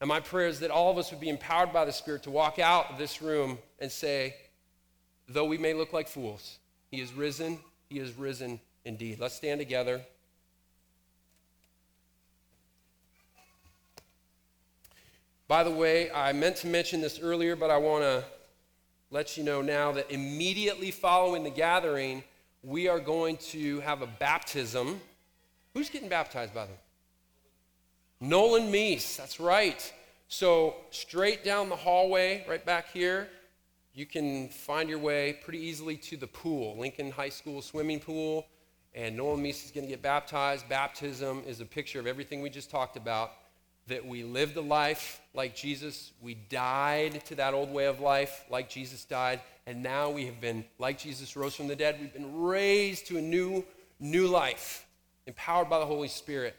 And 0.00 0.08
my 0.08 0.20
prayer 0.20 0.48
is 0.48 0.60
that 0.60 0.70
all 0.70 0.90
of 0.90 0.98
us 0.98 1.10
would 1.10 1.20
be 1.20 1.30
empowered 1.30 1.72
by 1.72 1.86
the 1.86 1.92
Spirit 1.92 2.22
to 2.24 2.30
walk 2.30 2.58
out 2.58 2.90
of 2.90 2.98
this 2.98 3.22
room 3.22 3.56
and 3.78 3.90
say, 3.90 4.36
though 5.26 5.46
we 5.46 5.56
may 5.56 5.72
look 5.72 5.94
like 5.94 6.06
fools, 6.06 6.58
he 6.90 7.00
is 7.00 7.14
risen 7.14 7.58
he 7.88 7.98
is 7.98 8.16
risen 8.16 8.60
indeed. 8.84 9.18
Let's 9.20 9.34
stand 9.34 9.60
together. 9.60 10.02
By 15.48 15.62
the 15.62 15.70
way, 15.70 16.10
I 16.10 16.32
meant 16.32 16.56
to 16.56 16.66
mention 16.66 17.00
this 17.00 17.20
earlier, 17.20 17.54
but 17.54 17.70
I 17.70 17.76
want 17.76 18.02
to 18.02 18.24
let 19.10 19.36
you 19.36 19.44
know 19.44 19.62
now 19.62 19.92
that 19.92 20.10
immediately 20.10 20.90
following 20.90 21.44
the 21.44 21.50
gathering, 21.50 22.24
we 22.62 22.88
are 22.88 22.98
going 22.98 23.36
to 23.36 23.80
have 23.80 24.02
a 24.02 24.06
baptism. 24.06 25.00
Who's 25.74 25.88
getting 25.88 26.08
baptized, 26.08 26.52
by 26.52 26.66
the 26.66 26.72
way? 26.72 26.78
Nolan 28.20 28.72
Meese, 28.72 29.16
that's 29.16 29.38
right. 29.38 29.92
So, 30.28 30.74
straight 30.90 31.44
down 31.44 31.68
the 31.68 31.76
hallway, 31.76 32.44
right 32.48 32.64
back 32.64 32.90
here, 32.92 33.28
you 33.94 34.06
can 34.06 34.48
find 34.48 34.88
your 34.88 34.98
way 34.98 35.38
pretty 35.44 35.60
easily 35.60 35.96
to 35.98 36.16
the 36.16 36.26
pool, 36.26 36.76
Lincoln 36.76 37.10
High 37.10 37.28
School 37.28 37.62
swimming 37.62 38.00
pool. 38.00 38.46
And 38.94 39.16
Nolan 39.16 39.42
Meese 39.42 39.66
is 39.66 39.70
going 39.70 39.86
to 39.86 39.90
get 39.90 40.02
baptized. 40.02 40.68
Baptism 40.68 41.42
is 41.46 41.60
a 41.60 41.66
picture 41.66 42.00
of 42.00 42.06
everything 42.06 42.40
we 42.40 42.48
just 42.48 42.70
talked 42.70 42.96
about 42.96 43.32
that 43.88 44.04
we 44.04 44.24
lived 44.24 44.56
a 44.56 44.60
life 44.60 45.20
like 45.32 45.54
Jesus. 45.54 46.12
We 46.20 46.34
died 46.34 47.24
to 47.26 47.36
that 47.36 47.54
old 47.54 47.72
way 47.72 47.86
of 47.86 48.00
life 48.00 48.44
like 48.50 48.68
Jesus 48.68 49.04
died. 49.04 49.40
And 49.66 49.82
now 49.82 50.10
we 50.10 50.26
have 50.26 50.40
been, 50.40 50.64
like 50.78 50.98
Jesus 50.98 51.36
rose 51.36 51.54
from 51.54 51.68
the 51.68 51.76
dead, 51.76 51.98
we've 52.00 52.12
been 52.12 52.40
raised 52.42 53.06
to 53.08 53.18
a 53.18 53.22
new, 53.22 53.64
new 54.00 54.26
life, 54.26 54.86
empowered 55.26 55.68
by 55.68 55.78
the 55.78 55.86
Holy 55.86 56.08
Spirit. 56.08 56.56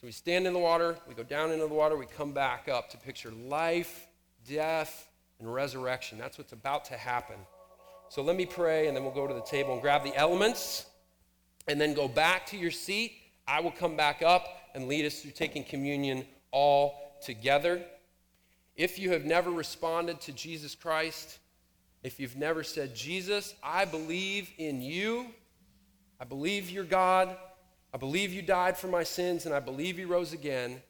So 0.00 0.06
we 0.06 0.12
stand 0.12 0.46
in 0.46 0.52
the 0.52 0.58
water, 0.58 0.96
we 1.08 1.14
go 1.14 1.22
down 1.22 1.50
into 1.50 1.66
the 1.66 1.74
water, 1.74 1.96
we 1.96 2.06
come 2.06 2.32
back 2.32 2.68
up 2.68 2.90
to 2.90 2.98
picture 2.98 3.30
life, 3.30 4.06
death, 4.46 5.08
and 5.38 5.52
resurrection. 5.52 6.18
That's 6.18 6.38
what's 6.38 6.52
about 6.52 6.84
to 6.86 6.94
happen. 6.94 7.36
So 8.10 8.22
let 8.22 8.36
me 8.36 8.46
pray, 8.46 8.86
and 8.86 8.96
then 8.96 9.02
we'll 9.02 9.14
go 9.14 9.26
to 9.26 9.34
the 9.34 9.42
table 9.42 9.72
and 9.72 9.82
grab 9.82 10.04
the 10.04 10.14
elements, 10.14 10.86
and 11.68 11.80
then 11.80 11.94
go 11.94 12.06
back 12.06 12.46
to 12.46 12.56
your 12.56 12.70
seat. 12.70 13.12
I 13.46 13.60
will 13.60 13.70
come 13.70 13.96
back 13.96 14.22
up 14.22 14.63
and 14.74 14.88
lead 14.88 15.06
us 15.06 15.20
through 15.20 15.30
taking 15.30 15.64
communion 15.64 16.24
all 16.50 17.16
together. 17.22 17.82
If 18.76 18.98
you 18.98 19.10
have 19.12 19.24
never 19.24 19.50
responded 19.50 20.20
to 20.22 20.32
Jesus 20.32 20.74
Christ, 20.74 21.38
if 22.02 22.18
you've 22.18 22.36
never 22.36 22.62
said, 22.62 22.94
Jesus, 22.94 23.54
I 23.62 23.84
believe 23.84 24.50
in 24.58 24.82
you, 24.82 25.26
I 26.20 26.24
believe 26.24 26.70
you're 26.70 26.84
God, 26.84 27.36
I 27.92 27.96
believe 27.96 28.32
you 28.32 28.42
died 28.42 28.76
for 28.76 28.88
my 28.88 29.04
sins, 29.04 29.46
and 29.46 29.54
I 29.54 29.60
believe 29.60 29.98
you 29.98 30.08
rose 30.08 30.32
again. 30.32 30.82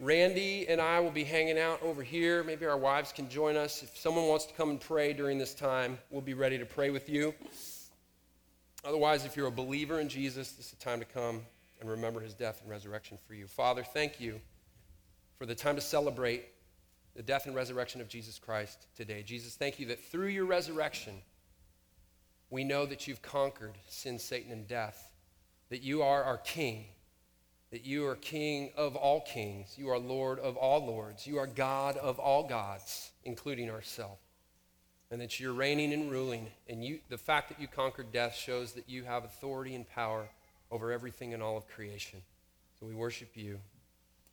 Randy 0.00 0.66
and 0.68 0.80
I 0.80 0.98
will 0.98 1.12
be 1.12 1.22
hanging 1.22 1.58
out 1.58 1.80
over 1.80 2.02
here. 2.02 2.42
Maybe 2.42 2.66
our 2.66 2.76
wives 2.76 3.12
can 3.12 3.28
join 3.28 3.56
us. 3.56 3.82
If 3.84 3.96
someone 3.96 4.26
wants 4.26 4.44
to 4.46 4.54
come 4.54 4.70
and 4.70 4.80
pray 4.80 5.12
during 5.12 5.38
this 5.38 5.54
time, 5.54 5.98
we'll 6.10 6.20
be 6.20 6.34
ready 6.34 6.58
to 6.58 6.66
pray 6.66 6.90
with 6.90 7.08
you. 7.08 7.32
Otherwise, 8.84 9.24
if 9.24 9.36
you're 9.36 9.46
a 9.46 9.52
believer 9.52 10.00
in 10.00 10.08
Jesus, 10.08 10.50
this 10.52 10.66
is 10.66 10.72
the 10.72 10.84
time 10.84 10.98
to 10.98 11.06
come 11.06 11.42
and 11.84 11.92
remember 11.92 12.20
his 12.20 12.34
death 12.34 12.60
and 12.62 12.70
resurrection 12.70 13.18
for 13.26 13.34
you. 13.34 13.46
Father, 13.46 13.84
thank 13.84 14.20
you 14.20 14.40
for 15.36 15.46
the 15.46 15.54
time 15.54 15.76
to 15.76 15.80
celebrate 15.80 16.46
the 17.14 17.22
death 17.22 17.46
and 17.46 17.54
resurrection 17.54 18.00
of 18.00 18.08
Jesus 18.08 18.38
Christ 18.38 18.86
today. 18.96 19.22
Jesus, 19.22 19.54
thank 19.54 19.78
you 19.78 19.86
that 19.86 20.02
through 20.02 20.28
your 20.28 20.46
resurrection, 20.46 21.14
we 22.50 22.64
know 22.64 22.86
that 22.86 23.06
you've 23.06 23.22
conquered 23.22 23.74
sin, 23.86 24.18
Satan, 24.18 24.50
and 24.50 24.66
death, 24.66 25.12
that 25.68 25.82
you 25.82 26.02
are 26.02 26.24
our 26.24 26.38
King 26.38 26.86
that 27.74 27.84
you 27.84 28.06
are 28.06 28.14
King 28.14 28.70
of 28.76 28.94
all 28.94 29.20
kings, 29.22 29.74
you 29.76 29.88
are 29.88 29.98
Lord 29.98 30.38
of 30.38 30.56
all 30.56 30.86
lords, 30.86 31.26
you 31.26 31.38
are 31.38 31.46
God 31.48 31.96
of 31.96 32.20
all 32.20 32.46
gods, 32.46 33.10
including 33.24 33.68
ourselves, 33.68 34.20
and 35.10 35.20
that 35.20 35.40
you're 35.40 35.52
reigning 35.52 35.92
and 35.92 36.08
ruling. 36.08 36.46
And 36.68 36.84
you, 36.84 37.00
the 37.08 37.18
fact 37.18 37.48
that 37.48 37.60
you 37.60 37.66
conquered 37.66 38.12
death 38.12 38.36
shows 38.36 38.74
that 38.74 38.88
you 38.88 39.02
have 39.02 39.24
authority 39.24 39.74
and 39.74 39.88
power 39.88 40.28
over 40.74 40.90
everything 40.90 41.32
and 41.32 41.42
all 41.42 41.56
of 41.56 41.68
creation. 41.68 42.20
So 42.78 42.84
we 42.84 42.94
worship 42.94 43.36
you 43.36 43.60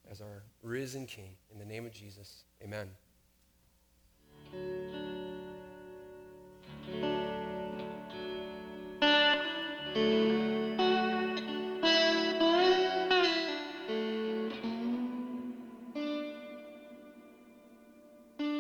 as 0.10 0.20
our 0.22 0.42
risen 0.64 1.06
King. 1.06 1.36
In 1.54 1.60
the 1.60 1.66
name 1.66 1.86
of 1.86 1.94
Jesus, 1.94 2.44
amen. 2.64 2.90